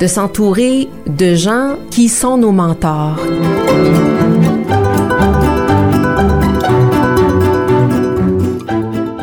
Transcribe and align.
De 0.00 0.06
s'entourer 0.06 0.88
de 1.06 1.34
gens 1.34 1.76
qui 1.90 2.08
sont 2.08 2.38
nos 2.38 2.52
mentors. 2.52 3.18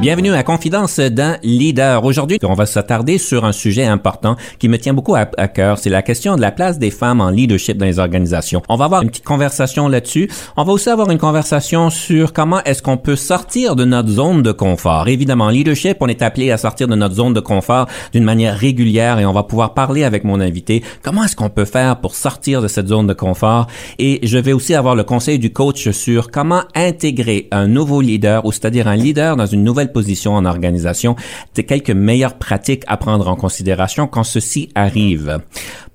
Bienvenue 0.07 0.31
à 0.31 0.43
Confidence 0.43 1.01
d'un 1.01 1.35
leader. 1.43 2.05
Aujourd'hui, 2.05 2.39
on 2.41 2.53
va 2.53 2.65
s'attarder 2.65 3.17
sur 3.17 3.43
un 3.43 3.51
sujet 3.51 3.83
important 3.83 4.37
qui 4.57 4.69
me 4.69 4.77
tient 4.77 4.93
beaucoup 4.93 5.15
à, 5.15 5.25
cœur. 5.25 5.79
C'est 5.79 5.89
la 5.89 6.01
question 6.01 6.37
de 6.37 6.41
la 6.41 6.53
place 6.53 6.79
des 6.79 6.91
femmes 6.91 7.19
en 7.19 7.29
leadership 7.29 7.77
dans 7.77 7.85
les 7.85 7.99
organisations. 7.99 8.61
On 8.69 8.77
va 8.77 8.85
avoir 8.85 9.01
une 9.01 9.09
petite 9.09 9.25
conversation 9.25 9.89
là-dessus. 9.89 10.31
On 10.55 10.63
va 10.63 10.71
aussi 10.71 10.89
avoir 10.89 11.11
une 11.11 11.17
conversation 11.17 11.89
sur 11.89 12.31
comment 12.31 12.63
est-ce 12.63 12.81
qu'on 12.81 12.95
peut 12.95 13.17
sortir 13.17 13.75
de 13.75 13.83
notre 13.83 14.07
zone 14.07 14.43
de 14.43 14.53
confort. 14.53 15.09
Évidemment, 15.09 15.49
leadership, 15.49 15.97
on 15.99 16.07
est 16.07 16.21
appelé 16.21 16.51
à 16.51 16.57
sortir 16.57 16.87
de 16.87 16.95
notre 16.95 17.15
zone 17.15 17.33
de 17.33 17.41
confort 17.41 17.87
d'une 18.13 18.23
manière 18.23 18.57
régulière 18.57 19.19
et 19.19 19.25
on 19.25 19.33
va 19.33 19.43
pouvoir 19.43 19.73
parler 19.73 20.05
avec 20.05 20.23
mon 20.23 20.39
invité. 20.39 20.85
Comment 21.03 21.25
est-ce 21.25 21.35
qu'on 21.35 21.49
peut 21.49 21.65
faire 21.65 21.99
pour 21.99 22.15
sortir 22.15 22.61
de 22.61 22.69
cette 22.69 22.87
zone 22.87 23.07
de 23.07 23.13
confort? 23.13 23.67
Et 23.99 24.21
je 24.23 24.37
vais 24.37 24.53
aussi 24.53 24.73
avoir 24.73 24.95
le 24.95 25.03
conseil 25.03 25.37
du 25.37 25.51
coach 25.51 25.89
sur 25.89 26.31
comment 26.31 26.63
intégrer 26.75 27.49
un 27.51 27.67
nouveau 27.67 27.99
leader 27.99 28.45
ou 28.45 28.53
c'est-à-dire 28.53 28.87
un 28.87 28.95
leader 28.95 29.35
dans 29.35 29.45
une 29.45 29.65
nouvelle 29.65 29.91
en 30.25 30.45
organisation, 30.45 31.15
de 31.55 31.61
quelques 31.61 31.91
meilleures 31.91 32.37
pratiques 32.37 32.83
à 32.87 32.97
prendre 32.97 33.27
en 33.27 33.35
considération 33.35 34.07
quand 34.07 34.23
ceci 34.23 34.69
arrive. 34.75 35.39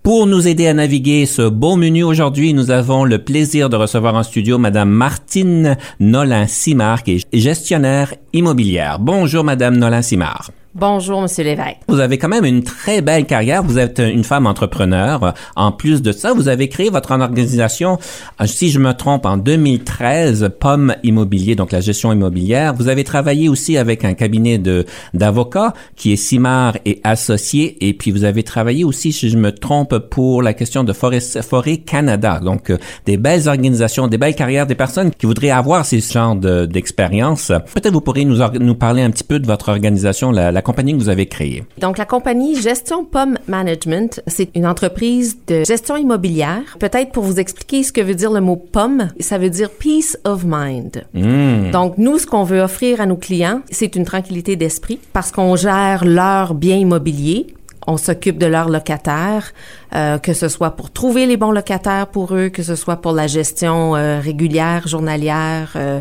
Pour 0.03 0.27
nous 0.27 0.49
aider 0.49 0.67
à 0.67 0.75
naviguer 0.75 1.27
ce 1.27 1.49
beau 1.49 1.77
menu 1.77 2.03
aujourd'hui, 2.03 2.55
nous 2.55 2.71
avons 2.71 3.05
le 3.05 3.19
plaisir 3.19 3.69
de 3.69 3.77
recevoir 3.77 4.15
en 4.15 4.23
studio 4.23 4.59
Madame 4.59 4.91
Martine 4.91 5.77
Nolin-Simard, 6.01 7.05
qui 7.05 7.13
est 7.13 7.39
gestionnaire 7.39 8.15
immobilière. 8.33 8.99
Bonjour 8.99 9.45
Madame 9.45 9.77
Nolin-Simard. 9.77 10.51
Bonjour, 10.75 11.21
Monsieur 11.21 11.45
Lévesque. 11.45 11.81
Vous 11.87 12.01
avez 12.01 12.17
quand 12.17 12.31
même 12.31 12.47
une 12.47 12.63
très 12.63 13.03
belle 13.03 13.27
carrière. 13.27 13.63
Vous 13.63 13.79
êtes 13.79 13.99
une 13.99 14.25
femme 14.25 14.47
entrepreneur. 14.47 15.35
En 15.55 15.71
plus 15.71 16.01
de 16.01 16.13
ça, 16.13 16.33
vous 16.33 16.49
avez 16.49 16.71
créé 16.71 16.89
votre 16.89 17.11
organisation, 17.11 17.99
euh, 18.41 18.47
si 18.47 18.71
je 18.71 18.79
me 18.79 18.93
trompe, 18.93 19.27
en 19.27 19.37
2013, 19.37 20.49
Pomme 20.59 20.95
Immobilier, 21.03 21.57
donc 21.57 21.73
la 21.73 21.83
gestion 21.83 22.11
immobilière. 22.11 22.73
Vous 22.73 22.89
avez 22.89 23.05
travaillé 23.05 23.51
aussi 23.51 23.77
avec 23.77 24.03
un 24.07 24.15
cabinet 24.15 24.57
de 24.57 24.87
d'avocats 25.13 25.75
qui 25.95 26.15
est 26.15 26.17
Simard 26.17 26.79
et 26.87 27.03
Associés. 27.05 27.77
Et 27.87 27.93
puis 27.93 28.11
vous 28.11 28.25
avez 28.25 28.43
travaillé 28.43 28.83
aussi, 28.83 29.13
si 29.13 29.29
je 29.29 29.37
me 29.37 29.53
trompe, 29.53 29.99
pour 29.99 30.41
la 30.41 30.55
question 30.55 30.85
de 30.85 30.95
Forêt, 30.95 31.77
Canada. 31.85 32.41
Donc 32.43 32.71
euh, 32.71 32.79
des 33.05 33.19
belles 33.19 33.47
organisations, 33.47 34.09
des 34.09 34.17
belles 34.17 34.35
carrières, 34.35 34.67
des 34.67 34.75
personnes 34.75 35.11
qui 35.11 35.27
voudraient 35.27 35.51
avoir 35.51 35.85
ces 35.85 36.01
genres 36.01 36.35
d'expérience. 36.35 37.53
Peut-être 37.75 37.93
vous 37.93 38.01
pourriez 38.01 38.25
nous, 38.25 38.39
nous 38.59 38.75
parler 38.75 39.03
un 39.03 39.11
petit 39.11 39.25
peu 39.25 39.39
de 39.39 39.47
votre 39.47 39.69
organisation, 39.69 40.31
la 40.31 40.62
compagnie 40.63 40.93
que 40.93 40.99
vous 40.99 41.09
avez 41.09 41.27
créée. 41.27 41.65
Donc, 41.79 41.99
la 41.99 42.07
compagnie 42.07 42.61
Gestion 42.61 43.05
Pomme 43.05 43.39
Management, 43.47 44.23
c'est 44.27 44.49
une 44.55 44.67
entreprise 44.67 45.37
de 45.47 45.65
gestion 45.65 45.97
immobilière. 45.97 46.77
Peut-être 46.79 47.13
pour 47.13 47.25
vous 47.25 47.39
expliquer 47.39 47.83
ce 47.83 47.93
que 47.93 48.01
veut 48.01 48.15
dire 48.15 48.33
le 48.33 48.41
mot 48.41 48.57
pomme, 48.57 49.11
ça 49.21 49.39
veut 49.39 49.51
dire 49.51 49.71
peace 49.71 50.17
of 50.25 50.45
mind. 50.47 51.05
Hmm. 51.15 51.71
Donc, 51.71 51.99
nous, 51.99 52.19
ce 52.19 52.27
qu'on 52.27 52.45
veut 52.45 52.61
offrir 52.61 53.01
à 53.01 53.07
nos 53.07 53.17
clients, 53.17 53.61
c'est 53.71 53.97
une 53.97 54.05
tranquillité 54.05 54.57
d'esprit 54.57 54.99
parce 55.13 55.31
qu'on 55.31 55.57
gère 55.57 56.05
leurs 56.05 56.55
biens 56.55 56.77
immobiliers 56.77 57.47
on 57.87 57.97
s'occupe 57.97 58.39
de 58.39 58.47
leurs 58.47 58.69
locataires, 58.69 59.53
euh, 59.95 60.19
que 60.19 60.33
ce 60.33 60.49
soit 60.49 60.73
pour 60.73 60.91
trouver 60.91 61.27
les 61.27 61.37
bons 61.37 61.51
locataires 61.51 62.07
pour 62.07 62.35
eux, 62.35 62.49
que 62.49 62.63
ce 62.63 62.75
soit 62.75 62.97
pour 62.97 63.13
la 63.13 63.27
gestion 63.27 63.97
euh, 63.97 64.21
régulière, 64.21 64.87
journalière, 64.87 65.73
euh, 65.77 66.01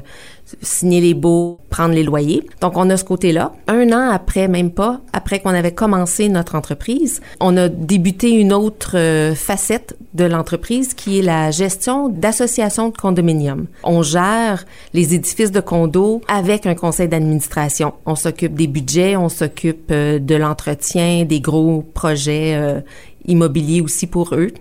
signer 0.62 1.02
les 1.02 1.14
baux, 1.14 1.60
prendre 1.70 1.94
les 1.94 2.04
loyers. 2.04 2.48
Donc, 2.62 2.74
on 2.76 2.90
a 2.90 2.98
ce 2.98 3.04
côté-là. 3.04 3.54
Un 3.68 3.92
an 3.92 4.10
après, 4.12 4.48
même 4.48 4.72
pas, 4.72 5.02
après 5.14 5.40
qu'on 5.40 5.52
avait 5.52 5.74
commencé 5.74 6.30
notre 6.30 6.56
entreprise, 6.56 7.22
on 7.40 7.58
a 7.58 7.70
débuté 7.70 8.30
une 8.30 8.54
autre 8.54 8.96
euh, 8.96 9.34
facette 9.36 9.98
de 10.14 10.26
l'entreprise 10.26 10.94
qui 10.94 11.20
est 11.20 11.22
la 11.22 11.52
gestion 11.52 12.10
d'associations 12.10 12.90
de 12.90 12.98
condominiums. 12.98 13.68
On 13.84 14.04
gère 14.04 14.66
les 14.94 15.16
édifices 15.16 15.52
de 15.52 15.62
condos 15.62 16.22
avec 16.28 16.66
un 16.66 16.76
conseil 16.76 17.08
d'administration. 17.08 17.94
On 18.06 18.16
s'occupe 18.16 18.54
des 18.54 18.68
budgets, 18.68 19.16
on 19.16 19.30
s'occupe 19.30 19.90
euh, 19.92 20.20
de 20.20 20.36
l'entretien, 20.36 21.24
des 21.24 21.40
gros 21.40 21.84
projets 21.94 22.56
euh, 22.56 22.82
immobiliers 23.26 23.82
aussi 23.82 24.08
pour 24.08 24.36
eux 24.36 24.52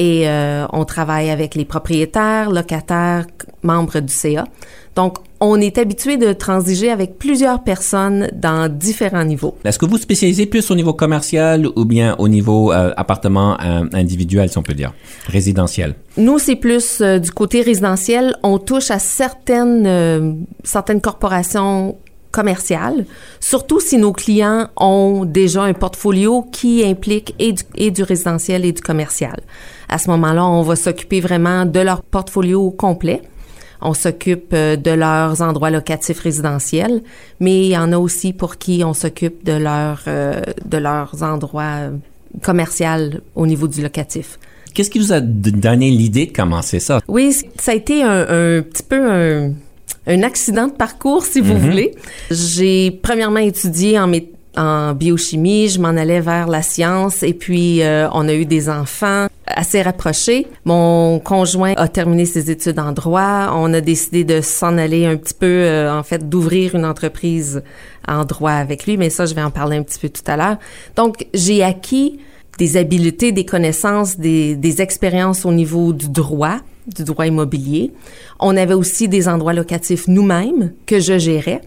et 0.00 0.28
on 0.72 0.84
travaille 0.84 1.28
avec 1.28 1.56
les 1.56 1.64
propriétaires, 1.64 2.50
locataires, 2.50 3.26
membres 3.64 3.98
du 3.98 4.12
CA. 4.12 4.44
Donc, 4.94 5.18
on 5.40 5.60
est 5.60 5.78
habitué 5.78 6.16
de 6.16 6.32
transiger 6.32 6.90
avec 6.90 7.18
plusieurs 7.18 7.62
personnes 7.62 8.28
dans 8.32 8.72
différents 8.72 9.24
niveaux. 9.24 9.56
Est-ce 9.64 9.78
que 9.78 9.86
vous 9.86 9.98
spécialisez 9.98 10.46
plus 10.46 10.70
au 10.70 10.74
niveau 10.74 10.92
commercial 10.92 11.68
ou 11.76 11.84
bien 11.84 12.16
au 12.18 12.28
niveau 12.28 12.72
euh, 12.72 12.92
appartement 12.96 13.56
euh, 13.60 13.84
individuel, 13.92 14.50
si 14.50 14.58
on 14.58 14.62
peut 14.62 14.74
dire, 14.74 14.92
résidentiel? 15.26 15.94
Nous, 16.16 16.38
c'est 16.38 16.56
plus 16.56 17.00
euh, 17.00 17.18
du 17.18 17.30
côté 17.30 17.62
résidentiel. 17.62 18.36
On 18.42 18.58
touche 18.58 18.90
à 18.90 18.98
certaines, 18.98 20.46
certaines 20.64 21.00
corporations 21.00 21.96
commerciales, 22.30 23.06
surtout 23.40 23.80
si 23.80 23.96
nos 23.96 24.12
clients 24.12 24.68
ont 24.76 25.24
déjà 25.24 25.62
un 25.62 25.72
portfolio 25.72 26.44
qui 26.52 26.84
implique 26.84 27.34
et 27.38 27.52
du, 27.52 27.62
et 27.74 27.90
du 27.90 28.02
résidentiel 28.02 28.64
et 28.64 28.72
du 28.72 28.82
commercial. 28.82 29.40
À 29.88 29.98
ce 29.98 30.10
moment-là, 30.10 30.44
on 30.44 30.62
va 30.62 30.76
s'occuper 30.76 31.20
vraiment 31.20 31.64
de 31.64 31.80
leur 31.80 32.02
portfolio 32.02 32.70
complet 32.70 33.22
on 33.80 33.94
s'occupe 33.94 34.52
euh, 34.52 34.76
de 34.76 34.90
leurs 34.90 35.42
endroits 35.42 35.70
locatifs 35.70 36.20
résidentiels, 36.20 37.02
mais 37.40 37.66
il 37.66 37.70
y 37.70 37.78
en 37.78 37.92
a 37.92 37.98
aussi 37.98 38.32
pour 38.32 38.56
qui 38.56 38.82
on 38.84 38.94
s'occupe 38.94 39.44
de 39.44 39.52
leur 39.52 40.02
euh, 40.06 40.40
de 40.64 40.78
leurs 40.78 41.22
endroits 41.22 41.76
euh, 41.78 41.90
commerciaux 42.42 43.20
au 43.34 43.46
niveau 43.46 43.68
du 43.68 43.82
locatif. 43.82 44.38
Qu'est-ce 44.74 44.90
qui 44.90 44.98
vous 44.98 45.12
a 45.12 45.20
donné 45.20 45.90
l'idée 45.90 46.26
de 46.26 46.32
commencer 46.32 46.78
ça? 46.78 47.00
Oui, 47.08 47.34
ça 47.58 47.72
a 47.72 47.74
été 47.74 48.02
un, 48.02 48.62
petit 48.62 48.82
peu 48.82 49.10
un, 49.10 49.52
un, 50.06 50.22
accident 50.22 50.68
de 50.68 50.72
parcours, 50.72 51.24
si 51.24 51.40
vous 51.40 51.54
mm-hmm. 51.54 51.58
voulez. 51.58 51.94
J'ai 52.30 52.90
premièrement 52.90 53.40
étudié 53.40 53.98
en, 53.98 54.12
en 54.58 54.92
biochimie, 54.92 55.68
je 55.68 55.80
m'en 55.80 55.88
allais 55.88 56.20
vers 56.20 56.48
la 56.48 56.62
science 56.62 57.22
et 57.22 57.32
puis 57.32 57.80
on 58.12 58.28
a 58.28 58.34
eu 58.34 58.44
des 58.44 58.68
enfants 58.68 59.28
assez 59.48 59.82
rapprochés. 59.82 60.46
Mon 60.64 61.18
conjoint 61.18 61.74
a 61.76 61.88
terminé 61.88 62.24
ses 62.26 62.50
études 62.50 62.78
en 62.78 62.92
droit. 62.92 63.52
On 63.54 63.72
a 63.74 63.80
décidé 63.80 64.24
de 64.24 64.40
s'en 64.40 64.78
aller 64.78 65.06
un 65.06 65.16
petit 65.16 65.34
peu, 65.34 65.46
euh, 65.46 65.92
en 65.92 66.02
fait, 66.02 66.28
d'ouvrir 66.28 66.74
une 66.74 66.84
entreprise 66.84 67.62
en 68.06 68.24
droit 68.24 68.52
avec 68.52 68.86
lui, 68.86 68.96
mais 68.96 69.10
ça, 69.10 69.26
je 69.26 69.34
vais 69.34 69.42
en 69.42 69.50
parler 69.50 69.76
un 69.76 69.82
petit 69.82 69.98
peu 69.98 70.08
tout 70.08 70.22
à 70.26 70.36
l'heure. 70.36 70.56
Donc, 70.96 71.26
j'ai 71.34 71.62
acquis 71.62 72.18
des 72.58 72.76
habiletés, 72.76 73.32
des 73.32 73.44
connaissances, 73.44 74.18
des 74.18 74.82
expériences 74.82 75.44
au 75.44 75.52
niveau 75.52 75.92
du 75.92 76.08
droit, 76.08 76.58
du 76.86 77.04
droit 77.04 77.26
immobilier. 77.26 77.92
On 78.40 78.56
avait 78.56 78.74
aussi 78.74 79.08
des 79.08 79.28
endroits 79.28 79.52
locatifs 79.52 80.08
nous-mêmes 80.08 80.72
que 80.86 80.98
je 80.98 81.18
gérais. 81.18 81.60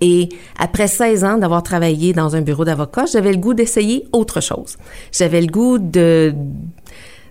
Et 0.00 0.28
après 0.58 0.88
16 0.88 1.24
ans 1.24 1.38
d'avoir 1.38 1.62
travaillé 1.62 2.12
dans 2.12 2.36
un 2.36 2.42
bureau 2.42 2.64
d'avocat, 2.64 3.06
j'avais 3.06 3.32
le 3.32 3.38
goût 3.38 3.54
d'essayer 3.54 4.06
autre 4.12 4.40
chose. 4.40 4.76
J'avais 5.12 5.40
le 5.40 5.46
goût 5.46 5.78
de, 5.78 6.34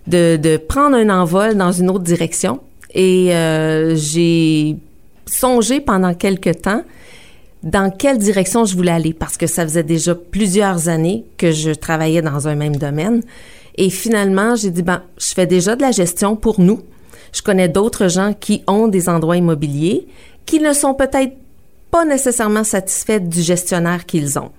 de, 0.08 0.58
prendre 0.58 0.96
un 0.96 1.10
envol 1.10 1.56
dans 1.56 1.72
une 1.72 1.90
autre 1.90 2.04
direction. 2.04 2.60
Et 2.94 3.36
euh, 3.36 3.96
j'ai 3.96 4.78
songé 5.26 5.80
pendant 5.80 6.14
quelques 6.14 6.62
temps 6.62 6.84
dans 7.64 7.90
quelle 7.90 8.20
direction 8.20 8.64
je 8.66 8.76
voulais 8.76 8.92
aller 8.92 9.14
parce 9.14 9.38
que 9.38 9.48
ça 9.48 9.64
faisait 9.64 9.84
déjà 9.84 10.14
plusieurs 10.14 10.88
années 10.88 11.26
que 11.38 11.52
je 11.52 11.72
travaillais 11.72 12.22
dans 12.22 12.48
un 12.48 12.56
même 12.56 12.76
domaine. 12.76 13.22
Et 13.78 13.90
finalement, 13.90 14.56
j'ai 14.56 14.70
dit, 14.70 14.84
ben, 14.84 15.02
je 15.18 15.34
fais 15.34 15.48
déjà 15.48 15.76
de 15.76 15.82
la 15.82 15.92
gestion 15.92 16.36
pour 16.36 16.62
nous. 16.62 16.82
Je 17.34 17.42
connais 17.42 17.68
d'autres 17.68 18.08
gens 18.08 18.34
qui 18.40 18.64
ont 18.68 18.88
des 18.88 19.10
endroits 19.10 19.36
immobiliers 19.36 20.08
qui 20.46 20.60
ne 20.60 20.74
sont 20.74 20.94
peut-être 20.94 21.34
pas 21.96 22.04
nécessairement 22.04 22.66
satisfaits 22.66 23.22
du 23.22 23.42
gestionnaire 23.42 24.06
qu'ils 24.06 24.38
ont. 24.38 24.52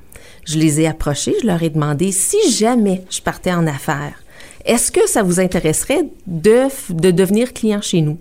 Je 0.47 0.56
les 0.56 0.81
ai 0.81 0.87
approchés, 0.87 1.35
je 1.43 1.47
leur 1.47 1.62
ai 1.62 1.69
demandé 1.69 2.11
si 2.11 2.38
jamais 2.50 3.03
je 3.11 3.21
partais 3.21 3.53
en 3.53 3.67
affaires, 3.67 4.23
est-ce 4.65 4.91
que 4.91 5.06
ça 5.06 5.23
vous 5.23 5.38
intéresserait 5.38 6.05
de, 6.27 6.69
de 6.88 7.11
devenir 7.11 7.53
client 7.53 7.83
chez 7.83 8.00
nous? 8.00 8.17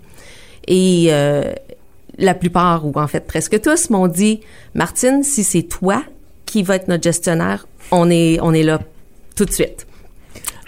Et 0.68 1.06
euh, 1.08 1.50
la 2.18 2.34
plupart, 2.34 2.84
ou 2.84 2.92
en 2.96 3.06
fait 3.06 3.26
presque 3.26 3.58
tous, 3.62 3.88
m'ont 3.88 4.06
dit, 4.06 4.40
Martine, 4.74 5.22
si 5.22 5.44
c'est 5.44 5.62
toi 5.62 6.02
qui 6.44 6.62
vas 6.62 6.76
être 6.76 6.88
notre 6.88 7.04
gestionnaire, 7.04 7.66
on 7.92 8.10
est, 8.10 8.38
on 8.42 8.52
est 8.52 8.64
là 8.64 8.80
tout 9.34 9.46
de 9.46 9.52
suite. 9.52 9.86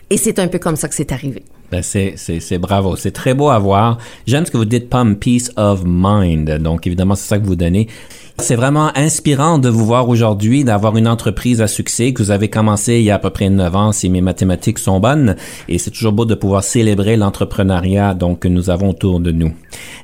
Et 0.09 0.17
c'est 0.17 0.39
un 0.39 0.49
peu 0.49 0.59
comme 0.59 0.77
ça 0.77 0.89
que 0.89 0.95
c'est 0.95 1.13
arrivé. 1.13 1.45
Ben 1.71 1.83
c'est, 1.83 2.59
bravo. 2.59 2.97
C'est 2.97 3.11
très 3.11 3.35
beau 3.35 3.51
à 3.51 3.59
voir. 3.59 3.99
J'aime 4.27 4.47
ce 4.47 4.51
que 4.51 4.57
vous 4.57 4.65
dites, 4.65 4.89
Pom, 4.89 5.17
peace 5.17 5.51
of 5.57 5.83
mind. 5.85 6.51
Donc, 6.59 6.87
évidemment, 6.87 7.15
c'est 7.15 7.29
ça 7.29 7.39
que 7.39 7.45
vous 7.45 7.57
donnez. 7.57 7.89
C'est 8.41 8.55
vraiment 8.55 8.97
inspirant 8.97 9.59
de 9.59 9.69
vous 9.69 9.85
voir 9.85 10.09
aujourd'hui, 10.09 10.63
d'avoir 10.63 10.97
une 10.97 11.09
entreprise 11.09 11.61
à 11.61 11.67
succès 11.67 12.13
que 12.13 12.23
vous 12.23 12.31
avez 12.31 12.49
commencé 12.49 12.95
il 12.95 13.03
y 13.03 13.11
a 13.11 13.17
à 13.17 13.19
peu 13.19 13.31
près 13.31 13.51
9 13.51 13.77
ans, 13.77 13.93
si 13.93 14.09
mes 14.09 14.21
mathématiques 14.21 14.79
sont 14.79 15.01
bonnes. 15.01 15.37
Et 15.69 15.77
c'est 15.77 15.91
toujours 15.91 16.13
beau 16.13 16.25
de 16.25 16.35
pouvoir 16.35 16.63
célébrer 16.63 17.17
l'entrepreneuriat 17.17 18.15
donc 18.15 18.41
que 18.41 18.49
nous 18.49 18.71
avons 18.71 18.91
autour 18.91 19.21
de 19.21 19.33
nous. 19.33 19.53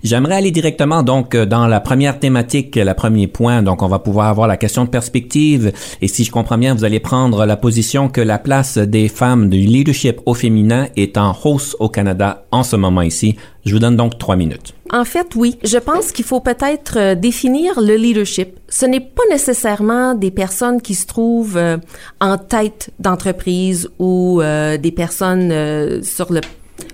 J'aimerais 0.03 0.35
aller 0.35 0.51
directement 0.51 1.03
donc 1.03 1.37
dans 1.37 1.69
la 1.69 1.81
première 1.81 2.19
thématique, 2.19 2.77
le 2.77 2.93
premier 2.93 3.29
point. 3.29 3.63
Donc 3.63 3.83
on 3.83 3.89
va 3.89 4.01
pouvoir 4.01 4.29
avoir 4.29 4.49
la 4.49 4.57
question 4.57 4.85
de 4.85 4.91
perspective. 4.91 5.73
Et 6.03 6.09
si 6.09 6.25
je 6.25 6.33
comprends 6.33 6.59
bien, 6.59 6.75
vous 6.75 6.85
allez 6.85 7.01
prendre 7.01 7.47
la 7.47 7.57
position 7.57 8.09
que 8.09 8.21
la 8.21 8.39
place 8.39 8.77
des 8.77 9.09
femmes 9.09 9.49
du 9.49 9.59
leadership 9.59 10.21
au 10.27 10.35
féminin 10.35 10.89
est 10.97 11.17
en 11.17 11.35
hausse 11.45 11.77
au 11.79 11.89
Canada 11.89 12.45
en 12.51 12.65
ce 12.65 12.77
moment 12.77 13.03
ici. 13.03 13.37
Je 13.65 13.73
vous 13.73 13.79
donne 13.79 13.97
donc 13.97 14.19
trois 14.19 14.37
minutes. 14.37 14.75
En 14.91 15.05
fait, 15.05 15.35
oui. 15.35 15.59
Je 15.65 15.79
pense 15.79 16.13
qu'il 16.13 16.25
faut 16.25 16.41
peut-être 16.41 16.99
euh, 16.99 17.15
définir 17.15 17.81
le 17.81 17.97
leadership. 17.97 18.59
Ce 18.69 18.85
n'est 18.85 19.01
pas 19.01 19.23
nécessairement 19.31 20.15
des 20.15 20.31
personnes 20.31 20.83
qui 20.83 20.95
se 20.95 21.07
trouvent 21.07 21.57
euh, 21.57 21.79
en 22.21 22.37
tête 22.37 22.91
d'entreprise 22.99 23.89
ou 23.99 24.43
euh, 24.43 24.77
des 24.77 24.93
personnes 24.93 26.03
sur 26.03 26.33
le 26.33 26.43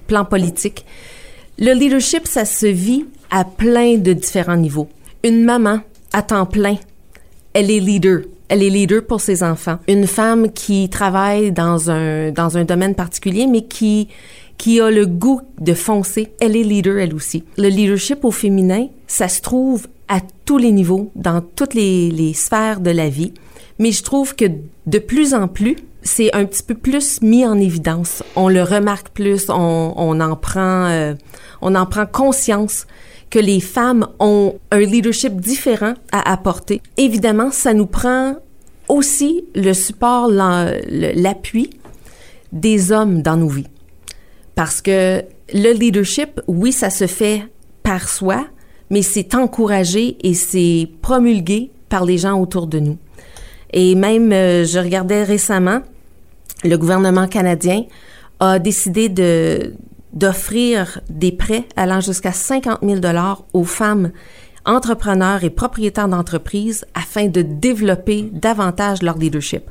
plan 0.06 0.24
politique. 0.24 0.84
Le 1.58 1.72
leadership, 1.72 2.26
ça 2.26 2.44
se 2.44 2.66
vit 2.66 3.04
à 3.30 3.44
plein 3.44 3.96
de 3.96 4.12
différents 4.12 4.56
niveaux. 4.56 4.88
Une 5.24 5.44
maman 5.44 5.80
à 6.12 6.22
temps 6.22 6.46
plein, 6.46 6.76
elle 7.52 7.70
est 7.70 7.80
leader. 7.80 8.20
Elle 8.48 8.62
est 8.62 8.70
leader 8.70 9.04
pour 9.04 9.20
ses 9.20 9.42
enfants. 9.42 9.78
Une 9.86 10.06
femme 10.06 10.50
qui 10.50 10.88
travaille 10.88 11.52
dans 11.52 11.90
un 11.90 12.32
dans 12.32 12.56
un 12.56 12.64
domaine 12.64 12.96
particulier, 12.96 13.46
mais 13.46 13.62
qui 13.62 14.08
qui 14.60 14.78
a 14.78 14.90
le 14.90 15.06
goût 15.06 15.40
de 15.58 15.72
foncer, 15.72 16.34
elle 16.38 16.54
est 16.54 16.62
leader 16.62 16.98
elle 16.98 17.14
aussi. 17.14 17.44
Le 17.56 17.68
leadership 17.68 18.26
au 18.26 18.30
féminin, 18.30 18.88
ça 19.06 19.26
se 19.26 19.40
trouve 19.40 19.88
à 20.06 20.20
tous 20.44 20.58
les 20.58 20.70
niveaux, 20.70 21.10
dans 21.14 21.40
toutes 21.40 21.72
les, 21.72 22.34
sphères 22.34 22.80
de 22.80 22.90
la 22.90 23.08
vie. 23.08 23.32
Mais 23.78 23.90
je 23.90 24.02
trouve 24.02 24.36
que 24.36 24.44
de 24.86 24.98
plus 24.98 25.32
en 25.32 25.48
plus, 25.48 25.76
c'est 26.02 26.34
un 26.34 26.44
petit 26.44 26.62
peu 26.62 26.74
plus 26.74 27.22
mis 27.22 27.46
en 27.46 27.58
évidence. 27.58 28.22
On 28.36 28.50
le 28.50 28.62
remarque 28.62 29.08
plus, 29.08 29.46
on 29.48 30.20
en 30.20 30.36
prend, 30.36 30.84
euh, 30.88 31.14
on 31.62 31.74
en 31.74 31.86
prend 31.86 32.04
conscience 32.04 32.86
que 33.30 33.38
les 33.38 33.60
femmes 33.60 34.08
ont 34.18 34.56
un 34.72 34.80
leadership 34.80 35.40
différent 35.40 35.94
à 36.12 36.30
apporter. 36.30 36.82
Évidemment, 36.98 37.50
ça 37.50 37.72
nous 37.72 37.86
prend 37.86 38.36
aussi 38.88 39.42
le 39.54 39.72
support, 39.72 40.28
l'appui 40.28 41.70
des 42.52 42.92
hommes 42.92 43.22
dans 43.22 43.38
nos 43.38 43.48
vies. 43.48 43.68
Parce 44.60 44.82
que 44.82 45.24
le 45.54 45.72
leadership, 45.72 46.38
oui, 46.46 46.70
ça 46.70 46.90
se 46.90 47.06
fait 47.06 47.44
par 47.82 48.10
soi, 48.10 48.46
mais 48.90 49.00
c'est 49.00 49.34
encouragé 49.34 50.18
et 50.20 50.34
c'est 50.34 50.86
promulgué 51.00 51.70
par 51.88 52.04
les 52.04 52.18
gens 52.18 52.38
autour 52.38 52.66
de 52.66 52.78
nous. 52.78 52.98
Et 53.72 53.94
même, 53.94 54.30
euh, 54.32 54.66
je 54.66 54.78
regardais 54.78 55.24
récemment, 55.24 55.80
le 56.62 56.76
gouvernement 56.76 57.26
canadien 57.26 57.84
a 58.38 58.58
décidé 58.58 59.08
d'offrir 60.12 61.00
des 61.08 61.32
prêts 61.32 61.64
allant 61.74 62.02
jusqu'à 62.02 62.32
50 62.32 62.80
000 62.82 63.00
dollars 63.00 63.46
aux 63.54 63.64
femmes 63.64 64.10
entrepreneurs 64.66 65.42
et 65.42 65.48
propriétaires 65.48 66.08
d'entreprises 66.08 66.84
afin 66.92 67.28
de 67.28 67.40
développer 67.40 68.28
davantage 68.30 69.00
leur 69.00 69.16
leadership. 69.16 69.62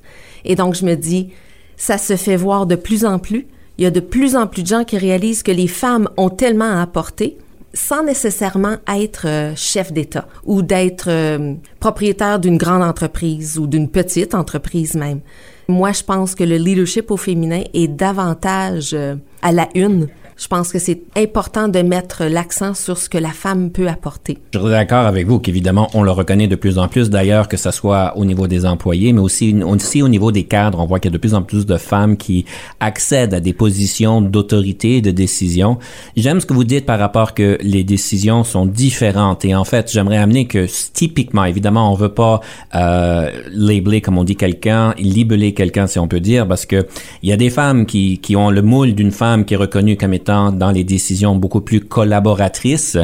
Et 0.46 0.56
donc, 0.56 0.74
je 0.74 0.84
me 0.84 0.96
dis, 0.96 1.30
ça 1.78 2.00
se 2.00 2.16
fait 2.16 2.38
voir 2.38 2.66
de 2.66 2.74
plus 2.74 3.06
en 3.06 3.20
plus 3.20 3.46
il 3.80 3.84
y 3.84 3.86
a 3.86 3.92
de 3.92 4.02
plus 4.02 4.36
en 4.36 4.46
plus 4.46 4.64
de 4.64 4.68
gens 4.68 4.84
qui 4.84 4.98
réalisent 4.98 5.42
que 5.42 5.54
les 5.54 5.70
femmes 5.70 6.10
ont 6.18 6.30
tellement 6.30 6.70
à 6.70 6.82
apporter 6.82 7.38
sans 7.74 8.04
nécessairement 8.04 8.76
être 8.94 9.26
euh, 9.26 9.54
chef 9.56 9.94
d'État 9.94 10.28
ou 10.44 10.62
d'être 10.62 11.08
euh, 11.08 11.54
propriétaire 11.80 12.40
d'une 12.40 12.58
grande 12.58 12.84
entreprise 12.84 13.58
ou 13.58 13.68
d'une 13.68 13.88
petite 13.88 14.36
entreprise 14.36 14.96
même. 14.96 15.22
Moi, 15.70 15.94
je 15.94 16.04
pense 16.04 16.36
que 16.36 16.44
le 16.44 16.58
leadership 16.58 17.10
au 17.10 17.16
féminin 17.16 17.64
est 17.74 17.88
davantage 17.88 18.90
euh, 18.94 19.16
à 19.42 19.54
la 19.54 19.70
une 19.76 20.10
je 20.40 20.48
pense 20.48 20.72
que 20.72 20.80
c'est 20.80 21.02
important 21.18 21.68
de 21.68 21.80
mettre 21.80 22.24
l'accent 22.24 22.74
sur 22.74 22.98
ce 22.98 23.10
que 23.10 23.18
la 23.18 23.32
femme 23.32 23.72
peut 23.72 23.90
apporter. 23.90 24.38
Je 24.54 24.60
suis 24.60 24.70
d'accord 24.70 25.06
avec 25.06 25.28
vous 25.28 25.40
qu'évidemment, 25.40 25.90
on 25.94 26.02
le 26.02 26.12
reconnaît 26.12 26.48
de 26.48 26.56
plus 26.56 26.78
en 26.78 26.88
plus, 26.88 27.10
d'ailleurs, 27.10 27.50
que 27.50 27.58
ce 27.58 27.72
soit 27.72 28.14
au 28.16 28.24
niveau 28.24 28.48
des 28.48 28.66
employés, 28.66 29.12
mais 29.12 29.20
aussi, 29.20 29.54
aussi 29.62 30.02
au 30.02 30.08
niveau 30.08 30.32
des 30.32 30.44
cadres. 30.44 30.80
On 30.80 30.86
voit 30.86 31.00
qu'il 31.00 31.12
y 31.12 31.14
a 31.14 31.18
de 31.18 31.22
plus 31.22 31.34
en 31.34 31.42
plus 31.42 31.66
de 31.66 31.76
femmes 31.76 32.16
qui 32.16 32.46
accèdent 32.80 33.34
à 33.34 33.42
des 33.42 33.52
positions 33.52 34.22
d'autorité 34.22 35.02
de 35.02 35.12
décision. 35.12 35.78
J'aime 36.16 36.40
ce 36.40 36.46
que 36.46 36.54
vous 36.54 36.64
dites 36.64 36.86
par 36.86 37.00
rapport 37.00 37.34
que 37.34 37.58
les 37.62 37.84
décisions 37.84 38.46
sont 38.46 38.66
différentes. 38.66 39.44
Et 39.44 39.56
en 39.56 39.66
fait, 39.66 39.92
j'aimerais 39.92 40.18
amener 40.18 40.46
que 40.46 40.68
typiquement, 40.94 41.44
évidemment, 41.44 41.92
on 41.92 41.96
veut 41.96 42.14
pas 42.14 42.40
euh, 42.76 43.30
labeler, 43.52 44.00
comme 44.00 44.18
on 44.18 44.24
dit, 44.24 44.38
quelqu'un, 44.38 44.94
libeler 44.98 45.54
quelqu'un, 45.54 45.88
si 45.88 46.00
on 46.00 46.08
peut 46.08 46.22
dire, 46.22 46.48
parce 46.48 46.66
que 46.66 46.88
il 47.24 47.30
y 47.30 47.34
a 47.34 47.38
des 47.38 47.50
femmes 47.50 47.86
qui, 47.86 48.20
qui 48.20 48.38
ont 48.38 48.52
le 48.52 48.62
moule 48.62 48.94
d'une 48.94 49.12
femme 49.12 49.44
qui 49.44 49.56
est 49.56 49.58
reconnue 49.58 49.98
comme 49.98 50.14
étant 50.14 50.29
dans 50.30 50.72
les 50.72 50.84
décisions 50.84 51.36
beaucoup 51.36 51.62
plus 51.62 51.82
collaboratrices, 51.82 52.98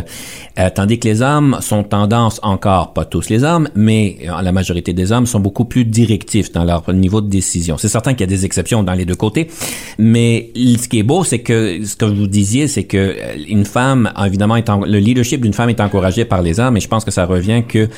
euh, 0.59 0.69
tandis 0.73 0.99
que 0.99 1.07
les 1.07 1.21
hommes 1.21 1.57
sont 1.61 1.83
tendance 1.83 2.39
encore, 2.43 2.93
pas 2.93 3.05
tous 3.05 3.29
les 3.29 3.43
hommes, 3.43 3.67
mais 3.75 4.17
euh, 4.27 4.41
la 4.41 4.51
majorité 4.51 4.93
des 4.93 5.11
hommes 5.11 5.25
sont 5.25 5.39
beaucoup 5.39 5.65
plus 5.65 5.85
directifs 5.85 6.51
dans 6.51 6.63
leur 6.63 6.91
niveau 6.93 7.21
de 7.21 7.29
décision. 7.29 7.77
C'est 7.77 7.89
certain 7.89 8.13
qu'il 8.13 8.21
y 8.21 8.23
a 8.23 8.35
des 8.35 8.45
exceptions 8.45 8.83
dans 8.83 8.93
les 8.93 9.05
deux 9.05 9.15
côtés, 9.15 9.47
mais 9.97 10.51
ce 10.55 10.87
qui 10.87 10.99
est 10.99 11.03
beau, 11.03 11.23
c'est 11.23 11.39
que 11.39 11.83
ce 11.83 11.95
que 11.95 12.05
vous 12.05 12.27
disiez, 12.27 12.67
c'est 12.67 12.83
que 12.83 12.97
euh, 12.97 13.35
une 13.47 13.65
femme, 13.65 14.11
évidemment, 14.23 14.55
le 14.55 14.99
leadership 14.99 15.41
d'une 15.41 15.53
femme 15.53 15.69
est 15.69 15.81
encouragé 15.81 16.25
par 16.25 16.41
les 16.41 16.59
hommes, 16.59 16.77
et 16.77 16.79
je 16.79 16.87
pense 16.87 17.03
que 17.03 17.11
ça 17.11 17.25
revient 17.25 17.63
que 17.67 17.89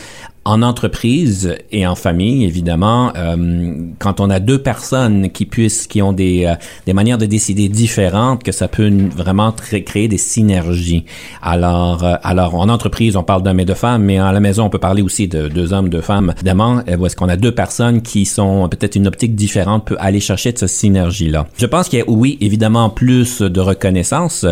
en 0.47 0.61
entreprise 0.61 1.55
et 1.73 1.85
en 1.85 1.95
famille, 1.95 2.45
évidemment, 2.45 3.11
euh, 3.17 3.75
quand 3.99 4.21
on 4.21 4.29
a 4.29 4.39
deux 4.39 4.61
personnes 4.61 5.29
qui 5.29 5.45
puissent, 5.45 5.87
qui 5.87 6.01
ont 6.01 6.13
des, 6.13 6.45
euh, 6.45 6.55
des 6.85 6.93
manières 6.93 7.17
de 7.17 7.25
décider 7.25 7.67
différentes, 7.67 8.43
que 8.43 8.53
ça 8.53 8.69
peut 8.69 8.89
vraiment 9.13 9.51
créer 9.51 10.07
des 10.07 10.17
synergies. 10.17 11.03
Alors, 11.41 12.05
euh, 12.05 12.15
alors 12.23 12.55
en 12.55 12.69
entreprise, 12.69 13.17
on 13.17 13.23
parle 13.23 13.43
d'hommes 13.43 13.59
et 13.59 13.65
de 13.65 13.73
femmes, 13.73 14.03
mais 14.03 14.19
à 14.19 14.31
la 14.31 14.39
maison, 14.39 14.63
on 14.63 14.69
peut 14.69 14.79
parler 14.79 15.01
aussi 15.01 15.27
de 15.27 15.49
deux 15.49 15.73
hommes, 15.73 15.89
deux 15.89 16.01
femmes. 16.01 16.31
Évidemment, 16.37 16.81
où 16.97 17.05
est-ce 17.05 17.17
qu'on 17.17 17.27
a 17.27 17.35
deux 17.35 17.53
personnes 17.53 18.01
qui 18.01 18.25
sont 18.25 18.69
peut-être 18.69 18.95
une 18.95 19.07
optique 19.07 19.35
différente, 19.35 19.83
peut 19.85 19.97
aller 19.99 20.21
chercher 20.21 20.53
de 20.53 20.59
cette 20.59 20.69
synergie-là. 20.69 21.47
Je 21.57 21.65
pense 21.65 21.89
qu'il 21.89 21.99
y 21.99 22.01
a, 22.01 22.05
oui, 22.07 22.37
évidemment, 22.39 22.89
plus 22.89 23.41
de 23.41 23.59
reconnaissance 23.59 24.45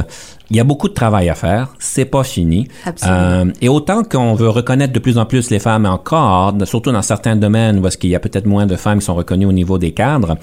il 0.50 0.58
y 0.58 0.60
a 0.60 0.64
beaucoup 0.64 0.88
de 0.88 0.94
travail 0.94 1.30
à 1.30 1.36
faire, 1.36 1.70
c'est 1.80 2.06
pas 2.06 2.24
fini. 2.24 2.68
Euh, 3.08 3.52
et 3.62 3.70
autant 3.70 4.04
qu'on 4.04 4.34
veut 4.36 4.50
reconnaître 4.50 4.94
de 4.94 5.00
plus 5.00 5.18
en 5.18 5.26
plus 5.26 5.50
les 5.50 5.60
femmes 5.60 5.86
encore, 5.86 6.54
surtout 6.66 6.92
dans 6.92 7.02
certains 7.02 7.36
domaines 7.36 7.80
où 7.80 7.88
est-ce 7.88 7.98
qu'il 7.98 8.10
y 8.10 8.16
a 8.16 8.20
peut-être 8.20 8.46
moins 8.46 8.66
de 8.66 8.76
femmes 8.76 9.00
qui 9.00 9.06
sont 9.06 9.16
reconnues 9.16 9.46
au 9.46 9.52
niveau 9.52 9.78
des 9.78 9.92
cadres, 9.92 10.38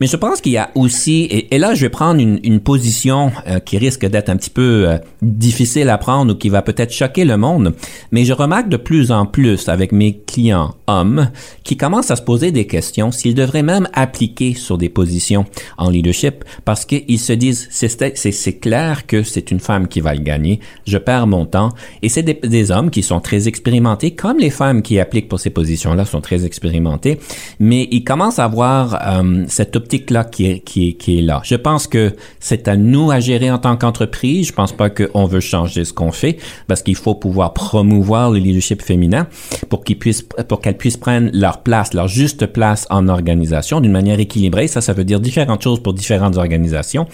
mais 0.00 0.06
je 0.06 0.16
pense 0.16 0.40
qu'il 0.40 0.52
y 0.52 0.58
a 0.58 0.70
aussi, 0.74 1.28
et, 1.30 1.58
là 1.58 1.74
je 1.74 1.82
vais 1.82 1.88
prendre 1.88 2.20
une, 2.20 2.40
une 2.42 2.60
position 2.60 3.32
euh, 3.46 3.58
qui 3.58 3.78
risque 3.78 4.06
d'être 4.06 4.28
un 4.28 4.36
petit 4.36 4.50
peu 4.50 4.88
euh, 4.88 4.98
difficile 5.22 5.88
à 5.88 5.98
prendre 5.98 6.34
ou 6.34 6.36
qui 6.36 6.48
va 6.48 6.62
peut-être 6.62 6.92
choquer 6.92 7.24
le 7.24 7.36
monde, 7.36 7.74
mais 8.10 8.24
je 8.24 8.32
remarque 8.32 8.68
de 8.68 8.76
plus 8.76 9.10
en 9.10 9.26
plus 9.26 9.68
avec 9.68 9.92
mes 9.92 10.18
clients 10.18 10.74
hommes 10.86 11.30
qui 11.64 11.76
commencent 11.76 12.10
à 12.10 12.16
se 12.16 12.22
poser 12.22 12.52
des 12.52 12.66
questions 12.66 13.10
s'ils 13.10 13.34
devraient 13.34 13.62
même 13.62 13.88
appliquer 13.92 14.54
sur 14.54 14.78
des 14.78 14.88
positions 14.88 15.44
en 15.78 15.90
leadership 15.90 16.44
parce 16.64 16.84
qu'ils 16.84 17.18
se 17.18 17.32
disent 17.32 17.68
c'est 17.70 18.60
clair 18.60 19.06
que 19.06 19.22
c'est 19.22 19.50
une 19.50 19.60
femme 19.60 19.88
qui 19.88 20.00
va 20.00 20.14
le 20.14 20.20
gagner, 20.20 20.60
je 20.86 20.98
perds 20.98 21.26
mon 21.26 21.46
temps. 21.46 21.70
Et 22.02 22.08
c'est 22.08 22.22
des, 22.22 22.34
des 22.34 22.70
hommes 22.70 22.90
qui 22.90 23.02
sont 23.02 23.20
très 23.20 23.48
expérimentés 23.48 24.12
comme 24.12 24.38
les 24.38 24.50
femmes 24.50 24.82
qui 24.82 24.98
appliquent 24.98 25.28
pour 25.28 25.40
ces 25.40 25.50
positions-là 25.50 26.04
sont 26.04 26.20
très 26.20 26.44
expérimentées, 26.44 27.18
mais 27.58 27.88
ils 27.90 28.04
commencent 28.04 28.38
à 28.38 28.44
avoir 28.44 28.98
euh, 29.06 29.44
cette 29.48 29.78
qui 29.88 30.46
est 30.46 31.20
là. 31.20 31.40
Je 31.44 31.54
pense 31.54 31.86
que 31.86 32.14
c'est 32.40 32.68
à 32.68 32.76
nous 32.76 33.10
à 33.10 33.20
gérer 33.20 33.50
en 33.50 33.58
tant 33.58 33.76
qu'entreprise. 33.76 34.48
Je 34.48 34.52
pense 34.52 34.72
pas 34.72 34.90
qu'on 34.90 35.26
veut 35.26 35.40
changer 35.40 35.84
ce 35.84 35.92
qu'on 35.92 36.12
fait 36.12 36.38
parce 36.66 36.82
qu'il 36.82 36.96
faut 36.96 37.14
pouvoir 37.14 37.52
promouvoir 37.52 38.30
le 38.30 38.38
leadership 38.38 38.82
féminin 38.82 39.26
pour 39.68 39.84
qu'ils 39.84 39.98
puissent, 39.98 40.26
pour 40.48 40.60
qu'elles 40.60 40.76
puissent 40.76 40.96
prendre 40.96 41.30
leur 41.32 41.62
place, 41.62 41.94
leur 41.94 42.08
juste 42.08 42.46
place 42.46 42.86
en 42.90 43.08
organisation 43.08 43.80
d'une 43.80 43.92
manière 43.92 44.20
équilibrée. 44.20 44.68
Ça, 44.68 44.80
ça 44.80 44.92
veut 44.92 45.04
dire 45.04 45.20
différentes 45.20 45.62
choses 45.62 45.82
pour 45.82 45.94
différentes 45.94 46.36
organisations, 46.36 47.06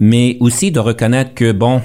mais 0.00 0.36
aussi 0.40 0.70
de 0.70 0.80
reconnaître 0.80 1.34
que 1.34 1.52
bon, 1.52 1.80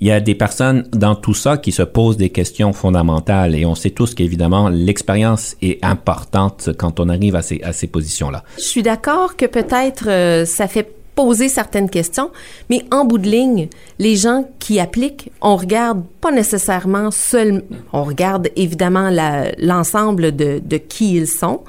il 0.00 0.08
y 0.08 0.10
a 0.10 0.20
des 0.20 0.34
personnes 0.34 0.84
dans 0.92 1.14
tout 1.14 1.34
ça 1.34 1.56
qui 1.56 1.72
se 1.72 1.82
posent 1.82 2.16
des 2.16 2.30
questions 2.30 2.72
fondamentales 2.72 3.54
et 3.54 3.64
on 3.64 3.74
sait 3.74 3.90
tous 3.90 4.14
qu'évidemment 4.14 4.68
l'expérience 4.68 5.56
est 5.62 5.84
importante 5.84 6.70
quand 6.78 7.00
on 7.00 7.08
arrive 7.08 7.36
à 7.36 7.42
ces, 7.42 7.60
à 7.62 7.72
ces 7.72 7.86
positions-là. 7.86 8.44
Je 8.56 8.62
suis 8.62 8.82
d'accord 8.82 9.36
que 9.36 9.46
peut-être 9.46 10.08
euh, 10.08 10.44
ça 10.44 10.68
fait 10.68 10.88
poser 11.14 11.48
certaines 11.48 11.88
questions, 11.88 12.30
mais 12.70 12.84
en 12.90 13.04
bout 13.04 13.18
de 13.18 13.28
ligne, 13.28 13.68
les 13.98 14.16
gens 14.16 14.48
qui 14.58 14.80
appliquent, 14.80 15.30
on 15.40 15.56
regarde 15.56 16.02
pas 16.20 16.32
nécessairement 16.32 17.10
seul, 17.10 17.62
on 17.92 18.04
regarde 18.04 18.48
évidemment 18.56 19.10
l'ensemble 19.58 20.34
de, 20.34 20.60
de, 20.64 20.76
qui 20.76 21.16
ils 21.16 21.28
sont, 21.28 21.62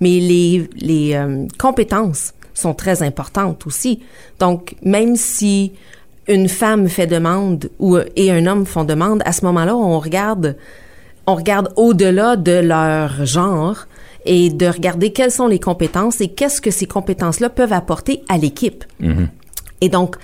mais 0.00 0.18
les, 0.18 0.68
les 0.76 1.14
euh, 1.14 1.46
compétences 1.58 2.34
sont 2.54 2.74
très 2.74 3.02
importantes 3.02 3.66
aussi. 3.66 4.00
Donc, 4.40 4.74
même 4.82 5.16
si 5.16 5.72
une 6.28 6.48
femme 6.48 6.88
fait 6.88 7.06
demande 7.06 7.70
ou 7.78 7.98
et 8.16 8.30
un 8.30 8.46
homme 8.46 8.66
font 8.66 8.84
demande, 8.84 9.22
à 9.24 9.32
ce 9.32 9.44
moment-là, 9.46 9.74
on 9.76 9.98
regarde, 9.98 10.56
on 11.26 11.34
regarde 11.34 11.72
au-delà 11.76 12.36
de 12.36 12.52
leur 12.52 13.24
genre 13.24 13.86
et 14.24 14.50
de 14.50 14.66
regarder 14.66 15.10
quelles 15.12 15.30
sont 15.30 15.46
les 15.46 15.58
compétences 15.58 16.20
et 16.20 16.28
qu'est-ce 16.28 16.60
que 16.60 16.70
ces 16.70 16.86
compétences-là 16.86 17.48
peuvent 17.48 17.72
apporter 17.72 18.22
à 18.28 18.36
l'équipe. 18.36 18.84
Mhm. 19.00 19.28
Et 19.80 19.88
donc, 19.88 20.16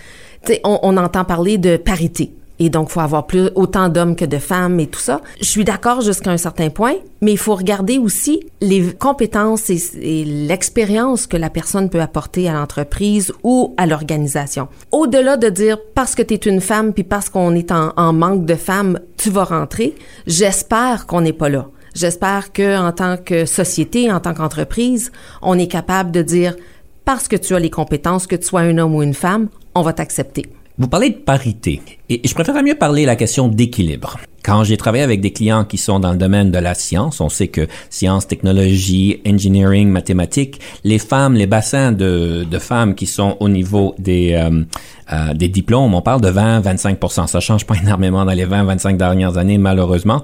on, 0.65 0.79
on 0.83 0.97
entend 0.97 1.25
parler 1.25 1.59
de 1.59 1.77
parité. 1.77 2.33
Et 2.59 2.69
donc, 2.69 2.89
faut 2.89 3.01
avoir 3.01 3.27
plus 3.27 3.51
autant 3.55 3.89
d'hommes 3.89 4.15
que 4.15 4.25
de 4.25 4.39
femmes 4.39 4.79
et 4.79 4.87
tout 4.87 5.01
ça. 5.01 5.21
Je 5.41 5.47
suis 5.47 5.65
d'accord 5.65 6.01
jusqu'à 6.03 6.31
un 6.31 6.37
certain 6.37 6.71
point, 6.71 6.95
mais 7.21 7.33
il 7.33 7.39
faut 7.39 7.55
regarder 7.55 7.99
aussi 7.99 8.47
les 8.61 8.93
compétences 8.93 9.71
et, 9.71 10.25
l'expérience 10.25 11.27
que 11.27 11.37
la 11.37 11.51
personne 11.51 11.91
peut 11.91 12.01
apporter 12.01 12.49
à 12.49 12.53
l'entreprise 12.53 13.33
ou 13.43 13.75
à 13.77 13.87
l'organisation. 13.87 14.69
Au-delà 14.93 15.37
de 15.37 15.49
dire 15.49 15.79
parce 15.95 16.15
que 16.15 16.23
tu 16.23 16.35
es 16.35 16.37
une 16.37 16.61
femme 16.61 16.93
puis 16.93 17.03
parce 17.03 17.29
qu'on 17.29 17.55
est 17.55 17.73
en, 17.73 17.93
en 17.97 18.13
manque 18.13 18.47
de 18.47 18.55
femmes, 18.55 19.01
tu 19.17 19.31
vas 19.31 19.45
rentrer, 19.45 19.95
j'espère 20.27 21.07
qu'on 21.07 21.23
n'est 21.23 21.33
pas 21.33 21.49
là. 21.49 21.67
J'espère 21.95 22.53
que 22.53 22.77
en 22.77 22.93
tant 22.93 23.17
que 23.17 23.47
société, 23.47 24.11
en 24.13 24.21
tant 24.21 24.35
qu'entreprise, 24.35 25.13
on 25.43 25.59
est 25.59 25.69
capable 25.69 26.11
de 26.11 26.23
dire 26.23 26.57
parce 27.05 27.29
que 27.29 27.37
tu 27.37 27.55
as 27.55 27.59
les 27.59 27.71
compétences, 27.71 28.27
que 28.27 28.37
tu 28.37 28.47
sois 28.47 28.61
un 28.61 28.79
homme 28.79 28.95
ou 28.95 29.03
une 29.03 29.15
femme, 29.15 29.49
on 29.75 29.83
va 29.83 29.93
t'accepter. 29.93 30.47
Vous 30.77 30.89
parlez 30.89 31.11
de 31.11 31.15
parité, 31.15 31.81
et 32.09 32.21
je 32.25 32.35
préférerais 32.35 32.65
mieux 32.65 32.75
parler 32.75 33.03
de 33.03 33.07
la 33.07 33.15
question 33.15 33.47
d'équilibre. 33.47 34.19
Quand 34.43 34.65
j'ai 34.65 34.77
travaillé 34.77 35.05
avec 35.05 35.21
des 35.21 35.33
clients 35.33 35.65
qui 35.65 35.79
sont 35.79 36.01
dans 36.01 36.11
le 36.11 36.19
domaine 36.19 36.51
de 36.51 36.59
la 36.59 36.75
science, 36.75 37.21
on 37.21 37.29
sait 37.29 37.47
que 37.47 37.69
science, 37.91 38.27
technologie, 38.27 39.21
engineering, 39.25 39.89
mathématiques, 39.89 40.61
les 40.83 40.99
femmes, 40.99 41.35
les 41.35 41.47
bassins 41.47 41.93
de, 41.93 42.45
de 42.51 42.59
femmes 42.59 42.97
qui 42.97 43.07
sont 43.07 43.37
au 43.39 43.49
niveau 43.49 43.95
des, 44.01 44.33
euh, 44.33 44.65
euh, 45.13 45.33
des 45.33 45.49
diplômes, 45.49 45.95
on 45.95 46.03
parle 46.03 46.21
de 46.21 46.29
20-25% 46.29 47.29
Ça 47.29 47.39
change 47.39 47.67
pas 47.67 47.77
énormément 47.83 48.25
dans 48.25 48.33
les 48.33 48.45
20-25 48.45 48.97
dernières 48.97 49.39
années, 49.39 49.59
malheureusement. 49.59 50.23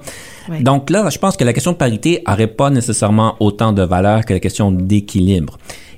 Donc 0.59 0.89
là, 0.89 1.09
je 1.09 1.17
pense 1.17 1.37
que 1.37 1.45
la 1.45 1.53
question 1.53 1.71
de 1.71 1.77
parité 1.77 2.23
n'aurait 2.27 2.47
pas 2.47 2.69
nécessairement 2.69 3.37
autant 3.39 3.71
de 3.71 3.83
valeur 3.83 4.25
que 4.25 4.33
la 4.33 4.41
question 4.41 4.73
d'équilibre. 4.73 5.57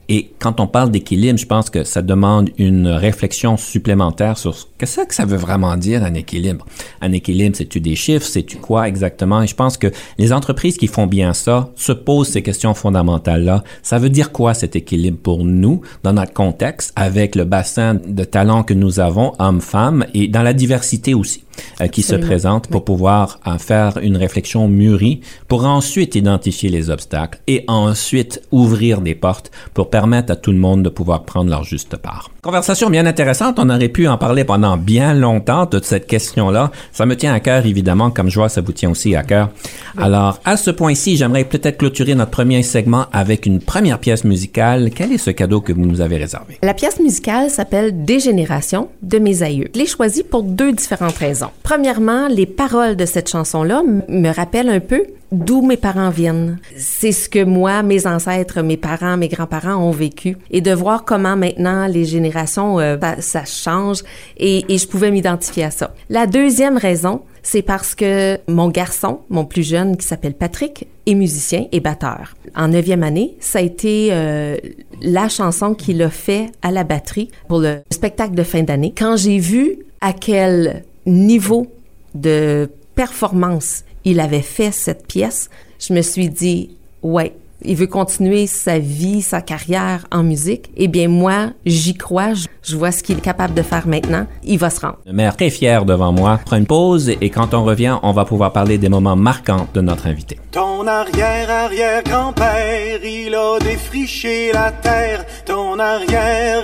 Et 0.09 0.31
quand 0.39 0.59
on 0.59 0.67
parle 0.67 0.91
d'équilibre, 0.91 1.39
je 1.39 1.45
pense 1.45 1.69
que 1.69 1.83
ça 1.83 2.01
demande 2.01 2.49
une 2.57 2.87
réflexion 2.87 3.57
supplémentaire 3.57 4.37
sur 4.37 4.55
ce 4.55 4.65
que 4.77 4.83
que 5.05 5.15
ça 5.15 5.25
veut 5.25 5.37
vraiment 5.37 5.77
dire 5.77 6.03
un 6.03 6.13
équilibre. 6.13 6.65
Un 7.01 7.13
équilibre, 7.13 7.55
c'est-tu 7.55 7.79
des 7.79 7.95
chiffres, 7.95 8.25
c'est-tu 8.25 8.57
quoi 8.57 8.87
exactement? 8.87 9.41
Et 9.41 9.47
je 9.47 9.55
pense 9.55 9.77
que 9.77 9.87
les 10.17 10.33
entreprises 10.33 10.77
qui 10.77 10.87
font 10.87 11.07
bien 11.07 11.33
ça 11.33 11.69
se 11.75 11.93
posent 11.93 12.29
ces 12.29 12.43
questions 12.43 12.73
fondamentales-là. 12.73 13.63
Ça 13.81 13.97
veut 13.97 14.09
dire 14.09 14.31
quoi 14.31 14.53
cet 14.53 14.75
équilibre 14.75 15.17
pour 15.23 15.45
nous 15.45 15.81
dans 16.03 16.13
notre 16.13 16.33
contexte 16.33 16.91
avec 16.95 17.35
le 17.35 17.45
bassin 17.45 17.95
de 17.95 18.23
talents 18.23 18.63
que 18.63 18.73
nous 18.73 18.99
avons, 18.99 19.33
hommes-femmes, 19.39 20.05
et 20.13 20.27
dans 20.27 20.43
la 20.43 20.53
diversité 20.53 21.13
aussi? 21.13 21.42
Euh, 21.81 21.87
qui 21.87 22.01
se 22.01 22.13
Absolument. 22.15 22.27
présente 22.27 22.67
pour 22.67 22.81
Oui. 22.81 22.85
pouvoir 22.85 23.39
euh, 23.47 23.57
faire 23.57 23.97
une 23.97 24.17
réflexion 24.17 24.67
mûrie 24.67 25.21
pour 25.47 25.65
ensuite 25.65 26.15
identifier 26.15 26.69
les 26.69 26.89
obstacles 26.89 27.39
et 27.47 27.63
ensuite 27.67 28.41
ouvrir 28.51 29.01
des 29.01 29.15
portes 29.15 29.51
pour 29.73 29.89
permettre 29.89 30.31
à 30.31 30.35
tout 30.35 30.51
le 30.51 30.57
monde 30.57 30.83
de 30.83 30.89
pouvoir 30.89 31.23
prendre 31.23 31.49
leur 31.49 31.63
juste 31.63 31.95
part. 31.97 32.29
Conversation 32.43 32.89
bien 32.89 33.05
intéressante, 33.05 33.57
on 33.57 33.69
aurait 33.69 33.87
pu 33.87 34.05
en 34.05 34.17
parler 34.17 34.43
pendant 34.43 34.75
bien 34.75 35.13
longtemps 35.13 35.65
de 35.65 35.79
cette 35.81 36.07
question-là. 36.07 36.71
Ça 36.91 37.05
me 37.05 37.15
tient 37.15 37.33
à 37.33 37.39
cœur 37.39 37.65
évidemment, 37.65 38.11
comme 38.11 38.29
je 38.29 38.37
vois, 38.37 38.49
ça 38.49 38.59
vous 38.59 38.73
tient 38.73 38.89
aussi 38.89 39.15
à 39.15 39.23
cœur. 39.23 39.49
Alors, 39.97 40.41
à 40.43 40.57
ce 40.57 40.69
point-ci, 40.69 41.15
j'aimerais 41.15 41.45
peut-être 41.45 41.77
clôturer 41.77 42.15
notre 42.15 42.31
premier 42.31 42.61
segment 42.61 43.05
avec 43.13 43.45
une 43.45 43.61
première 43.61 43.97
pièce 43.97 44.25
musicale. 44.25 44.89
Quel 44.93 45.13
est 45.13 45.17
ce 45.19 45.31
cadeau 45.31 45.61
que 45.61 45.71
vous 45.71 45.85
nous 45.85 46.01
avez 46.01 46.17
réservé? 46.17 46.57
La 46.61 46.73
pièce 46.73 46.99
musicale 46.99 47.49
s'appelle 47.49 48.03
Dégénération 48.03 48.89
de 49.01 49.19
mes 49.19 49.41
aïeux. 49.41 49.69
Je 49.73 49.79
l'ai 49.79 49.87
choisie 49.87 50.23
pour 50.23 50.43
deux 50.43 50.73
différentes 50.73 51.15
raisons. 51.15 51.51
Premièrement, 51.63 52.27
les 52.27 52.45
paroles 52.45 52.97
de 52.97 53.05
cette 53.05 53.29
chanson-là 53.29 53.83
me 54.09 54.35
rappellent 54.35 54.67
un 54.67 54.81
peu 54.81 55.05
d'où 55.33 55.61
mes 55.61 55.77
parents 55.77 56.09
viennent. 56.09 56.59
C'est 56.77 57.11
ce 57.11 57.27
que 57.27 57.43
moi, 57.43 57.83
mes 57.83 58.07
ancêtres, 58.07 58.61
mes 58.61 58.77
parents, 58.77 59.17
mes 59.17 59.27
grands-parents 59.27 59.75
ont 59.75 59.91
vécu. 59.91 60.37
Et 60.51 60.61
de 60.61 60.71
voir 60.71 61.03
comment 61.03 61.35
maintenant 61.35 61.87
les 61.87 62.05
générations, 62.05 62.79
euh, 62.79 62.97
ça, 63.01 63.15
ça 63.19 63.45
change 63.45 64.03
et, 64.37 64.63
et 64.73 64.77
je 64.77 64.87
pouvais 64.87 65.11
m'identifier 65.11 65.65
à 65.65 65.71
ça. 65.71 65.93
La 66.09 66.27
deuxième 66.27 66.77
raison, 66.77 67.21
c'est 67.41 67.61
parce 67.61 67.93
que 67.93 68.39
mon 68.47 68.69
garçon, 68.69 69.19
mon 69.29 69.43
plus 69.43 69.67
jeune, 69.67 69.97
qui 69.97 70.07
s'appelle 70.07 70.33
Patrick, 70.33 70.87
est 71.05 71.15
musicien 71.15 71.65
et 71.71 71.81
batteur. 71.81 72.35
En 72.55 72.69
neuvième 72.69 73.03
année, 73.03 73.35
ça 73.39 73.59
a 73.59 73.61
été 73.61 74.09
euh, 74.11 74.55
la 75.01 75.27
chanson 75.27 75.73
qu'il 75.73 76.01
a 76.01 76.09
fait 76.09 76.51
à 76.61 76.71
la 76.71 76.83
batterie 76.83 77.29
pour 77.49 77.59
le 77.59 77.81
spectacle 77.91 78.35
de 78.35 78.43
fin 78.43 78.63
d'année. 78.63 78.93
Quand 78.97 79.17
j'ai 79.17 79.39
vu 79.39 79.79
à 79.99 80.13
quel 80.13 80.83
niveau 81.05 81.67
de 82.15 82.69
performance 82.95 83.83
il 84.05 84.19
avait 84.19 84.41
fait 84.41 84.71
cette 84.71 85.07
pièce, 85.07 85.49
je 85.79 85.93
me 85.93 86.01
suis 86.01 86.29
dit, 86.29 86.75
ouais, 87.01 87.33
il 87.65 87.75
veut 87.75 87.87
continuer 87.87 88.47
sa 88.47 88.79
vie, 88.79 89.21
sa 89.21 89.41
carrière 89.41 90.05
en 90.11 90.23
musique. 90.23 90.69
Eh 90.77 90.87
bien, 90.87 91.07
moi, 91.07 91.47
j'y 91.65 91.93
crois. 91.95 92.33
Je- 92.33 92.47
Je 92.65 92.77
vois 92.77 92.93
ce 92.93 93.03
qu'il 93.03 93.17
est 93.17 93.21
capable 93.21 93.53
de 93.53 93.61
faire 93.61 93.85
maintenant. 93.87 94.25
Il 94.45 94.57
va 94.57 94.69
se 94.69 94.79
rendre. 94.79 94.99
Le 95.05 95.11
maire 95.11 95.35
très 95.35 95.49
fier 95.49 95.83
devant 95.83 96.13
moi. 96.13 96.39
Prends 96.45 96.55
une 96.55 96.65
pause 96.65 97.09
et 97.09 97.29
quand 97.29 97.53
on 97.53 97.65
revient, 97.65 97.97
on 98.03 98.13
va 98.13 98.23
pouvoir 98.23 98.53
parler 98.53 98.77
des 98.77 98.87
moments 98.87 99.17
marquants 99.17 99.67
de 99.73 99.81
notre 99.81 100.07
invité. 100.07 100.39
Ton 100.51 100.87
arrière-arrière-grand-père, 100.87 103.03
il 103.03 103.35
a 103.35 103.59
défriché 103.59 104.53
la 104.53 104.71
terre. 104.71 105.25
Ton 105.45 105.77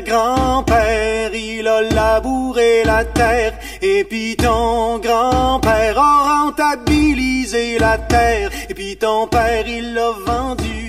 arrière-grand-père, 0.09 1.31
il 1.33 1.67
a 1.67 1.81
labouré 1.81 2.83
la 2.85 3.03
terre. 3.05 3.53
Et 3.81 4.03
puis 4.03 4.35
ton 4.37 4.99
grand-père 4.99 5.97
a 5.99 6.43
rentabilisé 6.45 7.77
la 7.79 7.97
terre. 7.97 8.49
Et 8.69 8.73
puis 8.73 8.97
ton 8.97 9.27
père, 9.27 9.65
il 9.67 9.93
l'a 9.93 10.11
vendu 10.25 10.88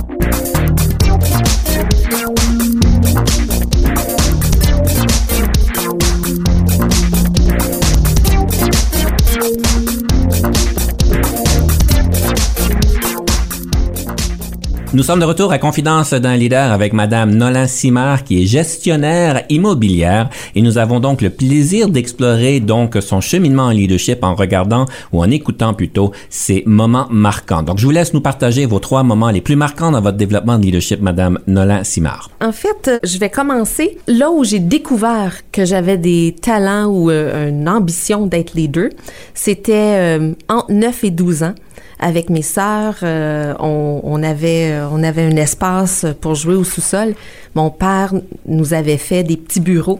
Nous 14.93 15.03
sommes 15.03 15.21
de 15.21 15.25
retour 15.25 15.53
à 15.53 15.57
Confidence 15.57 16.13
d'un 16.13 16.35
leader 16.35 16.69
avec 16.73 16.91
Madame 16.91 17.33
Nolan 17.33 17.65
Simard 17.65 18.25
qui 18.25 18.43
est 18.43 18.45
gestionnaire 18.45 19.45
immobilière 19.47 20.29
et 20.53 20.61
nous 20.61 20.77
avons 20.77 20.99
donc 20.99 21.21
le 21.21 21.29
plaisir 21.29 21.87
d'explorer 21.87 22.59
donc 22.59 22.97
son 22.99 23.21
cheminement 23.21 23.67
en 23.67 23.69
leadership 23.69 24.21
en 24.21 24.35
regardant 24.35 24.85
ou 25.13 25.23
en 25.23 25.31
écoutant 25.31 25.73
plutôt 25.73 26.11
ses 26.29 26.63
moments 26.65 27.07
marquants. 27.09 27.63
Donc 27.63 27.77
je 27.77 27.85
vous 27.85 27.91
laisse 27.91 28.13
nous 28.13 28.19
partager 28.19 28.65
vos 28.65 28.79
trois 28.79 29.03
moments 29.03 29.29
les 29.29 29.39
plus 29.39 29.55
marquants 29.55 29.91
dans 29.91 30.01
votre 30.01 30.17
développement 30.17 30.59
de 30.59 30.65
leadership, 30.65 30.99
Madame 31.01 31.39
Nolan 31.47 31.85
Simard. 31.85 32.29
En 32.41 32.51
fait, 32.51 32.91
je 33.01 33.17
vais 33.17 33.29
commencer 33.29 33.97
là 34.07 34.29
où 34.29 34.43
j'ai 34.43 34.59
découvert 34.59 35.37
que 35.53 35.63
j'avais 35.63 35.97
des 35.97 36.35
talents 36.41 36.87
ou 36.87 37.09
euh, 37.09 37.47
une 37.47 37.69
ambition 37.69 38.27
d'être 38.27 38.55
leader. 38.55 38.89
C'était 39.35 40.19
euh, 40.19 40.33
entre 40.49 40.69
9 40.69 41.03
et 41.05 41.11
12 41.11 41.43
ans. 41.43 41.55
Avec 42.03 42.31
mes 42.31 42.41
sœurs, 42.41 42.95
euh, 43.03 43.53
on, 43.59 44.23
avait 44.23 44.71
euh, 44.71 44.87
on 44.91 45.03
avait 45.03 45.21
un 45.21 45.35
espace 45.35 46.03
pour 46.19 46.33
jouer 46.33 46.55
au 46.55 46.63
sous-sol. 46.63 47.13
Mon 47.53 47.69
père 47.69 48.11
nous 48.47 48.73
avait 48.73 48.97
fait 48.97 49.21
des 49.23 49.37
petits 49.37 49.59
bureaux 49.59 49.99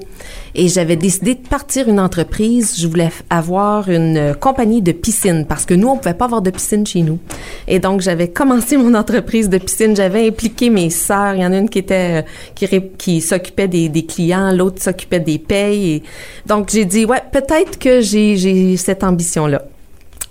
et 0.56 0.68
j'avais 0.68 0.96
décidé 0.96 1.36
de 1.36 1.48
partir 1.48 1.88
une 1.88 2.00
entreprise. 2.00 2.76
Je 2.80 2.88
voulais 2.88 3.12
avoir 3.30 3.88
une 3.88 4.34
compagnie 4.34 4.82
de 4.82 4.94
piscine 4.94 5.46
parce 5.48 5.68
que 5.68 5.76
nous 5.76 5.90
on 5.90 5.98
pouvait 5.98 6.16
pas 6.16 6.26
avoir 6.26 6.42
de 6.42 6.50
piscine 6.50 6.88
chez 6.88 7.04
nous. 7.04 7.20
Et 7.68 7.78
donc 7.78 8.02
j'avais 8.02 8.30
commencé 8.30 8.78
mon 8.78 8.96
entreprise 8.96 9.48
de 9.48 9.60
piscine. 9.60 9.96
J'avais 9.96 10.28
impliqué 10.28 10.72
mes 10.72 10.90
sœurs. 10.90 11.36
Il 11.36 11.42
y 11.42 11.46
en 11.46 11.54
a 11.54 11.58
une 11.60 11.70
qui 11.70 11.78
était 11.78 12.24
euh, 12.64 12.80
qui, 12.98 13.22
s'occupait 13.22 13.68
des, 13.68 14.06
clients, 14.08 14.52
l'autre 14.52 14.82
s'occupait 14.82 15.20
des 15.20 15.38
payes. 15.38 15.92
Et 15.92 16.04
donc 16.48 16.70
j'ai 16.72 16.86
dit 16.86 17.06
ouais 17.06 17.22
peut-être 17.32 17.78
que 17.78 18.02
j'ai 18.02 18.76
cette 18.78 19.04
ambition 19.04 19.46
là. 19.46 19.62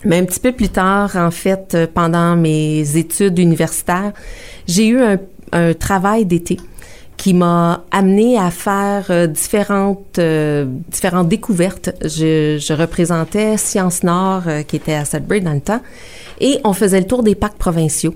Mais 0.04 0.18
un 0.18 0.24
petit 0.24 0.40
peu 0.40 0.52
plus 0.52 0.70
tard, 0.70 1.14
en 1.16 1.30
fait, 1.30 1.74
euh, 1.74 1.86
pendant 1.92 2.36
mes 2.36 2.96
études 2.96 3.38
universitaires, 3.38 4.12
j'ai 4.66 4.88
eu 4.88 5.00
un, 5.00 5.18
un 5.52 5.74
travail 5.74 6.24
d'été 6.24 6.56
qui 7.20 7.34
m'a 7.34 7.84
amené 7.90 8.38
à 8.38 8.50
faire 8.50 9.08
euh, 9.10 9.26
différentes 9.26 10.18
euh, 10.18 10.64
différentes 10.88 11.28
découvertes. 11.28 11.90
Je, 12.02 12.72
représentais 12.72 13.58
Science 13.58 14.02
Nord 14.02 14.44
euh, 14.46 14.62
qui 14.62 14.76
était 14.76 14.94
à 14.94 15.04
Sudbury 15.04 15.42
dans 15.42 15.52
le 15.52 15.60
temps 15.60 15.82
et 16.40 16.60
on 16.64 16.72
faisait 16.72 17.00
le 17.00 17.06
tour 17.06 17.22
des 17.22 17.34
parcs 17.34 17.58
provinciaux. 17.58 18.14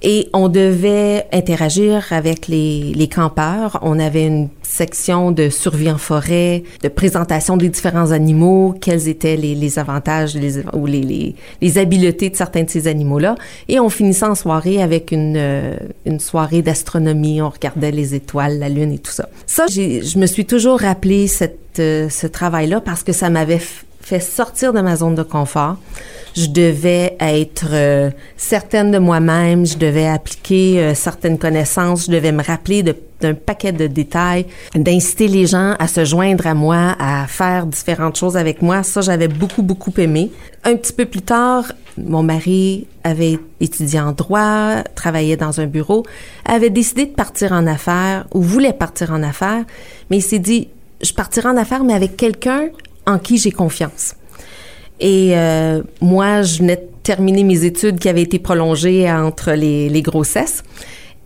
Et 0.00 0.28
on 0.32 0.48
devait 0.48 1.26
interagir 1.32 2.06
avec 2.12 2.46
les, 2.46 2.92
les 2.94 3.08
campeurs. 3.08 3.78
On 3.82 3.98
avait 3.98 4.26
une 4.26 4.48
section 4.62 5.32
de 5.32 5.48
survie 5.48 5.90
en 5.90 5.98
forêt, 5.98 6.62
de 6.82 6.88
présentation 6.88 7.56
des 7.56 7.68
différents 7.68 8.12
animaux, 8.12 8.74
quels 8.80 9.08
étaient 9.08 9.36
les, 9.36 9.56
les 9.56 9.78
avantages 9.78 10.38
ou 10.72 10.86
les, 10.86 11.34
les, 11.60 11.78
habiletés 11.78 12.30
de 12.30 12.36
certains 12.36 12.62
de 12.62 12.70
ces 12.70 12.86
animaux-là. 12.86 13.34
Et 13.68 13.80
on 13.80 13.88
finissait 13.88 14.26
en 14.26 14.36
soirée 14.36 14.80
avec 14.80 15.10
une, 15.10 15.76
une 16.06 16.20
soirée 16.20 16.62
d'astronomie. 16.62 17.42
On 17.42 17.48
regardait 17.48 17.90
les 17.90 18.14
étoiles, 18.14 18.37
la 18.46 18.68
lune 18.68 18.92
et 18.92 18.98
tout 18.98 19.10
ça. 19.10 19.28
Ça, 19.46 19.66
je 19.68 20.18
me 20.18 20.26
suis 20.26 20.46
toujours 20.46 20.80
rappelé 20.80 21.26
cette, 21.26 21.80
euh, 21.80 22.08
ce 22.08 22.28
travail-là 22.28 22.80
parce 22.80 23.02
que 23.02 23.12
ça 23.12 23.30
m'avait 23.30 23.60
fait 24.00 24.20
sortir 24.20 24.72
de 24.72 24.80
ma 24.80 24.94
zone 24.96 25.16
de 25.16 25.24
confort 25.24 25.76
je 26.38 26.48
devais 26.50 27.16
être 27.18 27.66
euh, 27.72 28.10
certaine 28.36 28.92
de 28.92 28.98
moi-même, 28.98 29.66
je 29.66 29.76
devais 29.76 30.06
appliquer 30.06 30.78
euh, 30.78 30.94
certaines 30.94 31.36
connaissances, 31.36 32.06
je 32.06 32.12
devais 32.12 32.30
me 32.30 32.44
rappeler 32.44 32.84
d'un 32.84 33.34
paquet 33.34 33.72
de 33.72 33.88
détails, 33.88 34.46
d'inciter 34.74 35.26
les 35.26 35.46
gens 35.46 35.74
à 35.80 35.88
se 35.88 36.04
joindre 36.04 36.46
à 36.46 36.54
moi, 36.54 36.94
à 37.00 37.26
faire 37.26 37.66
différentes 37.66 38.16
choses 38.16 38.36
avec 38.36 38.62
moi. 38.62 38.84
Ça, 38.84 39.00
j'avais 39.00 39.26
beaucoup, 39.26 39.62
beaucoup 39.62 39.92
aimé. 39.98 40.30
Un 40.62 40.76
petit 40.76 40.92
peu 40.92 41.06
plus 41.06 41.22
tard, 41.22 41.72
mon 41.96 42.22
mari 42.22 42.86
avait 43.02 43.40
étudié 43.60 43.98
en 43.98 44.12
droit, 44.12 44.84
travaillait 44.94 45.36
dans 45.36 45.60
un 45.60 45.66
bureau, 45.66 46.04
avait 46.44 46.70
décidé 46.70 47.06
de 47.06 47.14
partir 47.14 47.50
en 47.50 47.66
affaires 47.66 48.26
ou 48.32 48.42
voulait 48.42 48.72
partir 48.72 49.10
en 49.10 49.24
affaires, 49.24 49.64
mais 50.08 50.18
il 50.18 50.22
s'est 50.22 50.38
dit, 50.38 50.68
je 51.02 51.12
partirai 51.12 51.48
en 51.48 51.56
affaires, 51.56 51.82
mais 51.82 51.94
avec 51.94 52.16
quelqu'un 52.16 52.68
en 53.06 53.18
qui 53.18 53.38
j'ai 53.38 53.50
confiance. 53.50 54.14
Et 55.00 55.36
euh, 55.36 55.82
moi, 56.00 56.42
je 56.42 56.58
venais 56.58 56.76
de 56.76 56.88
terminer 57.02 57.44
mes 57.44 57.64
études 57.64 57.98
qui 57.98 58.08
avaient 58.08 58.22
été 58.22 58.38
prolongées 58.38 59.10
entre 59.10 59.52
les, 59.52 60.02
grossesses 60.02 60.62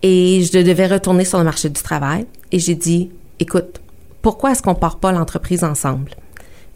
et 0.02 0.42
je 0.42 0.58
devais 0.58 0.86
retourner 0.86 1.24
sur 1.24 1.38
le 1.38 1.44
marché 1.44 1.68
du 1.68 1.82
travail. 1.82 2.26
Et 2.50 2.58
j'ai 2.58 2.74
dit, 2.74 3.10
écoute, 3.40 3.80
pourquoi 4.20 4.52
est-ce 4.52 4.62
qu'on 4.62 4.74
part 4.74 4.98
pas 4.98 5.12
l'entreprise 5.12 5.64
ensemble? 5.64 6.12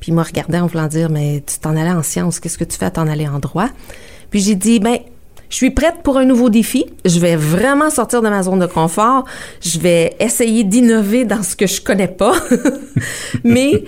Puis 0.00 0.12
il 0.12 0.14
m'a 0.14 0.24
en 0.62 0.66
voulant 0.66 0.86
dire, 0.86 1.10
mais 1.10 1.42
tu 1.46 1.58
t'en 1.58 1.76
allais 1.76 1.90
en 1.90 2.02
sciences, 2.02 2.40
qu'est-ce 2.40 2.58
que 2.58 2.64
tu 2.64 2.76
fais? 2.76 2.86
À 2.86 2.90
t'en 2.90 3.06
aller 3.06 3.28
en 3.28 3.38
droit? 3.38 3.68
Puis 4.30 4.40
j'ai 4.40 4.54
dit, 4.54 4.80
ben, 4.80 4.98
je 5.48 5.56
suis 5.56 5.70
prête 5.70 6.02
pour 6.02 6.18
un 6.18 6.24
nouveau 6.24 6.50
défi. 6.50 6.86
Je 7.04 7.18
vais 7.20 7.36
vraiment 7.36 7.90
sortir 7.90 8.22
de 8.22 8.28
ma 8.28 8.42
zone 8.42 8.58
de 8.58 8.66
confort. 8.66 9.24
Je 9.60 9.78
vais 9.78 10.16
essayer 10.18 10.64
d'innover 10.64 11.24
dans 11.24 11.42
ce 11.42 11.56
que 11.56 11.66
je 11.66 11.80
connais 11.80 12.08
pas. 12.08 12.34
Mais 13.44 13.84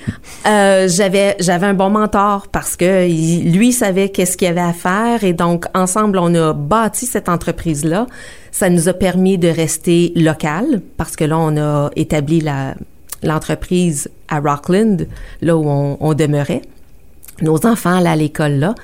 euh, 0.46 0.88
j'avais 0.88 1.36
j'avais 1.40 1.66
un 1.66 1.74
bon 1.74 1.90
mentor 1.90 2.48
parce 2.48 2.76
que 2.76 3.06
lui 3.50 3.72
savait 3.72 4.10
qu'est-ce 4.10 4.36
qu'il 4.36 4.46
y 4.46 4.50
avait 4.50 4.60
à 4.60 4.72
faire 4.72 5.24
et 5.24 5.32
donc 5.32 5.64
ensemble 5.74 6.18
on 6.18 6.34
a 6.34 6.52
bâti 6.52 7.06
cette 7.06 7.28
entreprise 7.28 7.84
là. 7.84 8.06
Ça 8.50 8.70
nous 8.70 8.88
a 8.88 8.92
permis 8.92 9.38
de 9.38 9.48
rester 9.48 10.12
local 10.16 10.80
parce 10.96 11.16
que 11.16 11.24
là 11.24 11.38
on 11.38 11.56
a 11.56 11.90
établi 11.96 12.40
la 12.40 12.74
l'entreprise 13.22 14.08
à 14.28 14.38
Rockland 14.38 15.08
là 15.42 15.56
où 15.56 15.68
on, 15.68 15.96
on 16.00 16.14
demeurait 16.14 16.62
nos 17.42 17.66
enfants 17.66 17.96
allaient 17.96 18.08
à 18.08 18.16
l'école 18.16 18.52
là. 18.52 18.74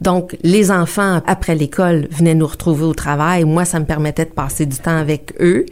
Donc, 0.00 0.36
les 0.42 0.70
enfants, 0.70 1.22
après 1.26 1.54
l'école, 1.54 2.08
venaient 2.10 2.34
nous 2.34 2.46
retrouver 2.46 2.84
au 2.84 2.94
travail. 2.94 3.44
Moi, 3.44 3.64
ça 3.64 3.80
me 3.80 3.84
permettait 3.84 4.24
de 4.24 4.30
passer 4.30 4.66
du 4.66 4.76
temps 4.76 4.96
avec 4.96 5.34
eux 5.40 5.66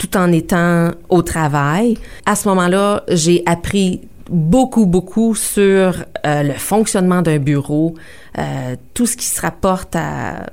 tout 0.00 0.16
en 0.16 0.32
étant 0.32 0.92
au 1.10 1.20
travail. 1.22 1.98
À 2.24 2.34
ce 2.34 2.48
moment-là, 2.48 3.04
j'ai 3.08 3.42
appris 3.44 4.00
beaucoup, 4.30 4.86
beaucoup 4.86 5.34
sur 5.34 6.04
euh, 6.24 6.42
le 6.42 6.52
fonctionnement 6.52 7.20
d'un 7.20 7.38
bureau, 7.38 7.94
euh, 8.38 8.76
tout 8.94 9.06
ce 9.06 9.16
qui 9.16 9.26
se 9.26 9.40
rapporte 9.40 9.96
à, 9.96 10.46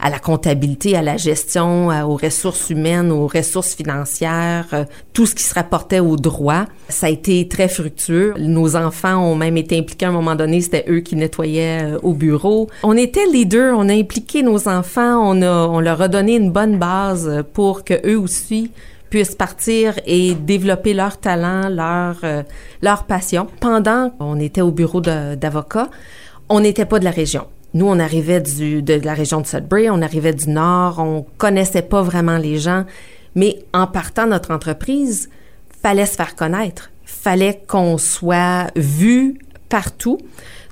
à, 0.00 0.10
la 0.10 0.18
comptabilité, 0.18 0.96
à 0.96 1.02
la 1.02 1.16
gestion, 1.16 1.88
aux 1.88 2.16
ressources 2.16 2.70
humaines, 2.70 3.12
aux 3.12 3.28
ressources 3.28 3.74
financières, 3.74 4.66
euh, 4.72 4.84
tout 5.12 5.26
ce 5.26 5.34
qui 5.34 5.44
se 5.44 5.54
rapportait 5.54 6.00
au 6.00 6.16
droit. 6.16 6.64
Ça 6.88 7.06
a 7.06 7.10
été 7.10 7.46
très 7.46 7.68
fructueux. 7.68 8.34
Nos 8.38 8.74
enfants 8.74 9.24
ont 9.24 9.36
même 9.36 9.56
été 9.56 9.78
impliqués 9.78 10.06
à 10.06 10.08
un 10.08 10.12
moment 10.12 10.34
donné, 10.34 10.60
c'était 10.60 10.84
eux 10.88 11.00
qui 11.00 11.14
nettoyaient 11.14 11.92
au 12.02 12.12
bureau. 12.12 12.68
On 12.82 12.96
était 12.96 13.26
les 13.26 13.46
on 13.52 13.88
a 13.88 13.92
impliqué 13.92 14.42
nos 14.42 14.66
enfants, 14.66 15.20
on, 15.22 15.42
a, 15.42 15.66
on 15.68 15.80
leur 15.80 16.00
a 16.00 16.08
donné 16.08 16.36
une 16.36 16.50
bonne 16.50 16.78
base 16.78 17.44
pour 17.52 17.84
que 17.84 17.94
eux 18.08 18.18
aussi 18.18 18.70
puissent 19.12 19.34
partir 19.34 20.00
et 20.06 20.34
développer 20.34 20.94
leur 20.94 21.18
talent, 21.18 21.68
leur, 21.68 22.16
euh, 22.24 22.42
leur 22.80 23.04
passion. 23.04 23.46
Pendant 23.60 24.08
qu'on 24.08 24.40
était 24.40 24.62
au 24.62 24.70
bureau 24.70 25.02
d'avocat, 25.02 25.90
on 26.48 26.60
n'était 26.60 26.86
pas 26.86 26.98
de 26.98 27.04
la 27.04 27.10
région. 27.10 27.46
Nous, 27.74 27.86
on 27.86 27.98
arrivait 27.98 28.40
du, 28.40 28.80
de 28.80 28.94
la 29.04 29.12
région 29.12 29.42
de 29.42 29.46
Sudbury, 29.46 29.90
on 29.90 30.00
arrivait 30.00 30.32
du 30.32 30.48
Nord, 30.48 30.98
on 30.98 31.26
connaissait 31.36 31.82
pas 31.82 32.00
vraiment 32.00 32.38
les 32.38 32.56
gens, 32.56 32.86
mais 33.34 33.58
en 33.74 33.86
partant 33.86 34.26
notre 34.26 34.50
entreprise, 34.50 35.28
fallait 35.82 36.06
se 36.06 36.16
faire 36.16 36.34
connaître, 36.34 36.90
fallait 37.04 37.60
qu'on 37.68 37.98
soit 37.98 38.68
vu 38.76 39.38
partout. 39.68 40.16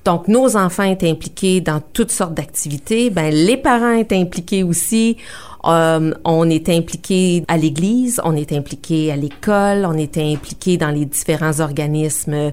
Donc, 0.07 0.29
nos 0.29 0.57
enfants 0.57 0.85
étaient 0.85 1.11
impliqués 1.11 1.61
dans 1.61 1.81
toutes 1.93 2.11
sortes 2.11 2.33
d'activités. 2.33 3.11
Ben, 3.11 3.35
les 3.35 3.59
parents 3.59 3.93
étaient 3.93 4.17
impliqués 4.17 4.63
aussi. 4.63 5.19
Euh, 5.65 6.13
on 6.25 6.49
était 6.49 6.75
impliqué 6.75 7.45
à 7.49 7.57
l'église, 7.57 8.21
on 8.25 8.35
était 8.37 8.57
impliqué 8.57 9.13
à 9.13 9.17
l'école, 9.17 9.85
on 9.85 9.97
était 9.99 10.25
impliqué 10.25 10.77
dans 10.77 10.91
les 10.91 11.05
différents 11.05 11.61
organismes 11.61 12.35
euh, 12.35 12.51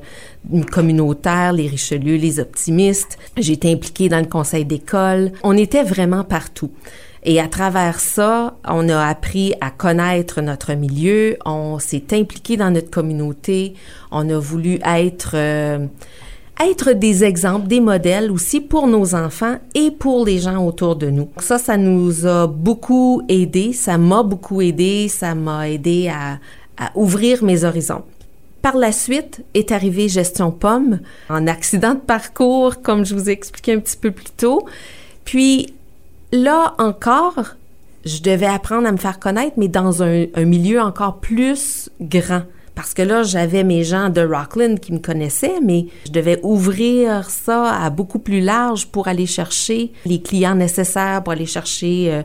communautaires, 0.72 1.54
les 1.54 1.68
Richelieu, 1.68 2.16
les 2.16 2.40
optimistes. 2.40 3.18
J'étais 3.38 3.72
impliqué 3.72 4.10
dans 4.10 4.20
le 4.20 4.26
conseil 4.26 4.66
d'école. 4.66 5.32
On 5.44 5.56
était 5.56 5.84
vraiment 5.84 6.24
partout. 6.24 6.72
Et 7.24 7.40
à 7.40 7.48
travers 7.48 8.00
ça, 8.00 8.56
on 8.66 8.88
a 8.90 9.06
appris 9.06 9.54
à 9.60 9.70
connaître 9.70 10.42
notre 10.42 10.74
milieu, 10.74 11.38
on 11.46 11.80
s'est 11.80 12.06
impliqué 12.14 12.56
dans 12.58 12.72
notre 12.72 12.90
communauté, 12.90 13.74
on 14.12 14.30
a 14.30 14.38
voulu 14.38 14.80
être 14.86 15.32
euh, 15.34 15.88
être 16.60 16.92
des 16.94 17.24
exemples, 17.24 17.68
des 17.68 17.80
modèles 17.80 18.32
aussi 18.32 18.62
pour 18.62 18.88
nos 18.88 19.16
enfants 19.16 19.58
et 19.76 19.92
pour 19.92 20.26
les 20.26 20.40
gens 20.40 20.66
autour 20.66 20.96
de 20.96 21.10
nous. 21.10 21.30
Ça, 21.40 21.58
ça 21.58 21.78
nous 21.78 22.26
a 22.26 22.48
beaucoup 22.48 23.22
aidé, 23.30 23.74
ça 23.74 23.98
m'a 23.98 24.24
beaucoup 24.24 24.62
aidé, 24.62 25.08
ça 25.08 25.36
m'a 25.36 25.70
aidé 25.70 26.10
à, 26.10 26.40
à 26.78 26.92
ouvrir 26.96 27.44
mes 27.44 27.64
horizons. 27.64 28.04
Par 28.62 28.76
la 28.76 28.92
suite 28.92 29.46
est 29.54 29.72
arrivé 29.72 30.10
Gestion 30.10 30.52
Pomme, 30.52 31.00
en 31.30 31.48
accident 31.48 31.94
de 31.94 32.00
parcours, 32.00 32.82
comme 32.82 33.06
je 33.06 33.14
vous 33.14 33.30
ai 33.30 33.34
expliqué 33.34 33.74
un 33.74 33.80
petit 33.80 33.98
peu 33.98 34.12
plus 34.12 34.32
tôt. 34.36 34.66
Puis 35.26 35.74
là 36.32 36.74
encore, 36.80 37.56
je 38.04 38.22
devais 38.22 38.48
apprendre 38.48 38.88
à 38.88 38.92
me 38.92 38.98
faire 38.98 39.20
connaître, 39.20 39.54
mais 39.58 39.68
dans 39.68 40.02
un, 40.02 40.26
un 40.34 40.46
milieu 40.46 40.82
encore 40.82 41.20
plus 41.20 41.90
grand 42.02 42.44
parce 42.78 42.94
que 42.94 43.02
là, 43.02 43.24
j'avais 43.24 43.64
mes 43.64 43.84
gens 43.84 44.10
de 44.10 44.22
Rockland 44.22 44.80
qui 44.80 44.94
me 44.94 45.00
connaissaient, 45.00 45.60
mais 45.64 45.88
je 46.06 46.12
devais 46.12 46.40
ouvrir 46.44 47.28
ça 47.28 47.74
à 47.74 47.90
beaucoup 47.90 48.20
plus 48.20 48.40
large 48.40 48.86
pour 48.86 49.08
aller 49.08 49.26
chercher 49.26 49.92
les 50.06 50.22
clients 50.22 50.54
nécessaires, 50.54 51.24
pour 51.24 51.34
aller 51.34 51.48
chercher 51.48 52.14
euh, 52.14 52.22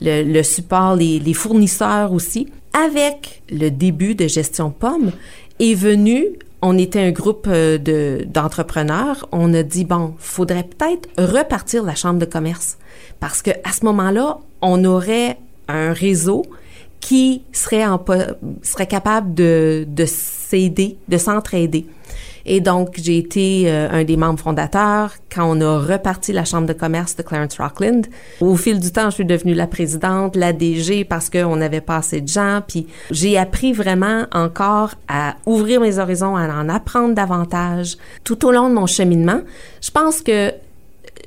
le, 0.00 0.42
support, 0.42 0.96
les, 0.96 1.34
fournisseurs 1.34 2.14
aussi. 2.14 2.48
Avec 2.72 3.42
le 3.50 3.68
début 3.68 4.14
de 4.14 4.26
Gestion 4.26 4.70
Pomme, 4.70 5.12
est 5.58 5.74
venu 5.74 6.28
on 6.62 6.78
était 6.78 7.00
un 7.00 7.10
groupe 7.10 7.46
euh, 7.46 7.76
de, 7.76 8.24
d'entrepreneurs. 8.26 9.28
On 9.32 9.52
a 9.52 9.62
dit 9.62 9.84
bon, 9.84 10.14
faudrait 10.16 10.64
peut-être 10.64 11.10
repartir 11.18 11.82
la 11.82 11.94
chambre 11.94 12.18
de 12.18 12.24
commerce 12.24 12.78
parce 13.18 13.42
que 13.42 13.50
à 13.64 13.72
ce 13.72 13.84
moment-là, 13.84 14.38
on 14.62 14.82
aurait 14.86 15.36
un 15.68 15.92
réseau 15.92 16.46
qui 17.00 17.42
serait, 17.52 17.86
en, 17.86 18.02
serait 18.62 18.86
capable 18.86 19.34
de, 19.34 19.86
de 19.88 20.04
s'aider, 20.06 20.98
de 21.08 21.18
s'entraider. 21.18 21.86
Et 22.46 22.60
donc, 22.60 22.94
j'ai 23.00 23.18
été 23.18 23.64
euh, 23.66 23.88
un 23.90 24.04
des 24.04 24.16
membres 24.16 24.40
fondateurs 24.40 25.14
quand 25.32 25.44
on 25.44 25.60
a 25.60 25.78
reparti 25.78 26.32
la 26.32 26.44
Chambre 26.44 26.66
de 26.66 26.72
commerce 26.72 27.14
de 27.16 27.22
Clarence 27.22 27.58
Rockland. 27.58 28.06
Au 28.40 28.56
fil 28.56 28.80
du 28.80 28.90
temps, 28.90 29.10
je 29.10 29.16
suis 29.16 29.24
devenue 29.24 29.54
la 29.54 29.66
présidente, 29.66 30.36
la 30.36 30.52
DG, 30.52 31.04
parce 31.04 31.30
qu'on 31.30 31.60
avait 31.60 31.80
pas 31.80 31.98
assez 31.98 32.20
de 32.20 32.28
gens. 32.28 32.60
Puis 32.66 32.86
j'ai 33.10 33.36
appris 33.38 33.72
vraiment 33.72 34.24
encore 34.32 34.94
à 35.08 35.36
ouvrir 35.46 35.80
mes 35.80 35.98
horizons, 35.98 36.36
à 36.36 36.48
en 36.48 36.68
apprendre 36.68 37.14
davantage. 37.14 37.96
Tout 38.24 38.46
au 38.46 38.52
long 38.52 38.68
de 38.68 38.74
mon 38.74 38.86
cheminement, 38.86 39.42
je 39.80 39.90
pense 39.90 40.22
que 40.22 40.52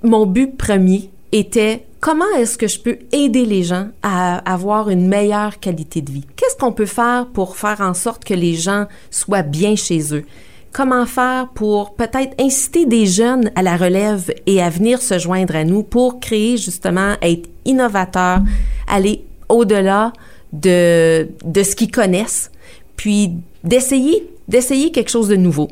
mon 0.02 0.26
but 0.26 0.58
premier 0.58 1.10
était 1.34 1.86
comment 2.00 2.30
est-ce 2.38 2.58
que 2.58 2.68
je 2.68 2.80
peux 2.80 3.00
aider 3.12 3.46
les 3.46 3.64
gens 3.64 3.88
à 4.04 4.38
avoir 4.52 4.90
une 4.90 5.08
meilleure 5.08 5.60
qualité 5.60 6.02
de 6.02 6.12
vie? 6.12 6.26
Qu'est-ce 6.36 6.56
qu'on 6.56 6.72
peut 6.72 6.86
faire 6.86 7.28
pour 7.34 7.58
faire 7.58 7.82
en 7.82 7.94
sorte 7.94 8.24
que 8.24 8.34
les 8.34 8.56
gens 8.56 8.86
soient 9.10 9.42
bien 9.42 9.76
chez 9.76 10.14
eux? 10.16 10.24
Comment 10.72 11.06
faire 11.06 11.50
pour 11.54 11.96
peut-être 11.96 12.34
inciter 12.40 12.86
des 12.86 13.06
jeunes 13.06 13.52
à 13.56 13.62
la 13.62 13.78
relève 13.78 14.34
et 14.48 14.62
à 14.62 14.70
venir 14.70 15.02
se 15.02 15.20
joindre 15.20 15.56
à 15.56 15.64
nous 15.64 15.84
pour 15.84 16.20
créer 16.20 16.58
justement, 16.58 17.16
être 17.22 17.50
innovateurs, 17.66 18.40
aller 18.88 19.24
au-delà 19.50 20.14
de, 20.52 21.28
de 21.44 21.64
ce 21.64 21.76
qu'ils 21.76 21.92
connaissent 21.92 22.52
puis 22.96 23.34
d'essayer, 23.64 24.28
d'essayer 24.48 24.92
quelque 24.92 25.10
chose 25.10 25.28
de 25.28 25.36
nouveau? 25.36 25.68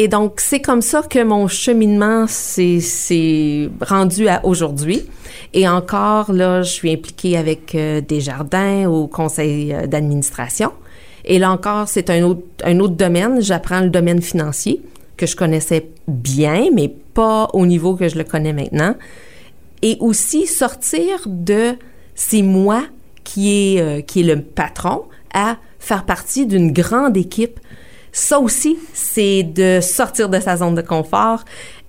Et 0.00 0.06
donc, 0.06 0.34
c'est 0.36 0.60
comme 0.60 0.80
ça 0.80 1.02
que 1.02 1.20
mon 1.24 1.48
cheminement 1.48 2.28
s'est 2.28 3.68
rendu 3.80 4.28
à 4.28 4.46
aujourd'hui. 4.46 5.02
Et 5.54 5.66
encore, 5.68 6.30
là, 6.30 6.62
je 6.62 6.70
suis 6.70 6.92
impliquée 6.92 7.36
avec 7.36 7.74
euh, 7.74 8.00
des 8.00 8.20
jardins 8.20 8.88
au 8.88 9.08
conseil 9.08 9.74
euh, 9.74 9.88
d'administration. 9.88 10.70
Et 11.24 11.40
là 11.40 11.50
encore, 11.50 11.88
c'est 11.88 12.10
un 12.10 12.22
autre, 12.22 12.94
domaine. 12.94 13.42
J'apprends 13.42 13.80
le 13.80 13.90
domaine 13.90 14.22
financier 14.22 14.80
que 15.16 15.26
je 15.26 15.34
connaissais 15.34 15.88
bien, 16.06 16.68
mais 16.72 16.86
pas 16.86 17.48
au 17.52 17.66
niveau 17.66 17.96
que 17.96 18.08
je 18.08 18.16
le 18.16 18.22
connais 18.22 18.52
maintenant. 18.52 18.94
Et 19.82 19.96
aussi 19.98 20.46
sortir 20.46 21.22
de 21.26 21.72
c'est 22.14 22.42
moi 22.42 22.84
qui 23.24 23.74
est, 23.76 23.80
euh, 23.80 24.00
qui 24.00 24.20
est 24.20 24.32
le 24.32 24.42
patron 24.42 25.06
à 25.34 25.56
faire 25.80 26.04
partie 26.04 26.46
d'une 26.46 26.70
grande 26.70 27.16
équipe. 27.16 27.58
Ça 28.12 28.40
aussi, 28.40 28.78
c'est 28.94 29.42
de 29.42 29.80
sortir 29.80 30.28
de 30.28 30.40
sa 30.40 30.56
zone 30.56 30.74
de 30.74 30.82
confort 30.82 31.44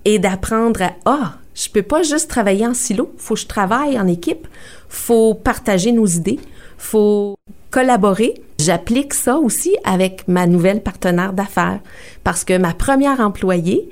et 0.05 0.19
d'apprendre 0.19 0.81
à 0.83 0.91
ah, 1.05 1.33
je 1.55 1.69
peux 1.69 1.83
pas 1.83 2.03
juste 2.03 2.29
travailler 2.29 2.65
en 2.65 2.73
silo, 2.73 3.11
faut 3.17 3.33
que 3.33 3.41
je 3.41 3.47
travaille 3.47 3.99
en 3.99 4.07
équipe, 4.07 4.47
faut 4.87 5.33
partager 5.33 5.91
nos 5.91 6.05
idées, 6.05 6.39
faut 6.77 7.35
collaborer. 7.69 8.41
J'applique 8.59 9.13
ça 9.13 9.37
aussi 9.37 9.75
avec 9.83 10.27
ma 10.27 10.47
nouvelle 10.47 10.81
partenaire 10.81 11.33
d'affaires 11.33 11.79
parce 12.23 12.43
que 12.43 12.57
ma 12.57 12.73
première 12.73 13.19
employée 13.19 13.89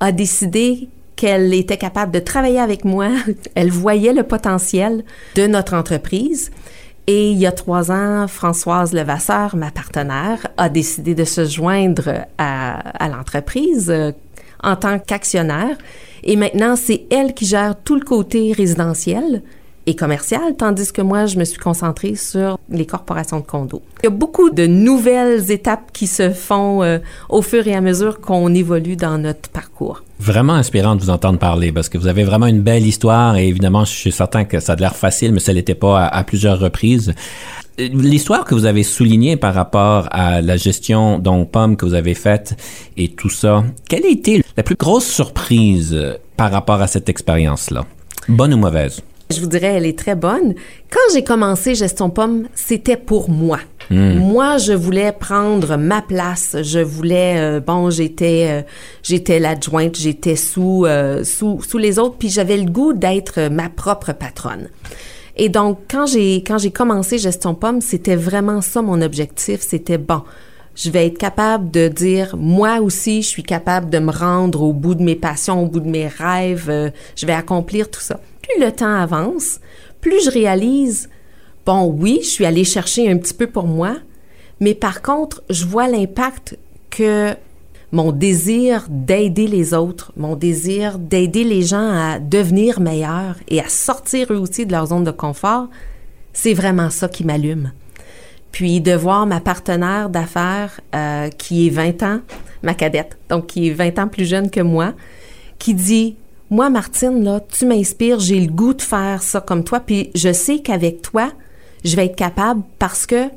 a 0.00 0.12
décidé 0.12 0.88
qu'elle 1.16 1.54
était 1.54 1.76
capable 1.76 2.12
de 2.12 2.18
travailler 2.18 2.58
avec 2.58 2.84
moi. 2.84 3.08
Elle 3.54 3.70
voyait 3.70 4.12
le 4.12 4.22
potentiel 4.22 5.04
de 5.36 5.46
notre 5.46 5.74
entreprise. 5.74 6.50
Et 7.06 7.32
il 7.32 7.38
y 7.38 7.46
a 7.46 7.52
trois 7.52 7.90
ans, 7.90 8.28
Françoise 8.28 8.92
Levasseur, 8.92 9.56
ma 9.56 9.70
partenaire, 9.70 10.46
a 10.56 10.68
décidé 10.68 11.14
de 11.14 11.24
se 11.24 11.44
joindre 11.44 12.26
à, 12.38 13.04
à 13.04 13.08
l'entreprise 13.08 13.90
euh, 13.90 14.12
en 14.62 14.76
tant 14.76 14.98
qu'actionnaire. 15.00 15.76
Et 16.22 16.36
maintenant, 16.36 16.76
c'est 16.76 17.06
elle 17.10 17.34
qui 17.34 17.46
gère 17.46 17.74
tout 17.82 17.96
le 17.96 18.04
côté 18.04 18.52
résidentiel 18.52 19.42
et 19.86 19.96
commercial, 19.96 20.54
tandis 20.56 20.92
que 20.92 21.02
moi, 21.02 21.26
je 21.26 21.38
me 21.38 21.44
suis 21.44 21.58
concentrée 21.58 22.14
sur 22.14 22.58
les 22.70 22.86
corporations 22.86 23.40
de 23.40 23.46
condos. 23.46 23.82
Il 24.02 24.04
y 24.04 24.06
a 24.06 24.10
beaucoup 24.10 24.50
de 24.50 24.66
nouvelles 24.66 25.50
étapes 25.50 25.90
qui 25.92 26.06
se 26.06 26.30
font 26.30 26.82
euh, 26.82 26.98
au 27.28 27.42
fur 27.42 27.66
et 27.66 27.74
à 27.74 27.80
mesure 27.80 28.20
qu'on 28.20 28.54
évolue 28.54 28.96
dans 28.96 29.18
notre 29.18 29.48
parcours. 29.50 30.02
Vraiment 30.20 30.54
inspirant 30.54 30.94
de 30.94 31.00
vous 31.00 31.10
entendre 31.10 31.38
parler 31.38 31.72
parce 31.72 31.88
que 31.88 31.98
vous 31.98 32.06
avez 32.06 32.22
vraiment 32.22 32.46
une 32.46 32.60
belle 32.60 32.86
histoire 32.86 33.36
et 33.36 33.48
évidemment, 33.48 33.84
je 33.84 33.92
suis 33.92 34.12
certain 34.12 34.44
que 34.44 34.60
ça 34.60 34.74
a 34.74 34.76
l'air 34.76 34.94
facile, 34.94 35.32
mais 35.32 35.40
ça 35.40 35.52
l'était 35.52 35.74
pas 35.74 36.06
à, 36.06 36.22
plusieurs 36.22 36.60
reprises. 36.60 37.12
L'histoire 37.78 38.44
que 38.44 38.54
vous 38.54 38.66
avez 38.66 38.84
soulignée 38.84 39.36
par 39.36 39.54
rapport 39.54 40.06
à 40.12 40.40
la 40.42 40.56
gestion 40.56 41.18
donc 41.18 41.50
pomme 41.50 41.76
que 41.76 41.86
vous 41.86 41.94
avez 41.94 42.14
faite 42.14 42.54
et 42.96 43.08
tout 43.08 43.30
ça, 43.30 43.64
quelle 43.88 44.04
a 44.04 44.08
été 44.08 44.44
la 44.56 44.62
plus 44.62 44.76
grosse 44.76 45.06
surprise 45.06 45.98
par 46.36 46.52
rapport 46.52 46.80
à 46.80 46.86
cette 46.86 47.08
expérience-là, 47.08 47.84
bonne 48.28 48.54
ou 48.54 48.58
mauvaise? 48.58 49.02
Je 49.32 49.40
vous 49.40 49.46
dirais, 49.46 49.74
elle 49.76 49.86
est 49.86 49.98
très 49.98 50.14
bonne. 50.14 50.54
Quand 50.90 51.14
j'ai 51.14 51.24
commencé 51.24 51.74
Gestion 51.74 52.10
Pomme, 52.10 52.48
c'était 52.54 52.96
pour 52.96 53.30
moi. 53.30 53.58
Hmm. 53.90 54.18
Moi, 54.18 54.58
je 54.58 54.72
voulais 54.72 55.12
prendre 55.12 55.76
ma 55.76 56.02
place. 56.02 56.56
Je 56.62 56.78
voulais, 56.78 57.34
euh, 57.38 57.60
bon, 57.60 57.90
j'étais, 57.90 58.46
euh, 58.48 58.62
j'étais 59.02 59.38
l'adjointe, 59.38 59.96
j'étais 59.96 60.36
sous, 60.36 60.84
euh, 60.86 61.24
sous, 61.24 61.62
sous 61.62 61.78
les 61.78 61.98
autres, 61.98 62.16
puis 62.18 62.28
j'avais 62.28 62.56
le 62.56 62.70
goût 62.70 62.92
d'être 62.92 63.48
ma 63.50 63.68
propre 63.68 64.12
patronne. 64.12 64.68
Et 65.36 65.48
donc, 65.48 65.78
quand 65.90 66.06
j'ai, 66.06 66.36
quand 66.36 66.58
j'ai 66.58 66.70
commencé 66.70 67.18
Gestion 67.18 67.54
Pomme, 67.54 67.80
c'était 67.80 68.16
vraiment 68.16 68.60
ça 68.60 68.82
mon 68.82 69.00
objectif. 69.00 69.60
C'était 69.60 69.98
bon. 69.98 70.22
Je 70.74 70.90
vais 70.90 71.06
être 71.06 71.18
capable 71.18 71.70
de 71.70 71.88
dire, 71.88 72.36
moi 72.36 72.80
aussi, 72.80 73.22
je 73.22 73.28
suis 73.28 73.42
capable 73.42 73.90
de 73.90 73.98
me 73.98 74.10
rendre 74.10 74.62
au 74.62 74.72
bout 74.72 74.94
de 74.94 75.02
mes 75.02 75.16
passions, 75.16 75.62
au 75.62 75.66
bout 75.66 75.80
de 75.80 75.88
mes 75.88 76.06
rêves. 76.06 76.92
je 77.16 77.26
vais 77.26 77.32
accomplir 77.32 77.90
tout 77.90 78.00
ça. 78.00 78.20
Plus 78.42 78.64
le 78.64 78.72
temps 78.72 78.94
avance, 78.94 79.60
plus 80.00 80.24
je 80.24 80.30
réalise, 80.30 81.08
bon, 81.64 81.84
oui, 81.86 82.20
je 82.22 82.28
suis 82.28 82.44
allée 82.44 82.64
chercher 82.64 83.10
un 83.10 83.16
petit 83.16 83.34
peu 83.34 83.46
pour 83.46 83.66
moi, 83.66 83.96
mais 84.60 84.74
par 84.74 85.02
contre, 85.02 85.42
je 85.48 85.64
vois 85.64 85.88
l'impact 85.88 86.58
que 86.90 87.34
mon 87.92 88.10
désir 88.10 88.86
d'aider 88.88 89.46
les 89.46 89.74
autres, 89.74 90.12
mon 90.16 90.34
désir 90.34 90.98
d'aider 90.98 91.44
les 91.44 91.62
gens 91.62 91.90
à 91.92 92.18
devenir 92.18 92.80
meilleurs 92.80 93.36
et 93.48 93.60
à 93.60 93.68
sortir 93.68 94.32
eux 94.32 94.38
aussi 94.38 94.66
de 94.66 94.72
leur 94.72 94.86
zone 94.86 95.04
de 95.04 95.10
confort, 95.10 95.68
c'est 96.32 96.54
vraiment 96.54 96.90
ça 96.90 97.08
qui 97.08 97.24
m'allume. 97.24 97.72
Puis 98.50 98.80
de 98.80 98.92
voir 98.92 99.26
ma 99.26 99.40
partenaire 99.40 100.08
d'affaires 100.08 100.80
euh, 100.94 101.28
qui 101.28 101.66
est 101.66 101.70
20 101.70 102.02
ans, 102.02 102.20
ma 102.62 102.74
cadette, 102.74 103.18
donc 103.28 103.46
qui 103.46 103.68
est 103.68 103.72
20 103.72 103.98
ans 103.98 104.08
plus 104.08 104.24
jeune 104.24 104.50
que 104.50 104.60
moi, 104.60 104.94
qui 105.58 105.74
dit 105.74 106.16
moi 106.52 106.68
Martine 106.68 107.24
là, 107.24 107.40
tu 107.40 107.64
m'inspires, 107.64 108.20
j'ai 108.20 108.38
le 108.38 108.52
goût 108.52 108.74
de 108.74 108.82
faire 108.82 109.22
ça 109.22 109.40
comme 109.40 109.64
toi, 109.64 109.80
puis 109.80 110.10
je 110.14 110.34
sais 110.34 110.58
qu'avec 110.58 111.00
toi, 111.00 111.32
je 111.82 111.96
vais 111.96 112.04
être 112.04 112.14
capable 112.14 112.62
parce 112.78 113.06
que 113.06 113.30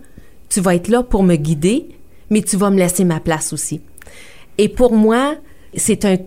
tu 0.50 0.60
vas 0.60 0.76
être 0.76 0.90
là 0.90 1.02
pour 1.02 1.24
me 1.24 1.38
guider, 1.38 1.88
mais 2.30 2.42
tu 2.42 2.58
vas 2.58 2.70
me 2.70 2.78
laisser 2.78 3.06
ma 3.06 3.22
place 3.22 3.54
aussi. 3.54 3.80
Et 4.58 4.68
pour 4.68 4.92
moi, 4.92 5.36
c'est 5.78 6.04
un 6.04 6.18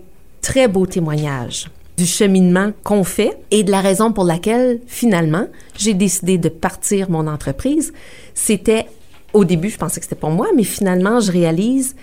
très 0.41 0.67
beau 0.67 0.87
témoignage 0.87 1.71
du 1.99 2.07
cheminement 2.07 2.73
qu'on 2.85 3.05
fait 3.05 3.37
et 3.51 3.65
de 3.65 3.71
la 3.71 3.83
raison 3.83 4.11
pour 4.11 4.25
laquelle, 4.25 4.81
finalement, 4.87 5.47
j'ai 5.77 5.93
décidé 5.93 6.39
de 6.39 6.49
partir 6.49 7.11
mon 7.11 7.27
entreprise. 7.27 7.93
C'était, 8.33 8.87
au 9.35 9.45
début, 9.45 9.69
je 9.69 9.77
pensais 9.77 10.01
que 10.01 10.07
c'était 10.07 10.17
pour 10.17 10.31
moi, 10.31 10.47
mais 10.57 10.65
finalement, 10.65 11.21
je 11.21 11.33
réalise, 11.33 11.97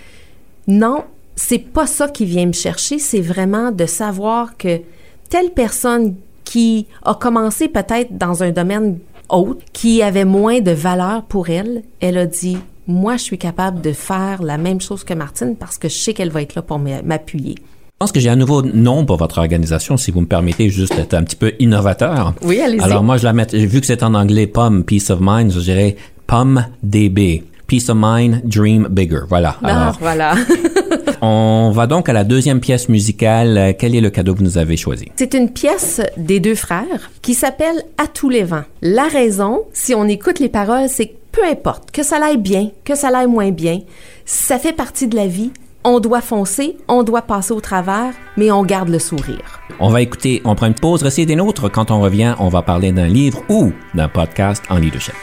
non, 0.67 1.05
c'est 1.35 1.59
pas 1.59 1.87
ça 1.87 2.07
qui 2.07 2.25
vient 2.25 2.45
me 2.45 2.53
chercher, 2.53 2.99
c'est 2.99 3.21
vraiment 3.21 3.71
de 3.71 3.85
savoir 3.85 4.57
que 4.57 4.81
telle 5.29 5.51
personne 5.51 6.15
qui 6.43 6.87
a 7.03 7.13
commencé 7.15 7.67
peut-être 7.67 8.17
dans 8.17 8.43
un 8.43 8.51
domaine 8.51 8.99
autre, 9.29 9.61
qui 9.73 10.01
avait 10.01 10.25
moins 10.25 10.61
de 10.61 10.71
valeur 10.71 11.23
pour 11.23 11.49
elle, 11.49 11.83
elle 11.99 12.17
a 12.17 12.25
dit, 12.25 12.57
moi, 12.87 13.17
je 13.17 13.23
suis 13.23 13.37
capable 13.37 13.81
de 13.81 13.91
faire 13.91 14.43
la 14.43 14.57
même 14.57 14.79
chose 14.79 15.03
que 15.03 15.13
Martine 15.13 15.55
parce 15.55 15.77
que 15.77 15.89
je 15.89 15.95
sais 15.95 16.13
qu'elle 16.13 16.29
va 16.29 16.41
être 16.41 16.55
là 16.55 16.61
pour 16.61 16.79
m'appuyer. 16.79 17.55
Je 17.57 17.99
pense 17.99 18.11
que 18.11 18.19
j'ai 18.19 18.29
un 18.29 18.35
nouveau 18.35 18.61
nom 18.61 19.05
pour 19.05 19.17
votre 19.17 19.37
organisation, 19.37 19.97
si 19.97 20.11
vous 20.11 20.21
me 20.21 20.25
permettez 20.25 20.69
juste 20.69 20.95
d'être 20.95 21.13
un 21.13 21.23
petit 21.23 21.37
peu 21.37 21.53
innovateur. 21.59 22.33
Oui, 22.43 22.59
allez-y. 22.59 22.81
Alors 22.81 23.03
moi, 23.03 23.17
je 23.17 23.23
la 23.23 23.33
mets, 23.33 23.47
vu 23.53 23.79
que 23.79 23.87
c'est 23.87 24.03
en 24.03 24.13
anglais, 24.13 24.47
POM, 24.47 24.83
Peace 24.83 25.09
of 25.09 25.19
Mind, 25.21 25.51
je 25.51 25.59
dirais 25.59 25.95
POM 26.27 26.65
DB. 26.83 27.43
Peace 27.67 27.89
of 27.89 27.97
Mind, 27.99 28.41
Dream 28.43 28.87
Bigger. 28.91 29.21
Voilà. 29.27 29.55
Ah, 29.63 29.83
Alors, 29.83 29.97
voilà. 29.99 30.35
on 31.21 31.71
va 31.73 31.87
donc 31.87 32.09
à 32.09 32.13
la 32.13 32.23
deuxième 32.23 32.59
pièce 32.59 32.89
musicale. 32.89 33.57
Euh, 33.57 33.73
Quel 33.77 33.95
est 33.95 34.01
le 34.01 34.09
cadeau 34.09 34.33
que 34.33 34.39
vous 34.39 34.45
nous 34.45 34.57
avez 34.57 34.77
choisi? 34.77 35.11
C'est 35.15 35.33
une 35.33 35.49
pièce 35.49 36.01
des 36.17 36.39
deux 36.39 36.55
frères 36.55 37.11
qui 37.21 37.33
s'appelle 37.33 37.83
À 37.97 38.07
tous 38.07 38.29
les 38.29 38.43
vents. 38.43 38.63
La 38.81 39.07
raison, 39.07 39.63
si 39.73 39.93
on 39.95 40.07
écoute 40.07 40.39
les 40.39 40.49
paroles, 40.49 40.89
c'est 40.89 41.07
que 41.07 41.13
peu 41.31 41.43
importe, 41.45 41.91
que 41.91 42.01
ça 42.03 42.17
l'aille 42.17 42.37
bien, 42.37 42.69
que 42.85 42.95
ça 42.95 43.11
l'aille 43.11 43.27
moins 43.27 43.51
bien, 43.51 43.81
ça 44.25 44.57
fait 44.57 44.71
partie 44.73 45.07
de 45.07 45.15
la 45.15 45.27
vie. 45.27 45.51
On 45.83 45.99
doit 45.99 46.21
foncer, 46.21 46.77
on 46.87 47.03
doit 47.03 47.21
passer 47.23 47.51
au 47.51 47.59
travers, 47.61 48.13
mais 48.37 48.49
on 48.51 48.63
garde 48.63 48.89
le 48.89 48.97
sourire. 48.99 49.61
On 49.79 49.89
va 49.89 50.01
écouter, 50.01 50.41
on 50.45 50.55
prend 50.55 50.65
une 50.67 50.73
pause, 50.73 51.03
restez 51.03 51.25
des 51.25 51.35
nôtres. 51.35 51.69
Quand 51.69 51.91
on 51.91 51.99
revient, 52.01 52.35
on 52.39 52.47
va 52.49 52.61
parler 52.61 52.91
d'un 52.91 53.07
livre 53.07 53.43
ou 53.49 53.71
d'un 53.93 54.07
podcast 54.07 54.63
en 54.69 54.77
leadership. 54.77 55.13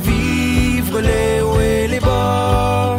Vivre 0.00 1.00
les 1.00 1.40
hauts 1.40 1.60
et 1.60 1.86
les 1.88 2.00
bas. 2.00 2.96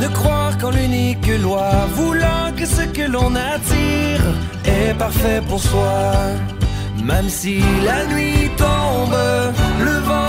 Ne 0.00 0.08
croire 0.08 0.56
qu'en 0.58 0.70
l'unique 0.70 1.26
loi, 1.42 1.70
voulant 1.94 2.52
que 2.56 2.66
ce 2.66 2.82
que 2.82 3.02
l'on 3.02 3.34
attire 3.34 4.22
est 4.64 4.94
parfait 4.96 5.42
pour 5.48 5.60
soi. 5.60 6.12
Même 7.02 7.28
si 7.28 7.60
la 7.84 8.06
nuit 8.06 8.50
tombe, 8.56 9.18
le 9.80 9.98
vent 10.08 10.27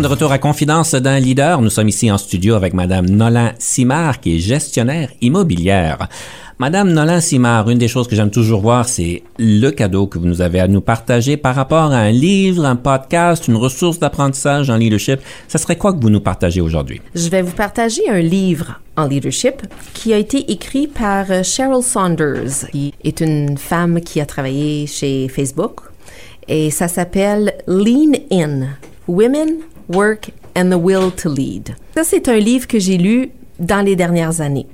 de 0.00 0.08
retour 0.08 0.30
à 0.30 0.38
Confidence 0.38 0.94
d'un 0.94 1.18
leader. 1.18 1.62
Nous 1.62 1.70
sommes 1.70 1.88
ici 1.88 2.10
en 2.10 2.18
studio 2.18 2.54
avec 2.54 2.74
Madame 2.74 3.06
Nolan 3.06 3.52
Simard, 3.58 4.20
qui 4.20 4.36
est 4.36 4.38
gestionnaire 4.40 5.10
immobilière. 5.22 6.08
Madame 6.58 6.92
Nolan 6.92 7.20
Simard, 7.20 7.70
une 7.70 7.78
des 7.78 7.88
choses 7.88 8.06
que 8.06 8.14
j'aime 8.14 8.30
toujours 8.30 8.60
voir, 8.60 8.86
c'est 8.88 9.22
le 9.38 9.70
cadeau 9.70 10.06
que 10.06 10.18
vous 10.18 10.26
nous 10.26 10.42
avez 10.42 10.60
à 10.60 10.68
nous 10.68 10.82
partager 10.82 11.36
par 11.36 11.54
rapport 11.54 11.92
à 11.92 11.98
un 11.98 12.10
livre, 12.10 12.66
un 12.66 12.76
podcast, 12.76 13.48
une 13.48 13.56
ressource 13.56 13.98
d'apprentissage 13.98 14.68
en 14.68 14.76
leadership. 14.76 15.20
Ça 15.48 15.56
serait 15.56 15.76
quoi 15.76 15.94
que 15.94 16.00
vous 16.00 16.10
nous 16.10 16.20
partagez 16.20 16.60
aujourd'hui? 16.60 17.00
Je 17.14 17.28
vais 17.28 17.42
vous 17.42 17.54
partager 17.54 18.06
un 18.10 18.20
livre 18.20 18.80
en 18.96 19.06
leadership 19.06 19.62
qui 19.94 20.12
a 20.12 20.18
été 20.18 20.50
écrit 20.52 20.88
par 20.88 21.30
euh, 21.30 21.42
Cheryl 21.42 21.82
Saunders, 21.82 22.68
qui 22.70 22.92
est 23.02 23.20
une 23.20 23.56
femme 23.56 24.00
qui 24.00 24.20
a 24.20 24.26
travaillé 24.26 24.86
chez 24.86 25.28
Facebook. 25.28 25.80
Et 26.48 26.70
ça 26.70 26.86
s'appelle 26.86 27.54
Lean 27.66 28.12
In, 28.30 28.66
Women, 29.08 29.56
Work 29.88 30.30
and 30.56 30.70
the 30.70 30.80
Will 30.80 31.10
to 31.12 31.32
Lead. 31.32 31.74
Ça, 31.94 32.04
c'est 32.04 32.28
un 32.28 32.38
livre 32.38 32.66
que 32.66 32.78
j'ai 32.78 32.98
lu 32.98 33.30
dans 33.58 33.84
les 33.84 33.96
dernières 33.96 34.40
années. 34.40 34.66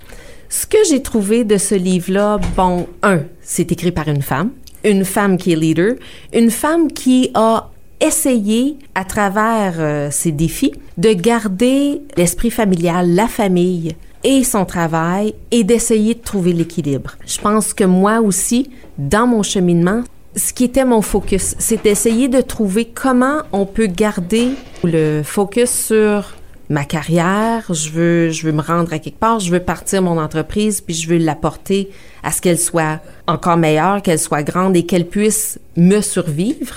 Ce 0.48 0.66
que 0.66 0.79
j'ai 0.88 1.03
trouvé 1.03 1.44
de 1.44 1.57
ce 1.57 1.75
livre-là, 1.75 2.38
bon, 2.57 2.87
un, 3.03 3.20
c'est 3.40 3.72
écrit 3.72 3.92
par 3.92 4.09
une 4.09 4.22
femme, 4.22 4.51
une 4.85 5.05
femme 5.05 5.38
qui 5.38 5.53
est 5.53 5.57
leader, 5.57 5.94
une 6.33 6.51
femme 6.51 6.92
qui 6.92 7.31
a 7.35 7.70
essayé, 8.01 8.77
à 8.94 9.05
travers 9.05 9.75
euh, 9.79 10.11
ses 10.11 10.33
défis, 10.33 10.72
de 10.98 11.12
garder 11.12 12.03
l'esprit 12.16 12.51
familial, 12.51 13.14
la 13.14 13.29
famille 13.29 13.94
et 14.25 14.44
son 14.44 14.64
travail 14.64 15.35
et 15.51 15.64
d'essayer 15.64 16.14
de 16.14 16.20
trouver 16.20 16.53
l'équilibre. 16.53 17.16
Je 17.27 17.38
pense 17.38 17.72
que 17.72 17.85
moi 17.85 18.20
aussi, 18.20 18.70
dans 18.98 19.27
mon 19.27 19.42
cheminement, 19.42 20.03
ce 20.35 20.53
qui 20.53 20.64
était 20.64 20.85
mon 20.85 21.03
focus, 21.03 21.55
c'est 21.59 21.83
d'essayer 21.83 22.29
de 22.29 22.40
trouver 22.40 22.87
comment 22.87 23.38
on 23.53 23.66
peut 23.66 23.87
garder 23.87 24.51
le 24.83 25.23
focus 25.23 25.71
sur 25.71 26.35
ma 26.71 26.85
carrière, 26.85 27.64
je 27.75 27.90
veux, 27.90 28.31
je 28.31 28.47
veux 28.47 28.53
me 28.53 28.62
rendre 28.62 28.92
à 28.95 28.99
quelque 28.99 29.18
part, 29.18 29.40
je 29.40 29.51
veux 29.51 29.61
partir 29.61 30.01
mon 30.01 30.18
entreprise, 30.18 30.81
puis 30.81 30.95
je 30.95 31.07
veux 31.07 31.18
l'apporter 31.18 31.90
à 32.23 32.33
ce 32.33 32.40
qu'elle 32.40 32.59
soit 32.59 33.01
encore 33.27 33.59
meilleure, 33.59 34.01
qu'elle 34.01 34.18
soit 34.18 34.42
grande 34.42 34.75
et 34.75 34.87
qu'elle 34.87 35.07
puisse 35.07 35.59
me 35.77 36.01
survivre. 36.01 36.77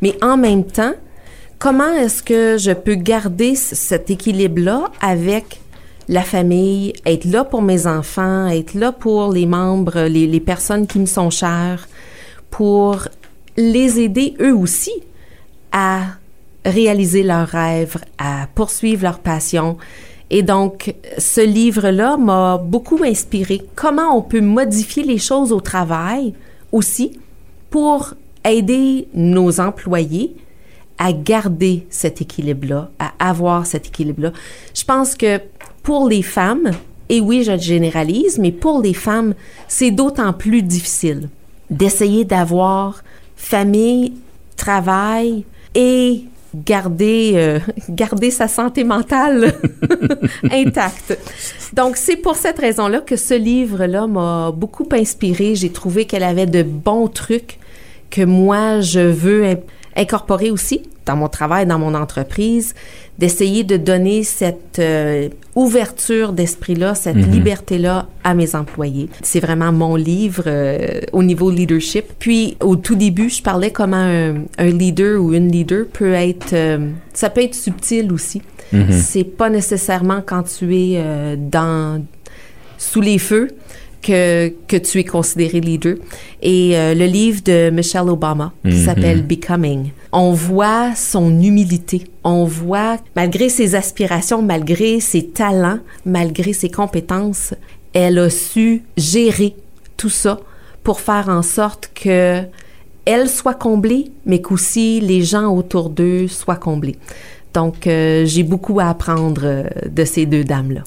Mais 0.00 0.16
en 0.22 0.36
même 0.36 0.64
temps, 0.64 0.94
comment 1.58 1.92
est-ce 1.92 2.22
que 2.22 2.56
je 2.56 2.70
peux 2.70 2.94
garder 2.94 3.56
cet 3.56 4.10
équilibre-là 4.10 4.84
avec 5.00 5.60
la 6.08 6.22
famille, 6.22 6.92
être 7.04 7.24
là 7.24 7.44
pour 7.44 7.62
mes 7.62 7.86
enfants, 7.86 8.46
être 8.46 8.74
là 8.74 8.92
pour 8.92 9.32
les 9.32 9.46
membres, 9.46 10.02
les, 10.02 10.26
les 10.26 10.40
personnes 10.40 10.86
qui 10.86 10.98
me 10.98 11.06
sont 11.06 11.30
chères, 11.30 11.88
pour 12.52 13.08
les 13.56 13.98
aider 13.98 14.36
eux 14.40 14.54
aussi 14.54 14.92
à 15.72 16.02
réaliser 16.64 17.24
leurs 17.24 17.48
rêves, 17.48 17.96
à 18.18 18.46
poursuivre 18.54 19.02
leur 19.02 19.18
passion. 19.18 19.78
Et 20.30 20.42
donc, 20.42 20.94
ce 21.18 21.40
livre-là 21.40 22.16
m'a 22.18 22.58
beaucoup 22.58 23.02
inspiré. 23.02 23.62
Comment 23.74 24.16
on 24.16 24.22
peut 24.22 24.42
modifier 24.42 25.02
les 25.02 25.18
choses 25.18 25.50
au 25.50 25.60
travail 25.60 26.34
aussi 26.70 27.18
pour 27.70 28.14
aider 28.44 29.08
nos 29.14 29.58
employés 29.58 30.36
à 30.98 31.12
garder 31.12 31.86
cet 31.88 32.20
équilibre-là, 32.20 32.90
à 32.98 33.12
avoir 33.18 33.66
cet 33.66 33.86
équilibre-là. 33.88 34.32
Je 34.74 34.84
pense 34.84 35.16
que 35.16 35.40
pour 35.82 36.06
les 36.06 36.22
femmes, 36.22 36.70
et 37.08 37.20
oui, 37.20 37.44
je 37.44 37.56
généralise, 37.56 38.38
mais 38.38 38.52
pour 38.52 38.80
les 38.82 38.94
femmes, 38.94 39.34
c'est 39.68 39.90
d'autant 39.90 40.32
plus 40.32 40.62
difficile 40.62 41.28
d'essayer 41.72 42.24
d'avoir 42.24 43.02
famille, 43.36 44.12
travail 44.56 45.44
et 45.74 46.24
garder, 46.54 47.32
euh, 47.34 47.58
garder 47.88 48.30
sa 48.30 48.46
santé 48.46 48.84
mentale 48.84 49.54
intacte. 50.50 51.18
Donc, 51.72 51.96
c'est 51.96 52.16
pour 52.16 52.36
cette 52.36 52.58
raison-là 52.58 53.00
que 53.00 53.16
ce 53.16 53.34
livre-là 53.34 54.06
m'a 54.06 54.52
beaucoup 54.52 54.88
inspiré. 54.92 55.54
J'ai 55.54 55.70
trouvé 55.70 56.04
qu'elle 56.04 56.22
avait 56.22 56.46
de 56.46 56.62
bons 56.62 57.08
trucs 57.08 57.58
que 58.10 58.22
moi, 58.22 58.80
je 58.80 59.00
veux 59.00 59.56
incorporer 59.96 60.50
aussi 60.50 60.82
dans 61.06 61.16
mon 61.16 61.28
travail, 61.28 61.66
dans 61.66 61.78
mon 61.78 61.94
entreprise, 61.94 62.74
d'essayer 63.18 63.64
de 63.64 63.76
donner 63.76 64.22
cette 64.24 64.78
euh, 64.78 65.28
ouverture 65.54 66.32
d'esprit-là, 66.32 66.94
cette 66.94 67.16
Mhm. 67.16 67.30
liberté-là 67.30 68.08
à 68.24 68.34
mes 68.34 68.54
employés. 68.54 69.08
C'est 69.22 69.40
vraiment 69.40 69.72
mon 69.72 69.96
livre 69.96 70.44
euh, 70.46 71.00
au 71.12 71.22
niveau 71.22 71.50
leadership. 71.50 72.04
Puis, 72.18 72.56
au 72.60 72.76
tout 72.76 72.94
début, 72.94 73.28
je 73.30 73.42
parlais 73.42 73.70
comment 73.70 73.96
un, 73.96 74.34
un 74.58 74.66
leader 74.70 75.20
ou 75.22 75.32
une 75.34 75.50
leader 75.50 75.86
peut 75.92 76.12
être... 76.14 76.52
euh, 76.52 76.88
ça 77.12 77.30
peut 77.30 77.42
être 77.42 77.54
subtil 77.54 78.12
aussi. 78.12 78.42
Mhm. 78.72 78.90
C'est 78.92 79.24
pas 79.24 79.50
nécessairement 79.50 80.22
quand 80.24 80.44
tu 80.44 80.74
es 80.76 81.02
dans 81.36 82.02
sous 82.78 83.00
les 83.02 83.18
feux 83.18 83.48
que, 84.02 84.52
que 84.68 84.76
tu 84.76 84.98
es 84.98 85.04
considéré 85.04 85.60
leader. 85.60 85.94
Et 86.42 86.76
euh, 86.76 86.94
le 86.94 87.06
livre 87.06 87.40
de 87.44 87.70
Michelle 87.70 88.08
Obama, 88.08 88.52
qui 88.64 88.72
Mhm. 88.74 88.84
s'appelle 88.84 89.22
Becoming, 89.22 89.90
on 90.12 90.32
voit 90.32 90.94
son 90.96 91.30
humilité. 91.40 92.02
On 92.24 92.44
voit, 92.44 92.98
malgré 93.16 93.48
ses 93.48 93.74
aspirations, 93.74 94.42
malgré 94.42 95.00
ses 95.00 95.26
talents, 95.28 95.78
malgré 96.04 96.52
ses 96.52 96.70
compétences, 96.70 97.54
elle 97.94 98.18
a 98.18 98.28
su 98.30 98.82
gérer 98.96 99.54
tout 99.96 100.10
ça 100.10 100.40
pour 100.82 101.00
faire 101.00 101.28
en 101.28 101.42
sorte 101.42 101.90
que 101.94 102.42
elle 103.04 103.28
soit 103.28 103.54
comblée, 103.54 104.10
mais 104.26 104.40
qu'aussi 104.40 105.00
les 105.00 105.22
gens 105.22 105.48
autour 105.54 105.90
d'eux 105.90 106.28
soient 106.28 106.56
comblés. 106.56 106.96
Donc, 107.52 107.86
euh, 107.86 108.24
j'ai 108.24 108.44
beaucoup 108.44 108.80
à 108.80 108.86
apprendre 108.88 109.42
euh, 109.44 109.64
de 109.90 110.04
ces 110.04 110.24
deux 110.24 110.44
dames-là. 110.44 110.82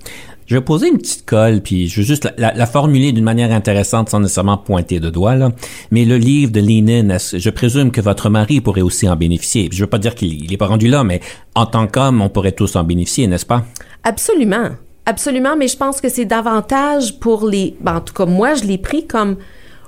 Je 0.48 0.56
vais 0.56 0.62
poser 0.62 0.90
une 0.90 0.98
petite 0.98 1.26
colle, 1.26 1.62
puis 1.62 1.88
je 1.88 2.02
veux 2.02 2.06
juste 2.06 2.26
la, 2.26 2.34
la- 2.38 2.54
la 2.54 2.66
formuler 2.68 3.12
d'une 3.12 3.24
manière 3.24 3.52
intéressante 3.52 4.10
sans 4.10 4.20
nécessairement 4.20 4.58
pointer 4.58 5.00
de 5.00 5.10
doigt. 5.10 5.36
Là. 5.36 5.52
Mais 5.92 6.06
le 6.06 6.18
livre 6.18 6.52
de 6.52 6.60
Lenin, 6.60 7.18
je 7.18 7.50
présume 7.50 7.92
que 7.92 8.02
votre 8.02 8.30
mari 8.30 8.62
pourrait 8.62 8.82
aussi 8.82 9.10
en 9.10 9.16
bénéficier. 9.16 9.70
Je 9.72 9.80
veux 9.84 9.90
pas 9.90 9.98
dire 9.98 10.14
qu'il 10.14 10.50
n'est 10.50 10.58
pas 10.58 10.68
rendu 10.68 10.88
là, 10.88 11.04
mais 11.04 11.20
en 11.56 11.66
tant 11.66 11.88
qu'homme, 11.88 12.22
on 12.22 12.30
pourrait 12.30 12.52
tous 12.52 12.76
en 12.76 12.84
bénéficier, 12.84 13.26
n'est-ce 13.28 13.46
pas? 13.46 13.66
Absolument. 14.04 14.70
Absolument, 15.08 15.56
mais 15.58 15.68
je 15.68 15.78
pense 15.78 16.02
que 16.02 16.10
c'est 16.10 16.26
davantage 16.26 17.20
pour 17.20 17.48
les... 17.48 17.76
ben, 17.82 17.98
en 17.98 18.02
tout 18.02 18.14
cas, 18.14 18.26
moi, 18.26 18.54
je 18.56 18.64
l'ai 18.64 18.78
pris 18.78 19.06
comme... 19.06 19.38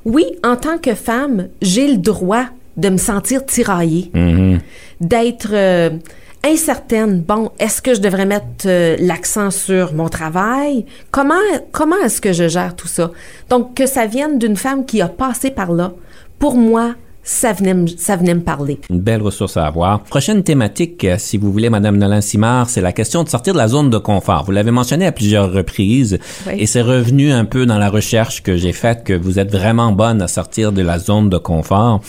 Oui, 0.06 0.24
en 0.44 0.56
tant 0.56 0.78
que 0.78 0.94
femme, 0.96 1.48
j'ai 1.62 1.88
le 1.88 1.98
droit 1.98 2.46
de 2.78 2.90
me 2.90 2.98
sentir 2.98 3.46
tiraillée, 3.46 4.12
d'être 5.02 5.50
euh, 5.52 5.90
incertaine. 6.44 7.22
Bon, 7.22 7.52
est-ce 7.60 7.82
que 7.82 7.94
je 7.94 8.02
devrais 8.02 8.26
mettre 8.26 8.66
euh, 8.66 8.96
l'accent 9.00 9.52
sur 9.52 9.94
mon 9.94 10.10
travail? 10.10 10.86
Comment, 11.12 11.36
comment 11.72 11.98
est-ce 11.98 12.22
que 12.22 12.34
je 12.34 12.48
gère 12.48 12.76
tout 12.76 12.88
ça? 12.88 13.12
Donc, 13.50 13.76
que 13.76 13.86
ça 13.86 14.06
vienne 14.06 14.40
d'une 14.40 14.56
femme 14.56 14.86
qui 14.86 15.02
a 15.02 15.08
passé 15.08 15.52
par 15.52 15.72
là, 15.72 15.94
pour 16.40 16.56
moi, 16.56 16.96
ça 17.30 17.52
venait, 17.52 17.74
me- 17.74 17.88
ça 17.88 18.16
venait 18.16 18.34
me 18.34 18.40
parler. 18.42 18.80
Une 18.90 19.02
belle 19.02 19.22
ressource 19.22 19.58
à 19.58 19.66
avoir. 19.68 20.02
Prochaine 20.04 20.44
thématique, 20.44 21.04
euh, 21.04 21.18
si 21.20 21.38
vous 21.38 21.52
voulez, 21.52 21.70
Madame 21.70 21.98
Nolan 21.98 22.22
Simard, 22.22 22.70
c'est 22.70 22.80
la 22.80 22.94
question 22.94 23.24
de 23.24 23.28
sortir 23.30 23.52
de 23.52 23.58
la 23.58 23.68
zone 23.68 23.90
de 23.90 23.98
confort. 23.98 24.46
Vous 24.46 24.54
l'avez 24.54 24.72
mentionné 24.72 25.06
à 25.06 25.12
plusieurs 25.12 25.52
reprises 25.52 26.20
Oui. 26.48 26.54
et 26.58 26.66
c'est 26.66 26.82
revenu 26.82 27.34
un 27.34 27.44
peu 27.44 27.66
dans 27.66 27.78
la 27.78 27.90
recherche 27.90 28.44
que 28.44 28.56
j'ai 28.56 28.72
faite 28.72 29.04
que 29.04 29.12
vous 29.12 29.40
êtes 29.40 29.52
vraiment 29.52 29.92
bonne 29.92 30.22
à 30.22 30.30
sortir 30.30 30.72
de 30.72 30.82
la 30.82 31.00
zone 31.00 31.30
de 31.30 31.38
confort. 31.38 32.00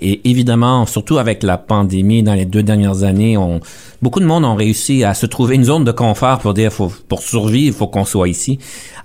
Et 0.00 0.22
évidemment, 0.30 0.86
surtout 0.86 1.18
avec 1.18 1.42
la 1.42 1.58
pandémie 1.58 2.22
dans 2.22 2.34
les 2.34 2.46
deux 2.46 2.62
dernières 2.62 3.02
années, 3.02 3.36
on, 3.36 3.60
beaucoup 4.00 4.20
de 4.20 4.24
monde 4.24 4.46
ont 4.46 4.54
réussi 4.54 5.04
à 5.04 5.12
se 5.12 5.26
trouver 5.26 5.54
une 5.56 5.64
zone 5.64 5.84
de 5.84 5.92
confort 5.92 6.38
pour 6.38 6.54
dire, 6.54 6.72
faut, 6.72 6.90
pour 7.08 7.20
survivre, 7.20 7.74
il 7.74 7.78
faut 7.78 7.88
qu'on 7.88 8.06
soit 8.06 8.28
ici. 8.28 8.58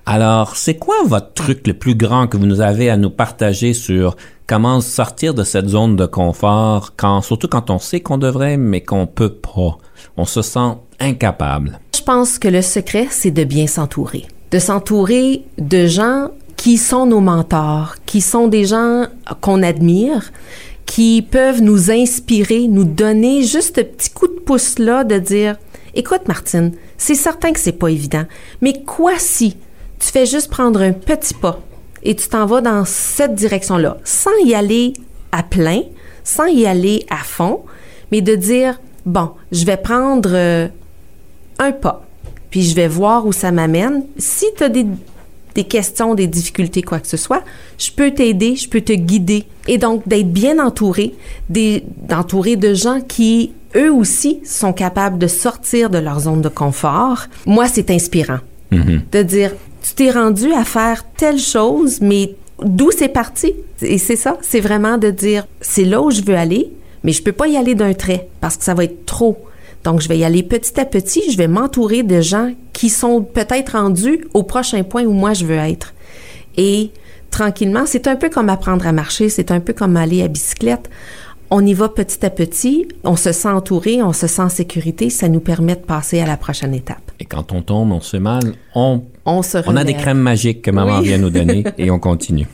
Alors, 0.05 0.55
c'est 0.55 0.75
quoi 0.75 0.95
votre 1.05 1.33
truc 1.33 1.67
le 1.67 1.73
plus 1.73 1.93
grand 1.95 2.27
que 2.27 2.37
vous 2.37 2.45
nous 2.45 2.61
avez 2.61 2.89
à 2.89 2.95
nous 2.95 3.09
partager 3.09 3.73
sur 3.73 4.15
comment 4.47 4.79
sortir 4.79 5.33
de 5.33 5.43
cette 5.43 5.67
zone 5.67 5.97
de 5.97 6.05
confort 6.05 6.93
quand, 6.95 7.21
surtout 7.21 7.49
quand 7.49 7.69
on 7.69 7.79
sait 7.79 7.99
qu'on 7.99 8.17
devrait, 8.17 8.57
mais 8.57 8.81
qu'on 8.81 9.05
peut 9.05 9.33
pas. 9.33 9.77
On 10.15 10.25
se 10.25 10.41
sent 10.41 10.77
incapable. 10.99 11.79
Je 11.95 12.01
pense 12.01 12.39
que 12.39 12.47
le 12.47 12.61
secret, 12.61 13.07
c'est 13.11 13.31
de 13.31 13.43
bien 13.43 13.67
s'entourer. 13.67 14.25
De 14.51 14.59
s'entourer 14.59 15.43
de 15.57 15.85
gens 15.85 16.29
qui 16.55 16.77
sont 16.77 17.05
nos 17.05 17.19
mentors, 17.19 17.95
qui 18.05 18.21
sont 18.21 18.47
des 18.47 18.65
gens 18.65 19.05
qu'on 19.41 19.61
admire, 19.61 20.31
qui 20.85 21.21
peuvent 21.21 21.61
nous 21.61 21.91
inspirer, 21.91 22.67
nous 22.67 22.85
donner 22.85 23.43
juste 23.43 23.75
ce 23.75 23.81
petit 23.81 24.09
coup 24.09 24.27
de 24.27 24.39
pouce-là 24.39 25.03
de 25.03 25.19
dire 25.19 25.57
Écoute, 25.93 26.27
Martine, 26.27 26.71
c'est 26.97 27.15
certain 27.15 27.51
que 27.51 27.59
c'est 27.59 27.73
pas 27.73 27.89
évident, 27.89 28.23
mais 28.61 28.81
quoi 28.83 29.13
si 29.17 29.57
tu 29.99 30.07
fais 30.07 30.25
juste 30.25 30.49
prendre 30.49 30.81
un 30.81 30.93
petit 30.93 31.33
pas 31.33 31.59
et 32.03 32.15
tu 32.15 32.27
t'en 32.27 32.45
vas 32.45 32.61
dans 32.61 32.85
cette 32.85 33.35
direction-là, 33.35 33.97
sans 34.03 34.35
y 34.43 34.53
aller 34.53 34.93
à 35.31 35.43
plein, 35.43 35.81
sans 36.23 36.45
y 36.45 36.65
aller 36.65 37.05
à 37.09 37.23
fond, 37.23 37.61
mais 38.11 38.21
de 38.21 38.35
dire 38.35 38.79
Bon, 39.05 39.31
je 39.53 39.65
vais 39.65 39.77
prendre 39.77 40.31
euh, 40.33 40.67
un 41.59 41.71
pas, 41.71 42.05
puis 42.49 42.63
je 42.63 42.75
vais 42.75 42.89
voir 42.89 43.25
où 43.25 43.31
ça 43.31 43.51
m'amène. 43.51 44.03
Si 44.17 44.45
tu 44.57 44.63
as 44.63 44.69
des, 44.69 44.85
des 45.55 45.63
questions, 45.63 46.13
des 46.13 46.27
difficultés, 46.27 46.81
quoi 46.81 46.99
que 46.99 47.07
ce 47.07 47.15
soit, 47.15 47.41
je 47.77 47.89
peux 47.91 48.11
t'aider, 48.11 48.57
je 48.57 48.67
peux 48.67 48.81
te 48.81 48.91
guider. 48.91 49.45
Et 49.67 49.77
donc, 49.77 50.07
d'être 50.07 50.31
bien 50.31 50.59
entouré, 50.59 51.15
d'entourer 51.49 52.57
de 52.57 52.73
gens 52.73 52.99
qui, 52.99 53.53
eux 53.75 53.91
aussi, 53.91 54.39
sont 54.43 54.73
capables 54.73 55.17
de 55.17 55.27
sortir 55.27 55.89
de 55.89 55.97
leur 55.97 56.19
zone 56.19 56.41
de 56.41 56.49
confort, 56.49 57.27
moi, 57.45 57.67
c'est 57.67 57.89
inspirant. 57.89 58.39
De 58.71 59.23
dire, 59.23 59.53
tu 59.87 59.93
t'es 59.93 60.11
rendu 60.11 60.51
à 60.51 60.65
faire 60.65 61.05
telle 61.15 61.39
chose, 61.39 62.01
mais 62.01 62.35
d'où 62.61 62.91
c'est 62.91 63.07
parti? 63.07 63.53
Et 63.81 63.97
c'est 63.97 64.15
ça, 64.17 64.37
c'est 64.41 64.59
vraiment 64.59 64.97
de 64.97 65.09
dire, 65.11 65.47
c'est 65.61 65.85
là 65.85 66.01
où 66.01 66.11
je 66.11 66.21
veux 66.21 66.35
aller, 66.35 66.71
mais 67.03 67.13
je 67.13 67.23
peux 67.23 67.31
pas 67.31 67.47
y 67.47 67.55
aller 67.55 67.73
d'un 67.73 67.93
trait 67.93 68.27
parce 68.41 68.57
que 68.57 68.65
ça 68.65 68.73
va 68.73 68.83
être 68.83 69.05
trop. 69.05 69.37
Donc, 69.83 70.01
je 70.01 70.09
vais 70.09 70.17
y 70.17 70.25
aller 70.25 70.43
petit 70.43 70.77
à 70.79 70.83
petit, 70.83 71.31
je 71.31 71.37
vais 71.37 71.47
m'entourer 71.47 72.03
de 72.03 72.19
gens 72.19 72.51
qui 72.73 72.89
sont 72.89 73.21
peut-être 73.21 73.77
rendus 73.77 74.27
au 74.33 74.43
prochain 74.43 74.83
point 74.83 75.05
où 75.05 75.13
moi 75.13 75.33
je 75.33 75.45
veux 75.45 75.55
être. 75.55 75.93
Et 76.57 76.91
tranquillement, 77.31 77.85
c'est 77.85 78.07
un 78.07 78.17
peu 78.17 78.29
comme 78.29 78.49
apprendre 78.49 78.85
à 78.85 78.91
marcher, 78.91 79.29
c'est 79.29 79.51
un 79.51 79.61
peu 79.61 79.71
comme 79.71 79.95
aller 79.95 80.21
à 80.21 80.27
bicyclette. 80.27 80.89
On 81.49 81.65
y 81.65 81.73
va 81.73 81.87
petit 81.87 82.25
à 82.25 82.29
petit, 82.29 82.89
on 83.05 83.15
se 83.15 83.31
sent 83.31 83.47
entouré, 83.47 84.03
on 84.03 84.11
se 84.11 84.27
sent 84.27 84.41
en 84.41 84.49
sécurité, 84.49 85.09
ça 85.09 85.29
nous 85.29 85.39
permet 85.39 85.75
de 85.75 85.81
passer 85.81 86.19
à 86.19 86.25
la 86.25 86.35
prochaine 86.35 86.73
étape. 86.73 87.06
Et 87.19 87.25
quand 87.25 87.51
on 87.51 87.61
tombe, 87.63 87.91
on 87.91 87.99
se 87.99 88.11
fait 88.11 88.19
mal, 88.19 88.43
on, 88.75 89.01
On 89.25 89.41
se 89.41 89.57
on 89.65 89.75
a 89.75 89.83
des 89.83 89.95
crèmes 89.95 90.19
magiques 90.19 90.61
que 90.61 90.69
maman 90.69 90.99
Oui. 90.99 91.05
vient 91.07 91.17
nous 91.17 91.31
donner 91.31 91.63
et 91.79 91.89
on 91.89 91.97
continue. 91.97 92.45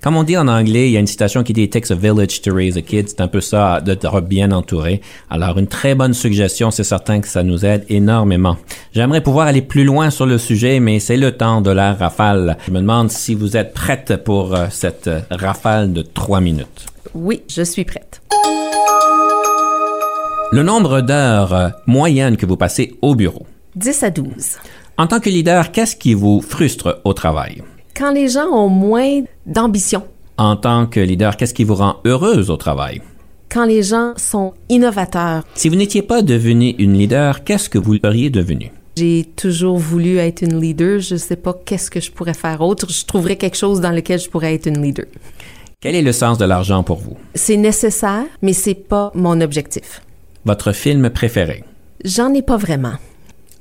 Comme 0.00 0.16
on 0.16 0.22
dit 0.22 0.36
en 0.36 0.46
anglais, 0.46 0.88
il 0.88 0.92
y 0.92 0.96
a 0.96 1.00
une 1.00 1.06
citation 1.08 1.42
qui 1.42 1.52
dit 1.52 1.62
It 1.62 1.72
takes 1.72 1.90
a 1.90 1.96
village 1.96 2.40
to 2.42 2.54
raise 2.54 2.76
a 2.76 2.82
kid. 2.82 3.08
C'est 3.08 3.20
un 3.20 3.26
peu 3.26 3.40
ça, 3.40 3.80
d'être 3.80 4.20
bien 4.20 4.52
entouré. 4.52 5.00
Alors, 5.28 5.58
une 5.58 5.66
très 5.66 5.94
bonne 5.96 6.14
suggestion, 6.14 6.70
c'est 6.70 6.84
certain 6.84 7.20
que 7.20 7.26
ça 7.26 7.42
nous 7.42 7.64
aide 7.64 7.84
énormément. 7.88 8.56
J'aimerais 8.92 9.22
pouvoir 9.22 9.48
aller 9.48 9.62
plus 9.62 9.82
loin 9.84 10.10
sur 10.10 10.26
le 10.26 10.38
sujet, 10.38 10.78
mais 10.78 11.00
c'est 11.00 11.16
le 11.16 11.32
temps 11.32 11.60
de 11.60 11.70
la 11.70 11.94
rafale. 11.94 12.56
Je 12.66 12.70
me 12.70 12.78
demande 12.80 13.10
si 13.10 13.34
vous 13.34 13.56
êtes 13.56 13.74
prête 13.74 14.22
pour 14.24 14.54
euh, 14.54 14.66
cette 14.70 15.08
euh, 15.08 15.20
rafale 15.30 15.92
de 15.92 16.02
trois 16.02 16.40
minutes. 16.40 16.86
Oui, 17.14 17.42
je 17.48 17.62
suis 17.62 17.84
prête. 17.84 18.22
Le 20.52 20.62
nombre 20.62 21.00
d'heures 21.00 21.54
euh, 21.54 21.68
moyennes 21.86 22.36
que 22.36 22.46
vous 22.46 22.56
passez 22.58 22.94
au 23.02 23.14
bureau. 23.14 23.46
10 23.74 24.02
à 24.02 24.10
12. 24.10 24.26
En 24.98 25.06
tant 25.06 25.20
que 25.20 25.30
leader, 25.30 25.72
qu'est-ce 25.72 25.96
qui 25.96 26.14
vous 26.14 26.40
frustre 26.42 27.00
au 27.04 27.12
travail? 27.14 27.62
Quand 27.96 28.12
les 28.12 28.28
gens 28.28 28.48
ont 28.48 28.68
moins 28.68 29.22
d'ambition, 29.46 30.02
En 30.38 30.56
tant 30.56 30.86
que 30.86 30.98
leader, 31.00 31.36
qu'est-ce 31.36 31.54
qui 31.54 31.64
vous 31.64 31.74
rend 31.74 31.96
heureuse 32.04 32.50
au 32.50 32.56
travail? 32.56 33.00
quand 33.50 33.66
les 33.66 33.82
gens 33.82 34.14
sont 34.16 34.54
innovateurs, 34.70 35.44
Si 35.54 35.68
vous 35.68 35.74
n'étiez 35.76 36.00
pas 36.00 36.22
devenu 36.22 36.70
une 36.78 36.94
leader, 36.94 37.44
qu'est-ce 37.44 37.68
que 37.68 37.78
vous 37.78 37.96
seriez 38.02 38.30
devenu? 38.30 38.70
j'ai 38.96 39.24
toujours 39.36 39.76
voulu 39.78 40.16
être 40.18 40.42
une 40.42 40.58
leader. 40.60 40.98
Je 41.00 41.16
sais 41.16 41.36
pas 41.36 41.54
qu'est-ce 41.64 41.90
que 41.90 42.00
je 42.00 42.10
pourrais 42.10 42.32
faire 42.34 42.60
autre. 42.62 42.90
Je 42.90 43.04
trouverais 43.06 43.36
quelque 43.36 43.56
chose 43.56 43.80
dans 43.80 43.90
lequel 43.90 44.18
je 44.20 44.28
pourrais 44.30 44.54
être 44.54 44.66
une 44.66 44.82
leader. 44.82 45.06
Quel 45.80 45.94
est 45.94 46.02
le 46.02 46.12
sens 46.12 46.36
de 46.38 46.44
l'argent 46.46 46.82
pour 46.82 46.98
vous? 46.98 47.16
C'est 47.34 47.56
nécessaire, 47.58 48.24
mais 48.42 48.52
c'est 48.54 48.74
pas 48.74 49.10
mon 49.14 49.40
objectif. 49.42 50.02
Votre 50.46 50.72
film 50.72 51.08
préféré? 51.10 51.64
J'en 52.04 52.32
ai 52.34 52.42
pas 52.42 52.56
vraiment. 52.58 52.94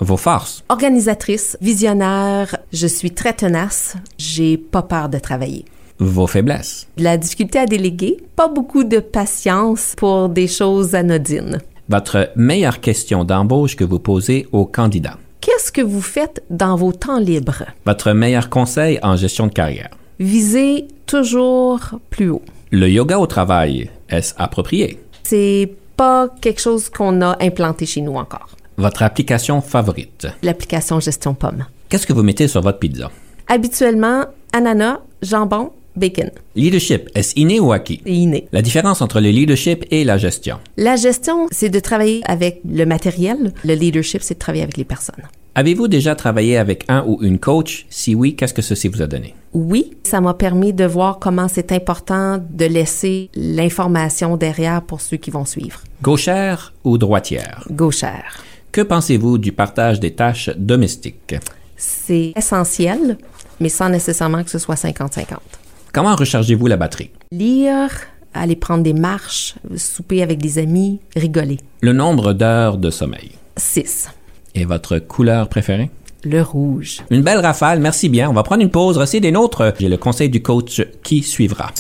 Vos 0.04 0.18
forces? 0.18 0.64
Organisatrice, 0.70 1.58
visionnaire, 1.62 2.58
je 2.74 2.88
suis 2.88 3.12
très 3.12 3.34
tenace. 3.34 3.96
J'ai 4.18 4.58
pas 4.58 4.82
peur 4.82 5.10
de 5.10 5.20
travailler. 5.20 5.64
Vos 6.00 6.26
faiblesses? 6.26 6.88
La 6.98 7.18
difficulté 7.18 7.60
à 7.60 7.68
déléguer, 7.68 8.18
pas 8.36 8.48
beaucoup 8.48 8.84
de 8.84 8.98
patience 8.98 9.94
pour 9.96 10.30
des 10.30 10.48
choses 10.48 10.96
anodines. 10.96 11.60
Votre 11.88 12.32
meilleure 12.36 12.80
question 12.80 13.24
d'embauche 13.24 13.76
que 13.76 13.84
vous 13.84 14.00
posez 14.00 14.48
aux 14.52 14.66
candidats? 14.66 15.20
Qu'est-ce 15.40 15.72
que 15.72 15.82
vous 15.82 16.02
faites 16.02 16.44
dans 16.50 16.76
vos 16.76 16.94
temps 16.94 17.20
libres? 17.20 17.66
Votre 17.86 18.14
meilleur 18.14 18.50
conseil 18.50 18.98
en 19.04 19.16
gestion 19.16 19.46
de 19.46 19.54
carrière? 19.54 19.92
Visez 20.20 20.88
toujours 21.06 21.80
plus 22.10 22.30
haut. 22.32 22.42
Le 22.72 22.90
yoga 22.90 23.20
au 23.20 23.28
travail, 23.28 23.92
est-ce 24.10 24.34
approprié? 24.38 25.00
C'est 25.22 25.72
pas 25.96 26.28
quelque 26.42 26.62
chose 26.62 26.90
qu'on 26.90 27.22
a 27.22 27.38
implanté 27.40 27.86
chez 27.86 28.02
nous 28.02 28.16
encore. 28.16 28.50
Votre 28.82 29.04
application 29.04 29.62
favorite? 29.62 30.26
L'application 30.41 31.00
Gestion 31.00 31.36
Pomme. 31.36 31.67
Qu'est-ce 31.88 32.08
que 32.08 32.13
vous 32.13 32.24
mettez 32.24 32.48
sur 32.48 32.62
votre 32.62 32.80
pizza? 32.80 33.12
Habituellement, 33.48 34.26
ananas, 34.54 35.02
jambon, 35.22 35.70
bacon. 35.96 36.32
Leadership, 36.56 37.08
est-ce 37.13 37.39
inné 37.39 37.60
ou 37.60 37.74
acquis? 37.74 38.02
Inné. 38.08 38.48
La 38.52 38.63
différence 38.63 39.04
entre 39.04 39.22
le 39.22 39.30
leadership 39.30 39.86
et 39.91 40.04
la 40.04 40.17
gestion? 40.17 40.58
La 40.78 40.96
gestion, 40.96 41.46
c'est 41.52 41.70
de 41.70 41.80
travailler 41.80 42.24
avec 42.26 42.62
le 42.67 42.86
matériel. 42.86 43.54
Le 43.63 43.76
leadership, 43.76 44.24
c'est 44.24 44.34
de 44.34 44.39
travailler 44.39 44.63
avec 44.63 44.78
les 44.78 44.84
personnes. 44.84 45.28
Avez-vous 45.54 45.88
déjà 45.88 46.15
travaillé 46.15 46.58
avec 46.58 46.86
un 46.88 47.04
ou 47.06 47.20
une 47.22 47.38
coach? 47.38 47.86
Si 47.91 48.15
oui, 48.15 48.36
qu'est-ce 48.36 48.56
que 48.56 48.63
ceci 48.63 48.88
vous 48.88 49.04
a 49.04 49.08
donné? 49.08 49.36
Oui, 49.54 49.91
ça 50.02 50.22
m'a 50.22 50.34
permis 50.34 50.74
de 50.74 50.86
voir 50.86 51.20
comment 51.20 51.48
c'est 51.48 51.72
important 51.72 52.39
de 52.50 52.65
laisser 52.65 53.30
l'information 53.36 54.38
derrière 54.38 54.82
pour 54.82 55.02
ceux 55.02 55.17
qui 55.17 55.30
vont 55.30 55.46
suivre. 55.46 55.82
Gauchère 56.02 56.74
ou 56.84 56.98
droitière? 56.98 57.67
Gauchère. 57.70 58.44
Que 58.71 58.81
pensez-vous 58.81 59.38
du 59.38 59.51
partage 59.51 59.99
des 59.99 60.12
tâches 60.12 60.49
domestiques? 60.55 61.36
C'est 61.75 62.31
essentiel, 62.38 63.17
mais 63.60 63.67
sans 63.67 63.89
nécessairement 63.89 64.45
que 64.45 64.49
ce 64.49 64.60
soit 64.60 64.75
50-50. 64.75 65.25
Comment 65.91 66.15
rechargez-vous 66.15 66.67
la 66.67 66.77
batterie? 66.77 67.10
Lire, 67.34 67.89
aller 68.34 68.55
prendre 68.55 68.81
des 68.81 68.93
marches, 68.93 69.55
souper 69.75 70.23
avec 70.23 70.38
des 70.39 70.57
amis, 70.57 71.01
rigoler. 71.17 71.57
Le 71.81 71.91
nombre 71.91 72.31
d'heures 72.31 72.77
de 72.77 72.89
sommeil. 72.91 73.31
6. 73.57 74.10
Et 74.55 74.63
votre 74.63 74.99
couleur 74.99 75.49
préférée? 75.49 75.91
Le 76.23 76.41
rouge. 76.41 77.01
Une 77.10 77.23
belle 77.23 77.39
rafale, 77.39 77.81
merci 77.81 78.07
bien. 78.07 78.29
On 78.29 78.34
va 78.34 78.43
prendre 78.43 78.62
une 78.62 78.71
pause, 78.71 78.97
rester 78.97 79.19
des 79.19 79.31
nôtres. 79.31 79.73
J'ai 79.79 79.89
le 79.89 79.97
conseil 79.97 80.29
du 80.29 80.41
coach 80.41 80.81
qui 81.03 81.23
suivra. 81.23 81.71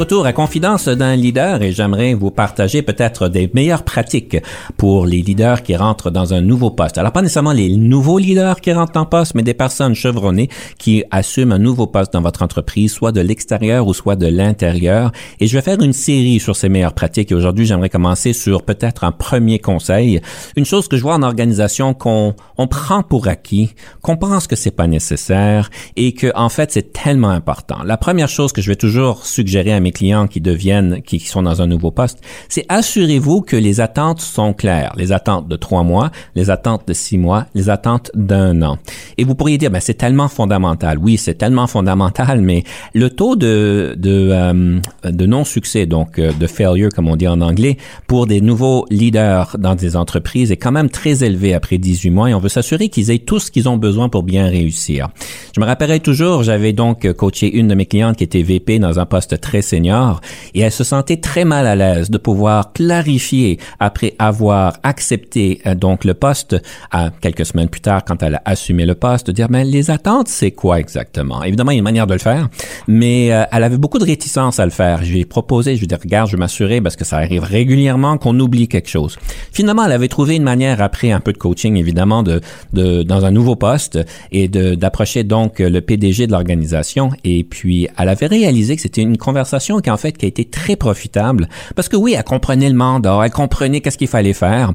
Retour 0.00 0.24
à 0.24 0.32
Confidence 0.32 0.88
d'un 0.88 1.14
leader 1.14 1.60
et 1.60 1.72
j'aimerais 1.72 2.14
vous 2.14 2.30
partager 2.30 2.80
peut-être 2.80 3.28
des 3.28 3.50
meilleures 3.52 3.82
pratiques 3.82 4.38
pour 4.78 5.04
les 5.04 5.20
leaders 5.20 5.62
qui 5.62 5.76
rentrent 5.76 6.10
dans 6.10 6.32
un 6.32 6.40
nouveau 6.40 6.70
poste. 6.70 6.96
Alors 6.96 7.12
pas 7.12 7.20
nécessairement 7.20 7.52
les 7.52 7.76
nouveaux 7.76 8.18
leaders 8.18 8.62
qui 8.62 8.72
rentrent 8.72 8.98
en 8.98 9.04
poste, 9.04 9.34
mais 9.34 9.42
des 9.42 9.52
personnes 9.52 9.94
chevronnées 9.94 10.48
qui 10.78 11.04
assument 11.10 11.52
un 11.52 11.58
nouveau 11.58 11.86
poste 11.86 12.14
dans 12.14 12.22
votre 12.22 12.42
entreprise, 12.42 12.92
soit 12.94 13.12
de 13.12 13.20
l'extérieur 13.20 13.86
ou 13.86 13.92
soit 13.92 14.16
de 14.16 14.26
l'intérieur. 14.26 15.12
Et 15.38 15.46
je 15.46 15.54
vais 15.54 15.60
faire 15.60 15.82
une 15.82 15.92
série 15.92 16.40
sur 16.40 16.56
ces 16.56 16.70
meilleures 16.70 16.94
pratiques 16.94 17.30
et 17.30 17.34
aujourd'hui 17.34 17.66
j'aimerais 17.66 17.90
commencer 17.90 18.32
sur 18.32 18.62
peut-être 18.62 19.04
un 19.04 19.12
premier 19.12 19.58
conseil. 19.58 20.22
Une 20.56 20.64
chose 20.64 20.88
que 20.88 20.96
je 20.96 21.02
vois 21.02 21.14
en 21.14 21.22
organisation 21.22 21.92
qu'on 21.92 22.34
on 22.56 22.66
prend 22.68 23.02
pour 23.02 23.28
acquis, 23.28 23.74
qu'on 24.00 24.16
pense 24.16 24.46
que 24.46 24.56
c'est 24.56 24.70
pas 24.70 24.86
nécessaire 24.86 25.68
et 25.96 26.14
que 26.14 26.32
en 26.34 26.48
fait 26.48 26.72
c'est 26.72 26.90
tellement 26.94 27.28
important. 27.28 27.82
La 27.84 27.98
première 27.98 28.30
chose 28.30 28.54
que 28.54 28.62
je 28.62 28.70
vais 28.70 28.76
toujours 28.76 29.26
suggérer 29.26 29.74
à 29.74 29.80
mes 29.80 29.89
clients 29.92 30.26
qui 30.26 30.40
deviennent, 30.40 31.02
qui, 31.02 31.20
sont 31.20 31.42
dans 31.42 31.62
un 31.62 31.66
nouveau 31.66 31.90
poste, 31.90 32.18
c'est 32.48 32.64
assurez-vous 32.68 33.42
que 33.42 33.56
les 33.56 33.80
attentes 33.80 34.20
sont 34.20 34.52
claires. 34.52 34.92
Les 34.96 35.12
attentes 35.12 35.48
de 35.48 35.56
trois 35.56 35.82
mois, 35.82 36.10
les 36.34 36.50
attentes 36.50 36.86
de 36.88 36.92
six 36.92 37.18
mois, 37.18 37.46
les 37.54 37.70
attentes 37.70 38.10
d'un 38.14 38.62
an. 38.62 38.78
Et 39.18 39.24
vous 39.24 39.34
pourriez 39.34 39.58
dire, 39.58 39.70
ben, 39.70 39.80
c'est 39.80 39.94
tellement 39.94 40.28
fondamental. 40.28 40.98
Oui, 40.98 41.16
c'est 41.16 41.34
tellement 41.34 41.66
fondamental, 41.66 42.40
mais 42.40 42.64
le 42.94 43.10
taux 43.10 43.36
de, 43.36 43.94
de, 43.98 44.30
euh, 44.32 44.80
de 45.04 45.26
non-succès, 45.26 45.86
donc 45.86 46.18
euh, 46.18 46.32
de 46.32 46.46
failure, 46.46 46.90
comme 46.94 47.08
on 47.08 47.16
dit 47.16 47.28
en 47.28 47.40
anglais, 47.40 47.76
pour 48.06 48.26
des 48.26 48.40
nouveaux 48.40 48.86
leaders 48.90 49.56
dans 49.58 49.74
des 49.74 49.96
entreprises 49.96 50.52
est 50.52 50.56
quand 50.56 50.72
même 50.72 50.90
très 50.90 51.24
élevé 51.24 51.54
après 51.54 51.78
18 51.78 52.10
mois 52.10 52.30
et 52.30 52.34
on 52.34 52.38
veut 52.38 52.48
s'assurer 52.48 52.88
qu'ils 52.88 53.10
aient 53.10 53.18
tout 53.18 53.38
ce 53.38 53.50
qu'ils 53.50 53.68
ont 53.68 53.76
besoin 53.76 54.08
pour 54.08 54.22
bien 54.22 54.46
réussir. 54.46 55.08
Je 55.54 55.60
me 55.60 55.66
rappellerai 55.66 56.00
toujours, 56.00 56.42
j'avais 56.42 56.72
donc 56.72 57.10
coaché 57.12 57.52
une 57.52 57.68
de 57.68 57.74
mes 57.74 57.86
clientes 57.86 58.16
qui 58.16 58.24
était 58.24 58.42
VP 58.42 58.78
dans 58.78 58.98
un 58.98 59.06
poste 59.06 59.40
très 59.40 59.62
et 59.86 60.60
elle 60.60 60.72
se 60.72 60.84
sentait 60.84 61.18
très 61.18 61.44
mal 61.44 61.66
à 61.66 61.76
l'aise 61.76 62.10
de 62.10 62.18
pouvoir 62.18 62.72
clarifier 62.72 63.58
après 63.78 64.14
avoir 64.18 64.78
accepté 64.82 65.60
euh, 65.66 65.74
donc 65.74 66.04
le 66.04 66.14
poste. 66.14 66.56
À 66.90 67.10
quelques 67.20 67.46
semaines 67.46 67.68
plus 67.68 67.80
tard 67.80 68.04
quand 68.04 68.22
elle 68.22 68.36
a 68.36 68.42
assumé 68.44 68.84
le 68.86 68.94
poste 68.94 69.28
de 69.28 69.32
dire 69.32 69.46
mais 69.50 69.64
les 69.64 69.90
attentes 69.90 70.28
c'est 70.28 70.50
quoi 70.50 70.80
exactement? 70.80 71.42
Évidemment 71.42 71.70
il 71.70 71.74
y 71.74 71.78
a 71.78 71.80
une 71.80 71.84
manière 71.84 72.06
de 72.06 72.14
le 72.14 72.18
faire 72.18 72.48
mais 72.88 73.32
euh, 73.32 73.44
elle 73.52 73.64
avait 73.64 73.78
beaucoup 73.78 73.98
de 73.98 74.04
réticence 74.04 74.58
à 74.58 74.64
le 74.64 74.70
faire. 74.70 75.02
J'ai 75.02 75.24
proposé 75.24 75.74
je 75.74 75.80
lui 75.80 75.84
ai 75.84 75.88
dit 75.88 75.94
regarde 75.94 76.28
je 76.28 76.36
vais 76.36 76.40
m'assurer 76.40 76.80
parce 76.80 76.96
que 76.96 77.04
ça 77.04 77.16
arrive 77.16 77.42
régulièrement 77.42 78.18
qu'on 78.18 78.38
oublie 78.38 78.68
quelque 78.68 78.88
chose. 78.88 79.18
Finalement 79.52 79.84
elle 79.84 79.92
avait 79.92 80.08
trouvé 80.08 80.36
une 80.36 80.42
manière 80.42 80.82
après 80.82 81.10
un 81.12 81.20
peu 81.20 81.32
de 81.32 81.38
coaching 81.38 81.76
évidemment 81.76 82.22
de, 82.22 82.40
de 82.72 83.02
dans 83.02 83.24
un 83.24 83.30
nouveau 83.30 83.56
poste 83.56 83.98
et 84.32 84.48
d'approcher 84.48 85.24
donc 85.24 85.58
le 85.58 85.80
PDG 85.80 86.26
de 86.26 86.32
l'organisation. 86.32 87.10
Et 87.24 87.44
puis 87.44 87.88
elle 87.98 88.08
avait 88.08 88.26
réalisé 88.26 88.76
que 88.76 88.82
c'était 88.82 89.02
une 89.02 89.16
conversation 89.16 89.59
qui 89.60 89.90
en 89.90 89.96
fait 89.96 90.12
qui 90.12 90.24
a 90.24 90.28
été 90.28 90.44
très 90.44 90.76
profitable. 90.76 91.48
Parce 91.76 91.88
que 91.88 91.96
oui 91.96 92.14
elle 92.16 92.24
comprenait 92.24 92.68
le 92.68 92.74
mandat 92.74 93.20
elle 93.24 93.30
comprenait 93.30 93.80
qu'est-ce 93.80 93.98
qu'il 93.98 94.08
fallait 94.08 94.32
faire. 94.32 94.72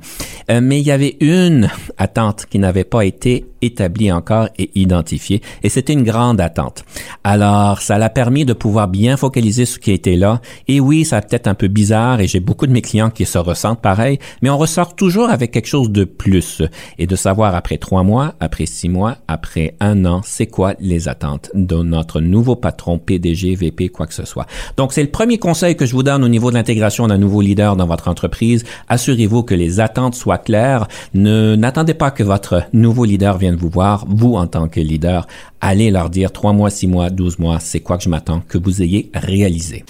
Euh, 0.49 0.61
mais 0.61 0.79
il 0.79 0.86
y 0.86 0.91
avait 0.91 1.17
une 1.19 1.69
attente 1.97 2.45
qui 2.49 2.59
n'avait 2.59 2.83
pas 2.83 3.05
été 3.05 3.45
établie 3.66 4.11
encore 4.11 4.49
et 4.57 4.72
identifiée 4.76 5.41
et 5.63 5.70
c'était 5.70 5.93
une 5.93 6.03
grande 6.03 6.41
attente 6.41 6.84
alors 7.24 7.82
ça 7.82 7.97
l'a 7.97 8.09
permis 8.09 8.45
de 8.45 8.53
pouvoir 8.53 8.88
bien 8.88 9.18
focaliser 9.18 9.66
ce 9.66 9.80
qui 9.80 9.91
était 9.91 10.16
là 10.16 10.41
et 10.68 10.80
oui 10.80 11.05
ça 11.05 11.22
peut-être 11.22 11.47
un 11.47 11.55
peu 11.55 11.68
bizarre 11.68 12.20
et 12.22 12.28
j'ai 12.28 12.39
beaucoup 12.39 12.68
de 12.68 12.72
mes 12.72 12.82
clients 12.82 13.09
qui 13.09 13.26
se 13.26 13.38
ressentent 13.38 13.82
pareil 13.82 14.20
mais 14.41 14.49
on 14.49 14.57
ressort 14.57 14.95
toujours 14.95 15.30
avec 15.30 15.51
quelque 15.51 15.68
chose 15.68 15.89
de 15.89 16.03
plus 16.03 16.61
et 16.97 17.07
de 17.07 17.16
savoir 17.16 17.55
après 17.55 17.78
trois 17.78 18.03
mois 18.03 18.36
après 18.39 18.66
six 18.66 18.89
mois 18.89 19.18
après 19.28 19.76
un 19.80 20.05
an 20.05 20.22
c'est 20.24 20.47
quoi 20.47 20.74
les 20.80 21.07
attentes 21.07 21.51
de 21.53 21.76
notre 21.76 22.22
nouveau 22.22 22.55
patron, 22.55 22.99
PDG, 22.99 23.55
VP, 23.55 23.89
quoi 23.89 24.07
que 24.07 24.13
ce 24.13 24.26
soit. 24.26 24.45
Donc, 24.78 24.93
c'est 24.93 25.03
le 25.03 25.09
premier 25.09 25.38
conseil 25.38 25.76
que 25.76 25.86
je 25.86 25.93
vous 25.93 26.03
donne 26.03 26.24
au 26.24 26.28
niveau 26.28 26.49
de 26.49 26.55
l'intégration 26.55 27.07
d'un 27.07 27.18
nouveau 27.18 27.41
leader 27.41 27.76
dans 27.76 27.88
votre 27.88 28.07
entreprise. 28.07 28.63
Assurez-vous 28.89 29.43
que 29.43 29.55
les 29.55 29.80
attentes 29.80 30.16
soient 30.16 30.38
claires. 30.38 30.88
Ne, 31.13 31.55
n'attendez 31.55 31.93
pas 31.93 32.11
que 32.11 32.24
votre 32.24 32.63
nouveau 32.74 33.05
leader 33.05 33.38
vienne 33.38 33.55
vous 33.56 33.70
voir. 33.70 34.06
Vous, 34.08 34.36
en 34.36 34.47
tant 34.47 34.68
que 34.68 34.80
leader, 34.80 35.28
allez 35.62 35.91
leur 35.91 36.10
dire 36.10 36.32
trois 36.32 36.53
mois, 36.53 36.70
six 36.70 36.88
mois, 36.88 37.10
douze 37.10 37.39
mois, 37.39 37.60
c'est 37.60 37.80
quoi 37.80 37.97
que 37.97 38.03
je 38.03 38.10
m'attends 38.10 38.41
que 38.47 38.58
vous 38.58 38.82
ayez 38.82 39.10
réalisé. 39.14 39.84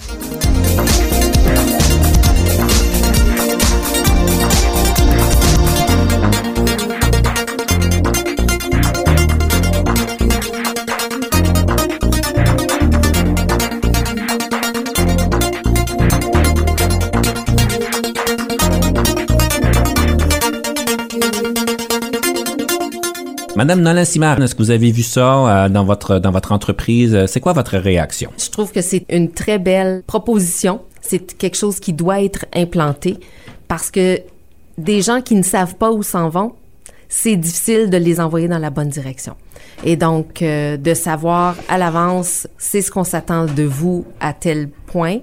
Madame 23.56 23.80
Nolan 23.80 24.04
Simard, 24.04 24.38
est-ce 24.42 24.54
que 24.54 24.62
vous 24.62 24.70
avez 24.70 24.92
vu 24.92 25.02
ça 25.02 25.64
euh, 25.64 25.68
dans 25.70 25.86
votre 25.86 26.18
dans 26.18 26.30
votre 26.30 26.52
entreprise? 26.52 27.24
C'est 27.24 27.40
quoi 27.40 27.54
votre 27.54 27.78
réaction? 27.78 28.30
Je 28.36 28.50
trouve 28.50 28.70
que 28.70 28.82
c'est 28.82 29.06
une 29.08 29.30
très 29.30 29.58
belle 29.58 30.02
proposition. 30.06 30.82
C'est 31.00 31.38
quelque 31.38 31.56
chose 31.56 31.80
qui 31.80 31.94
doit 31.94 32.22
être 32.22 32.44
implanté 32.54 33.16
parce 33.66 33.90
que 33.90 34.20
des 34.76 35.00
gens 35.00 35.22
qui 35.22 35.36
ne 35.36 35.42
savent 35.42 35.76
pas 35.76 35.90
où 35.90 36.02
s'en 36.02 36.28
vont, 36.28 36.52
c'est 37.08 37.36
difficile 37.36 37.88
de 37.88 37.96
les 37.96 38.20
envoyer 38.20 38.46
dans 38.46 38.58
la 38.58 38.68
bonne 38.68 38.90
direction. 38.90 39.36
Et 39.84 39.96
donc, 39.96 40.42
euh, 40.42 40.76
de 40.76 40.92
savoir 40.92 41.56
à 41.70 41.78
l'avance, 41.78 42.46
c'est 42.58 42.82
ce 42.82 42.90
qu'on 42.90 43.04
s'attend 43.04 43.46
de 43.46 43.62
vous 43.62 44.04
à 44.20 44.34
tel 44.34 44.68
point. 44.68 45.20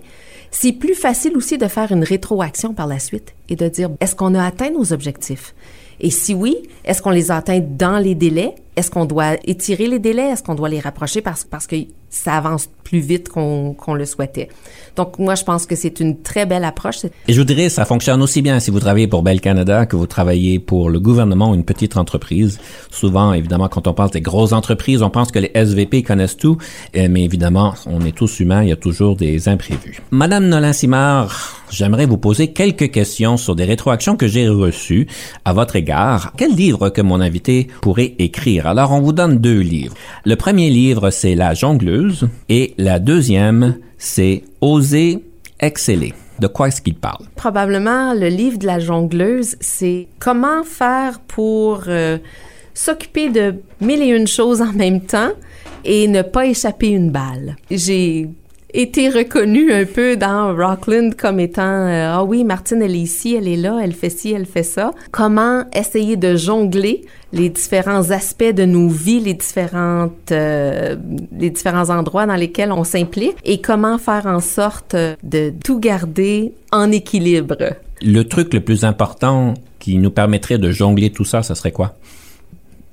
C'est 0.49 0.71
plus 0.71 0.95
facile 0.95 1.37
aussi 1.37 1.59
de 1.59 1.67
faire 1.67 1.91
une 1.91 2.03
rétroaction 2.03 2.73
par 2.73 2.87
la 2.87 2.97
suite 2.97 3.35
et 3.47 3.55
de 3.55 3.67
dire, 3.67 3.91
est-ce 3.99 4.15
qu'on 4.15 4.33
a 4.33 4.43
atteint 4.43 4.71
nos 4.71 4.91
objectifs? 4.91 5.53
Et 6.03 6.11
si 6.11 6.33
oui, 6.35 6.57
est-ce 6.83 7.01
qu'on 7.01 7.11
les 7.11 7.31
atteint 7.31 7.61
dans 7.61 7.97
les 7.97 8.13
délais? 8.13 8.55
Est-ce 8.75 8.89
qu'on 8.89 9.05
doit 9.05 9.35
étirer 9.45 9.87
les 9.87 9.99
délais? 9.99 10.29
Est-ce 10.29 10.43
qu'on 10.43 10.55
doit 10.55 10.69
les 10.69 10.79
rapprocher 10.79 11.21
parce, 11.21 11.43
parce 11.43 11.67
que 11.67 11.75
ça 12.09 12.33
avance 12.33 12.69
plus 12.83 12.99
vite 12.99 13.29
qu'on 13.29 13.93
le 13.93 14.05
souhaitait? 14.05 14.49
Donc, 14.95 15.19
moi, 15.19 15.35
je 15.35 15.43
pense 15.43 15.65
que 15.65 15.75
c'est 15.75 15.99
une 15.99 16.21
très 16.21 16.45
belle 16.45 16.63
approche. 16.63 17.05
Et 17.27 17.33
je 17.33 17.39
vous 17.39 17.45
dirais, 17.45 17.69
ça 17.69 17.85
fonctionne 17.85 18.21
aussi 18.21 18.41
bien 18.41 18.59
si 18.59 18.71
vous 18.71 18.79
travaillez 18.79 19.07
pour 19.07 19.21
Bell 19.23 19.41
Canada 19.41 19.85
que 19.85 19.95
vous 19.95 20.07
travaillez 20.07 20.59
pour 20.59 20.89
le 20.89 20.99
gouvernement 20.99 21.51
ou 21.51 21.55
une 21.55 21.63
petite 21.63 21.97
entreprise. 21.97 22.59
Souvent, 22.91 23.33
évidemment, 23.33 23.67
quand 23.67 23.87
on 23.87 23.93
parle 23.93 24.11
des 24.11 24.21
grosses 24.21 24.53
entreprises, 24.53 25.01
on 25.01 25.09
pense 25.09 25.31
que 25.31 25.39
les 25.39 25.51
SVP 25.53 26.03
connaissent 26.03 26.37
tout, 26.37 26.57
euh, 26.95 27.07
mais 27.09 27.23
évidemment, 27.23 27.73
on 27.85 28.01
est 28.01 28.15
tous 28.15 28.39
humains, 28.39 28.63
il 28.63 28.69
y 28.69 28.71
a 28.71 28.75
toujours 28.75 29.15
des 29.15 29.47
imprévus. 29.47 30.01
Madame 30.11 30.47
Nolan-Simard, 30.47 31.63
j'aimerais 31.69 32.05
vous 32.05 32.17
poser 32.17 32.53
quelques 32.53 32.91
questions 32.91 33.37
sur 33.37 33.55
des 33.55 33.65
rétroactions 33.65 34.15
que 34.15 34.27
j'ai 34.27 34.47
reçues 34.47 35.07
à 35.45 35.53
votre 35.53 35.75
égard. 35.75 36.33
Quel 36.37 36.55
livre 36.55 36.89
que 36.89 37.01
mon 37.01 37.21
invité 37.21 37.67
pourrait 37.81 38.13
écrire? 38.19 38.62
Alors, 38.65 38.91
on 38.91 39.01
vous 39.01 39.13
donne 39.13 39.39
deux 39.39 39.59
livres. 39.59 39.95
Le 40.25 40.35
premier 40.35 40.69
livre, 40.69 41.09
c'est 41.09 41.35
La 41.35 41.53
jongleuse 41.53 42.29
et 42.49 42.73
la 42.77 42.99
deuxième, 42.99 43.77
c'est 43.97 44.43
Oser 44.61 45.23
exceller. 45.59 46.13
De 46.39 46.47
quoi 46.47 46.69
est-ce 46.69 46.81
qu'il 46.81 46.95
parle? 46.95 47.25
Probablement, 47.35 48.13
le 48.13 48.27
livre 48.27 48.57
de 48.57 48.65
la 48.65 48.79
jongleuse, 48.79 49.55
c'est 49.59 50.07
comment 50.19 50.63
faire 50.63 51.19
pour 51.19 51.83
euh, 51.87 52.17
s'occuper 52.73 53.29
de 53.29 53.55
mille 53.81 54.01
et 54.01 54.07
une 54.07 54.27
choses 54.27 54.61
en 54.61 54.73
même 54.73 55.01
temps 55.01 55.31
et 55.85 56.07
ne 56.07 56.21
pas 56.21 56.45
échapper 56.45 56.87
une 56.87 57.11
balle. 57.11 57.55
J'ai 57.69 58.29
été 58.73 59.09
reconnue 59.09 59.71
un 59.71 59.85
peu 59.85 60.15
dans 60.17 60.55
Rockland 60.55 61.15
comme 61.15 61.39
étant 61.39 61.61
euh, 61.61 62.11
ah 62.11 62.23
oui 62.23 62.43
Martine 62.43 62.81
elle 62.81 62.95
est 62.95 62.99
ici 62.99 63.35
elle 63.35 63.47
est 63.47 63.55
là 63.55 63.79
elle 63.83 63.93
fait 63.93 64.09
ci 64.09 64.31
elle 64.31 64.47
fait 64.47 64.63
ça 64.63 64.91
comment 65.11 65.65
essayer 65.73 66.17
de 66.17 66.35
jongler 66.35 67.01
les 67.33 67.49
différents 67.49 68.09
aspects 68.09 68.43
de 68.51 68.65
nos 68.65 68.89
vies 68.89 69.19
les 69.19 69.35
différentes 69.35 70.31
euh, 70.31 70.95
les 71.37 71.51
différents 71.51 71.89
endroits 71.89 72.25
dans 72.25 72.35
lesquels 72.35 72.71
on 72.71 72.83
s'implique 72.83 73.35
et 73.43 73.61
comment 73.61 73.99
faire 73.99 74.25
en 74.25 74.39
sorte 74.39 74.95
de 74.95 75.53
tout 75.63 75.79
garder 75.79 76.53
en 76.71 76.91
équilibre? 76.91 77.57
Le 78.01 78.23
truc 78.23 78.53
le 78.53 78.61
plus 78.61 78.85
important 78.85 79.53
qui 79.79 79.97
nous 79.97 80.11
permettrait 80.11 80.57
de 80.57 80.71
jongler 80.71 81.11
tout 81.11 81.25
ça 81.25 81.43
ce 81.43 81.53
serait 81.53 81.71
quoi? 81.71 81.93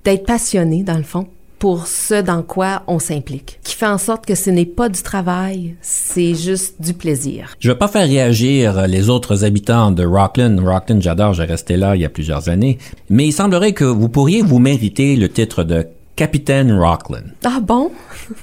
D'être 0.05 0.27
passionné 0.27 0.83
dans 0.83 0.97
le 0.99 1.05
fond 1.05 1.27
pour 1.61 1.87
ce 1.87 2.23
dans 2.23 2.43
quoi 2.43 2.83
on 2.89 2.99
s'implique, 2.99 3.61
qui 3.63 3.77
fait 3.77 3.87
en 3.87 3.99
sorte 3.99 4.25
que 4.25 4.35
ce 4.35 4.49
n'est 4.49 4.65
pas 4.65 4.89
du 4.89 5.03
travail, 5.03 5.77
c'est 5.83 6.35
juste 6.35 6.81
du 6.81 6.95
plaisir. 6.95 7.55
Je 7.61 7.71
vais 7.71 7.77
pas 7.79 7.87
faire 7.87 8.09
réagir 8.09 8.89
les 8.89 9.11
autres 9.11 9.45
habitants 9.45 9.93
de 9.93 10.05
Rockland. 10.05 10.59
Rockland, 10.59 11.03
j'adore, 11.03 11.35
j'ai 11.35 11.45
resté 11.45 11.77
là 11.77 11.95
il 11.95 12.01
y 12.01 12.05
a 12.07 12.09
plusieurs 12.09 12.49
années, 12.49 12.79
mais 13.11 13.27
il 13.27 13.33
semblerait 13.33 13.75
que 13.75 13.85
vous 13.85 14.09
pourriez 14.09 14.41
vous 14.41 14.59
mériter 14.59 15.17
le 15.17 15.29
titre 15.29 15.63
de 15.63 15.87
Capitaine 16.17 16.73
Rockland. 16.73 17.35
Ah 17.45 17.61
bon? 17.63 17.91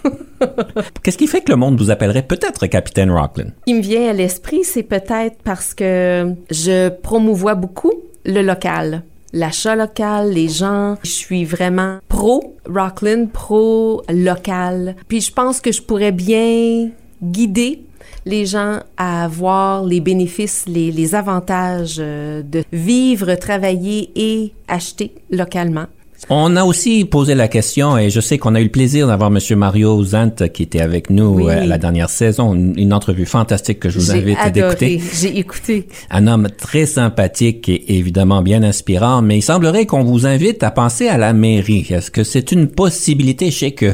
Qu'est-ce 1.04 1.18
qui 1.18 1.28
fait 1.28 1.42
que 1.42 1.52
le 1.52 1.58
monde 1.58 1.80
vous 1.80 1.90
appellerait 1.90 2.22
peut-être 2.22 2.68
Capitaine 2.68 3.10
Rockland? 3.10 3.52
Ce 3.62 3.64
qui 3.66 3.74
me 3.74 3.82
vient 3.82 4.10
à 4.10 4.14
l'esprit, 4.14 4.64
c'est 4.64 4.84
peut-être 4.84 5.38
parce 5.44 5.74
que 5.74 6.36
je 6.52 6.90
promouvois 6.90 7.56
beaucoup 7.56 7.94
le 8.26 8.44
local 8.44 9.02
l'achat 9.34 9.76
local, 9.76 10.32
les 10.32 10.48
gens. 10.48 10.96
Je 11.04 11.12
suis 11.12 11.46
vraiment 11.46 12.00
pro 12.08 12.56
Rockland, 12.68 13.30
pro 13.32 14.04
local. 14.10 14.96
Puis 15.08 15.22
je 15.22 15.32
pense 15.32 15.62
que 15.62 15.72
je 15.72 15.82
pourrais 15.82 16.12
bien 16.12 16.90
guider 17.22 17.84
les 18.26 18.46
gens 18.46 18.80
à 18.98 19.28
voir 19.28 19.86
les 19.86 20.02
bénéfices, 20.02 20.66
les, 20.68 20.92
les 20.92 21.16
avantages 21.16 21.98
euh, 22.00 22.44
de 22.44 22.64
vivre, 22.72 23.36
travailler 23.36 24.12
et 24.16 24.54
acheter 24.68 25.16
localement. 25.32 25.88
On 26.30 26.56
a 26.56 26.64
aussi 26.64 27.06
posé 27.06 27.36
la 27.36 27.48
question, 27.48 27.98
et 27.98 28.10
je 28.10 28.20
sais 28.20 28.38
qu'on 28.38 28.56
a 28.56 28.60
eu 28.60 28.66
le 28.66 28.70
plaisir 28.70 29.08
d'avoir 29.08 29.30
Monsieur 29.30 29.56
Mario 29.56 30.04
Zant 30.04 30.36
qui 30.52 30.64
était 30.64 30.82
avec 30.82 31.10
nous 31.10 31.48
euh, 31.48 31.64
la 31.66 31.78
dernière 31.78 32.10
saison, 32.10 32.54
une, 32.54 32.94
entrevue 32.94 33.26
fantastique 33.26 33.80
que 33.80 33.90
je 33.90 34.00
vous 34.00 34.12
invite 34.12 34.38
à 34.40 34.48
écouter. 34.48 35.02
J'ai 35.14 35.38
écouté. 35.38 35.88
Un 36.10 36.28
homme 36.28 36.50
très 36.50 36.86
sympathique 36.86 37.70
et 37.70 37.98
évidemment 37.98 38.42
bien 38.42 38.64
inspirant, 38.64 39.22
mais 39.22 39.38
il 39.38 39.42
semblerait 39.42 39.86
qu'on 39.86 40.04
vous 40.04 40.26
invite 40.26 40.64
à 40.64 40.72
penser 40.72 41.08
à 41.08 41.18
la 41.18 41.34
mairie. 41.34 41.86
Est-ce 41.90 42.10
que 42.10 42.24
c'est 42.24 42.52
une 42.52 42.68
possibilité? 42.68 43.52
Je 43.52 43.58
sais 43.58 43.72
que 43.72 43.94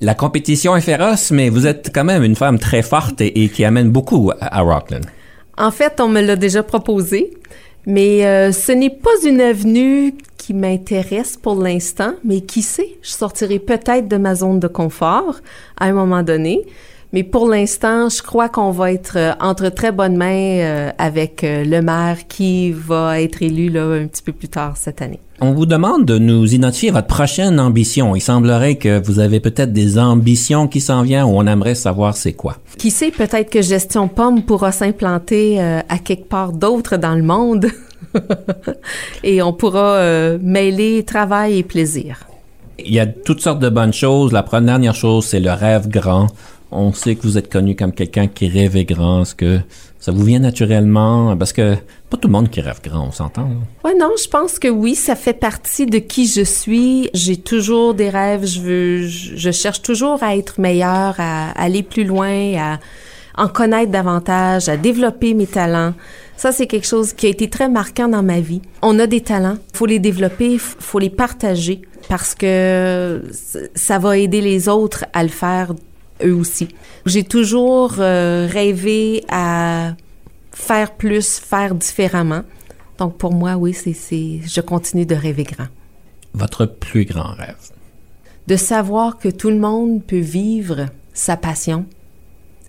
la 0.00 0.14
compétition 0.14 0.74
est 0.74 0.80
féroce, 0.80 1.30
mais 1.30 1.48
vous 1.50 1.66
êtes 1.66 1.90
quand 1.94 2.04
même 2.04 2.24
une 2.24 2.36
femme 2.36 2.58
très 2.58 2.82
forte 2.82 3.20
et, 3.20 3.48
qui 3.50 3.64
amène 3.64 3.90
beaucoup 3.90 4.32
à, 4.40 4.58
à 4.58 4.62
Rockland. 4.62 5.04
En 5.58 5.70
fait, 5.70 6.00
on 6.00 6.08
me 6.08 6.22
l'a 6.22 6.36
déjà 6.36 6.62
proposé. 6.62 7.30
Mais 7.86 8.26
euh, 8.26 8.52
ce 8.52 8.72
n'est 8.72 8.90
pas 8.90 9.10
une 9.24 9.40
avenue 9.40 10.14
qui 10.36 10.54
m'intéresse 10.54 11.36
pour 11.36 11.60
l'instant, 11.60 12.14
mais 12.24 12.40
qui 12.40 12.62
sait, 12.62 12.96
je 13.02 13.10
sortirai 13.10 13.58
peut-être 13.58 14.08
de 14.08 14.16
ma 14.16 14.34
zone 14.34 14.60
de 14.60 14.68
confort 14.68 15.40
à 15.78 15.86
un 15.86 15.92
moment 15.92 16.22
donné. 16.22 16.62
Mais 17.12 17.22
pour 17.24 17.48
l'instant, 17.48 18.08
je 18.08 18.22
crois 18.22 18.48
qu'on 18.48 18.70
va 18.70 18.92
être 18.92 19.16
euh, 19.16 19.32
entre 19.40 19.68
très 19.68 19.92
bonnes 19.92 20.16
mains 20.16 20.60
euh, 20.60 20.90
avec 20.98 21.42
le 21.42 21.80
maire 21.80 22.26
qui 22.26 22.72
va 22.72 23.20
être 23.20 23.42
élu 23.42 23.68
là, 23.68 23.84
un 23.84 24.06
petit 24.06 24.22
peu 24.22 24.32
plus 24.32 24.48
tard 24.48 24.76
cette 24.76 25.02
année. 25.02 25.20
On 25.44 25.54
vous 25.54 25.66
demande 25.66 26.04
de 26.04 26.18
nous 26.18 26.54
identifier 26.54 26.92
votre 26.92 27.08
prochaine 27.08 27.58
ambition. 27.58 28.14
Il 28.14 28.20
semblerait 28.20 28.76
que 28.76 29.04
vous 29.04 29.18
avez 29.18 29.40
peut-être 29.40 29.72
des 29.72 29.98
ambitions 29.98 30.68
qui 30.68 30.80
s'en 30.80 31.02
viennent 31.02 31.24
ou 31.24 31.36
on 31.36 31.48
aimerait 31.48 31.74
savoir 31.74 32.16
c'est 32.16 32.34
quoi. 32.34 32.58
Qui 32.78 32.92
sait, 32.92 33.10
peut-être 33.10 33.50
que 33.50 33.60
Gestion 33.60 34.06
Pomme 34.06 34.44
pourra 34.44 34.70
s'implanter 34.70 35.60
euh, 35.60 35.80
à 35.88 35.98
quelque 35.98 36.28
part 36.28 36.52
d'autre 36.52 36.96
dans 36.96 37.16
le 37.16 37.24
monde. 37.24 37.66
et 39.24 39.42
on 39.42 39.52
pourra 39.52 39.96
euh, 39.96 40.38
mêler 40.40 41.02
travail 41.02 41.58
et 41.58 41.62
plaisir. 41.64 42.20
Il 42.78 42.94
y 42.94 43.00
a 43.00 43.06
toutes 43.06 43.40
sortes 43.40 43.58
de 43.58 43.68
bonnes 43.68 43.92
choses. 43.92 44.30
La 44.30 44.46
dernière 44.60 44.94
chose, 44.94 45.24
c'est 45.24 45.40
le 45.40 45.50
rêve 45.50 45.88
grand. 45.88 46.28
On 46.70 46.92
sait 46.92 47.16
que 47.16 47.22
vous 47.22 47.36
êtes 47.36 47.52
connu 47.52 47.74
comme 47.74 47.92
quelqu'un 47.92 48.28
qui 48.28 48.46
rêvait 48.46 48.84
grand. 48.84 49.22
Est-ce 49.22 49.34
que 49.34 49.58
ça 49.98 50.12
vous 50.12 50.22
vient 50.22 50.38
naturellement? 50.38 51.36
Parce 51.36 51.52
que 51.52 51.74
pas 52.12 52.18
tout 52.18 52.28
le 52.28 52.32
monde 52.32 52.50
qui 52.50 52.60
rêve 52.60 52.80
grand, 52.84 53.06
on 53.08 53.10
s'entend. 53.10 53.48
Oui, 53.84 53.92
non, 53.98 54.10
je 54.22 54.28
pense 54.28 54.58
que 54.58 54.68
oui, 54.68 54.94
ça 54.94 55.16
fait 55.16 55.32
partie 55.32 55.86
de 55.86 55.98
qui 55.98 56.26
je 56.26 56.42
suis. 56.42 57.08
J'ai 57.14 57.38
toujours 57.38 57.94
des 57.94 58.10
rêves. 58.10 58.44
Je 58.44 58.60
veux, 58.60 59.06
je 59.06 59.50
cherche 59.50 59.80
toujours 59.80 60.22
à 60.22 60.36
être 60.36 60.60
meilleur, 60.60 61.14
à 61.18 61.50
aller 61.52 61.82
plus 61.82 62.04
loin, 62.04 62.54
à 62.58 62.78
en 63.38 63.48
connaître 63.48 63.90
davantage, 63.90 64.68
à 64.68 64.76
développer 64.76 65.32
mes 65.32 65.46
talents. 65.46 65.94
Ça, 66.36 66.52
c'est 66.52 66.66
quelque 66.66 66.86
chose 66.86 67.14
qui 67.14 67.26
a 67.26 67.30
été 67.30 67.48
très 67.48 67.70
marquant 67.70 68.08
dans 68.08 68.22
ma 68.22 68.40
vie. 68.40 68.60
On 68.82 68.98
a 68.98 69.06
des 69.06 69.22
talents, 69.22 69.56
faut 69.72 69.86
les 69.86 69.98
développer, 69.98 70.58
faut 70.58 70.98
les 70.98 71.10
partager 71.10 71.80
parce 72.10 72.34
que 72.34 73.22
ça 73.74 73.98
va 73.98 74.18
aider 74.18 74.42
les 74.42 74.68
autres 74.68 75.06
à 75.14 75.22
le 75.22 75.30
faire 75.30 75.72
eux 76.22 76.34
aussi. 76.34 76.68
J'ai 77.06 77.24
toujours 77.24 77.94
euh, 78.00 78.46
rêvé 78.50 79.24
à 79.30 79.94
faire 80.52 80.94
plus, 80.94 81.38
faire 81.38 81.74
différemment. 81.74 82.42
Donc 82.98 83.18
pour 83.18 83.32
moi, 83.32 83.56
oui, 83.56 83.74
c'est, 83.74 84.40
je 84.44 84.60
continue 84.60 85.06
de 85.06 85.14
rêver 85.14 85.44
grand. 85.44 85.68
Votre 86.34 86.66
plus 86.66 87.04
grand 87.04 87.34
rêve? 87.34 87.56
De 88.46 88.56
savoir 88.56 89.18
que 89.18 89.28
tout 89.28 89.50
le 89.50 89.58
monde 89.58 90.02
peut 90.02 90.18
vivre 90.18 90.86
sa 91.14 91.36
passion, 91.36 91.86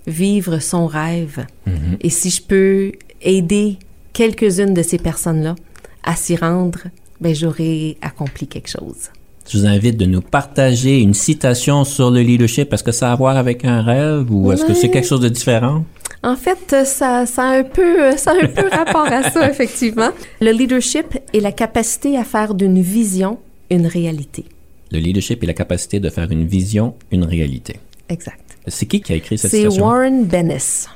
vivre 0.07 0.59
son 0.59 0.87
rêve. 0.87 1.45
Mm-hmm. 1.67 1.97
Et 2.01 2.09
si 2.09 2.29
je 2.29 2.41
peux 2.41 2.91
aider 3.21 3.77
quelques-unes 4.11 4.73
de 4.73 4.83
ces 4.83 4.97
personnes-là 4.97 5.55
à 6.03 6.15
s'y 6.15 6.35
rendre, 6.35 6.79
ben 7.21 7.33
j'aurai 7.33 7.97
accompli 8.01 8.47
quelque 8.47 8.69
chose. 8.69 9.09
Je 9.49 9.57
vous 9.57 9.65
invite 9.65 9.97
de 9.97 10.05
nous 10.05 10.21
partager 10.21 10.99
une 10.99 11.13
citation 11.13 11.83
sur 11.83 12.11
le 12.11 12.21
leadership. 12.21 12.71
Est-ce 12.71 12.83
que 12.83 12.91
ça 12.91 13.09
a 13.09 13.13
à 13.13 13.15
voir 13.15 13.37
avec 13.37 13.65
un 13.65 13.81
rêve 13.81 14.31
ou 14.31 14.51
est-ce 14.51 14.65
que 14.65 14.73
c'est 14.73 14.89
quelque 14.89 15.07
chose 15.07 15.19
de 15.19 15.29
différent? 15.29 15.85
En 16.23 16.37
fait, 16.37 16.85
ça, 16.85 17.25
ça, 17.25 17.43
a 17.43 17.57
un 17.57 17.63
peu, 17.63 18.15
ça 18.15 18.31
a 18.31 18.35
un 18.35 18.47
peu 18.47 18.69
rapport 18.69 19.05
à 19.05 19.29
ça, 19.29 19.49
effectivement. 19.49 20.09
Le 20.39 20.51
leadership 20.51 21.19
est 21.33 21.41
la 21.41 21.51
capacité 21.51 22.17
à 22.17 22.23
faire 22.23 22.53
d'une 22.53 22.81
vision 22.81 23.39
une 23.69 23.87
réalité. 23.87 24.45
Le 24.91 24.99
leadership 24.99 25.43
est 25.43 25.47
la 25.47 25.53
capacité 25.53 25.99
de 25.99 26.09
faire 26.09 26.31
une 26.31 26.45
vision 26.45 26.95
une 27.11 27.25
réalité. 27.25 27.79
Exact. 28.09 28.39
C'est 28.67 28.85
qui 28.85 29.01
qui 29.01 29.11
a 29.11 29.15
écrit 29.15 29.37
cette 29.37 29.51
citation? 29.51 29.71
C'est 29.71 29.81
Warren 29.81 30.25
Bennis. 30.25 30.87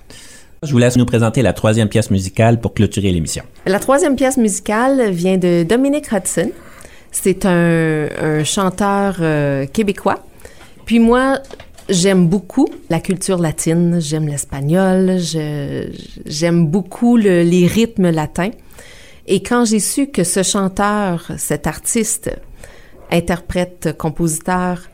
Je 0.63 0.71
vous 0.71 0.78
laisse 0.78 0.95
nous 0.95 1.05
présenter 1.05 1.41
la 1.41 1.53
troisième 1.53 1.89
pièce 1.89 2.09
musicale 2.09 2.59
pour 2.59 2.73
clôturer 2.73 3.11
l'émission. 3.11 3.43
La 3.65 3.80
troisième 3.80 4.15
pièce 4.15 4.38
musicale 4.38 5.11
vient 5.11 5.38
de 5.38 5.63
Dominic 5.63 6.11
Hudson. 6.11 6.51
C'est 7.11 7.45
un, 7.45 8.43
chanteur 8.43 9.17
euh, 9.19 9.65
québécois. 9.65 10.23
Puis 10.86 10.99
moi, 10.99 11.39
j'aime 11.89 12.27
beaucoup 12.27 12.67
la 12.89 12.99
culture 12.99 13.38
latine, 13.38 13.99
j'aime 13.99 14.27
l'espagnol, 14.27 15.17
j'aime 16.25 16.67
beaucoup 16.67 17.17
les 17.17 17.67
rythmes 17.67 18.09
latins. 18.09 18.51
Et 19.27 19.43
quand 19.43 19.65
j'ai 19.65 19.79
su 19.79 20.07
que 20.07 20.23
ce 20.23 20.41
chanteur, 20.41 21.31
cet 21.38 21.67
artiste, 21.67 22.31
interprète, 23.11 23.95
compositeur, 23.97 24.89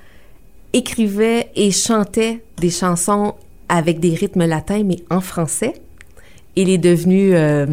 écrivait 0.73 1.51
et 1.55 1.71
chantait 1.71 2.43
des 2.57 2.71
chansons 2.71 3.35
avec 3.69 3.99
des 3.99 4.15
rythmes 4.15 4.45
latins, 4.45 4.83
mais 4.83 4.97
en 5.09 5.21
français, 5.21 5.73
il 6.55 6.69
est 6.69 6.79
devenu, 6.79 7.35
euh, 7.35 7.67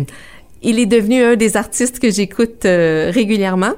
il 0.63 0.79
est 0.79 0.87
devenu 0.87 1.23
un 1.23 1.37
des 1.37 1.57
artistes 1.57 1.99
que 1.99 2.11
j'écoute 2.11 2.65
euh, 2.65 3.11
régulièrement. 3.13 3.73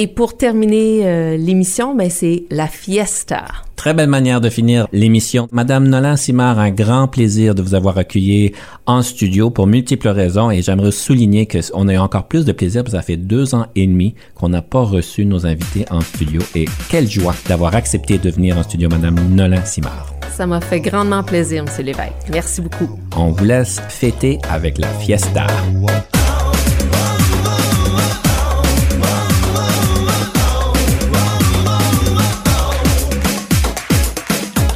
Et 0.00 0.06
pour 0.06 0.36
terminer 0.36 1.00
euh, 1.04 1.36
l'émission, 1.36 1.96
ben, 1.96 2.08
c'est 2.08 2.44
la 2.52 2.68
fiesta. 2.68 3.44
Très 3.74 3.94
belle 3.94 4.08
manière 4.08 4.40
de 4.40 4.48
finir 4.48 4.86
l'émission. 4.92 5.48
Madame 5.50 5.88
Nolan 5.88 6.16
Simard, 6.16 6.60
un 6.60 6.70
grand 6.70 7.08
plaisir 7.08 7.56
de 7.56 7.62
vous 7.62 7.74
avoir 7.74 7.98
accueilli 7.98 8.52
en 8.86 9.02
studio 9.02 9.50
pour 9.50 9.66
multiples 9.66 10.06
raisons 10.06 10.52
et 10.52 10.62
j'aimerais 10.62 10.92
souligner 10.92 11.48
qu'on 11.48 11.88
a 11.88 11.94
eu 11.94 11.98
encore 11.98 12.28
plus 12.28 12.44
de 12.44 12.52
plaisir 12.52 12.84
parce 12.84 12.94
que 12.94 13.00
ça 13.00 13.02
fait 13.04 13.16
deux 13.16 13.56
ans 13.56 13.66
et 13.74 13.88
demi 13.88 14.14
qu'on 14.36 14.50
n'a 14.50 14.62
pas 14.62 14.82
reçu 14.82 15.24
nos 15.24 15.46
invités 15.46 15.84
en 15.90 16.00
studio 16.00 16.40
et 16.54 16.66
quelle 16.88 17.10
joie 17.10 17.34
d'avoir 17.48 17.74
accepté 17.74 18.18
de 18.18 18.30
venir 18.30 18.56
en 18.56 18.62
studio, 18.62 18.88
Madame 18.88 19.16
Nolan 19.34 19.64
Simard. 19.64 20.14
Ça 20.30 20.46
m'a 20.46 20.60
fait 20.60 20.80
grandement 20.80 21.24
plaisir, 21.24 21.64
Monsieur 21.64 21.82
Lévesque. 21.82 22.12
Merci 22.30 22.60
beaucoup. 22.60 23.00
On 23.16 23.32
vous 23.32 23.44
laisse 23.44 23.80
fêter 23.88 24.38
avec 24.48 24.78
la 24.78 24.86
fiesta. 24.86 25.48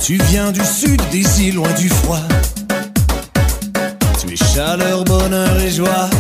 Tu 0.05 0.18
viens 0.30 0.50
du 0.50 0.64
sud 0.64 1.00
des 1.12 1.42
îles, 1.42 1.55
loin 1.55 1.72
du 1.74 1.88
froid. 1.88 2.18
Tu 4.20 4.32
es 4.32 4.36
chaleur, 4.36 5.05
bonheur 5.05 5.61
et 5.61 5.70
joie. 5.70 6.11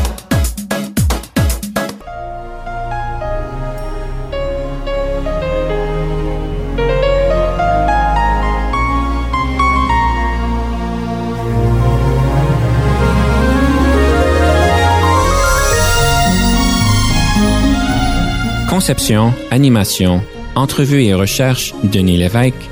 Conception, 18.70 19.34
animation, 19.50 20.22
entrevue 20.54 21.02
et 21.02 21.14
recherche, 21.14 21.74
Denis 21.82 22.18
Lévesque. 22.18 22.71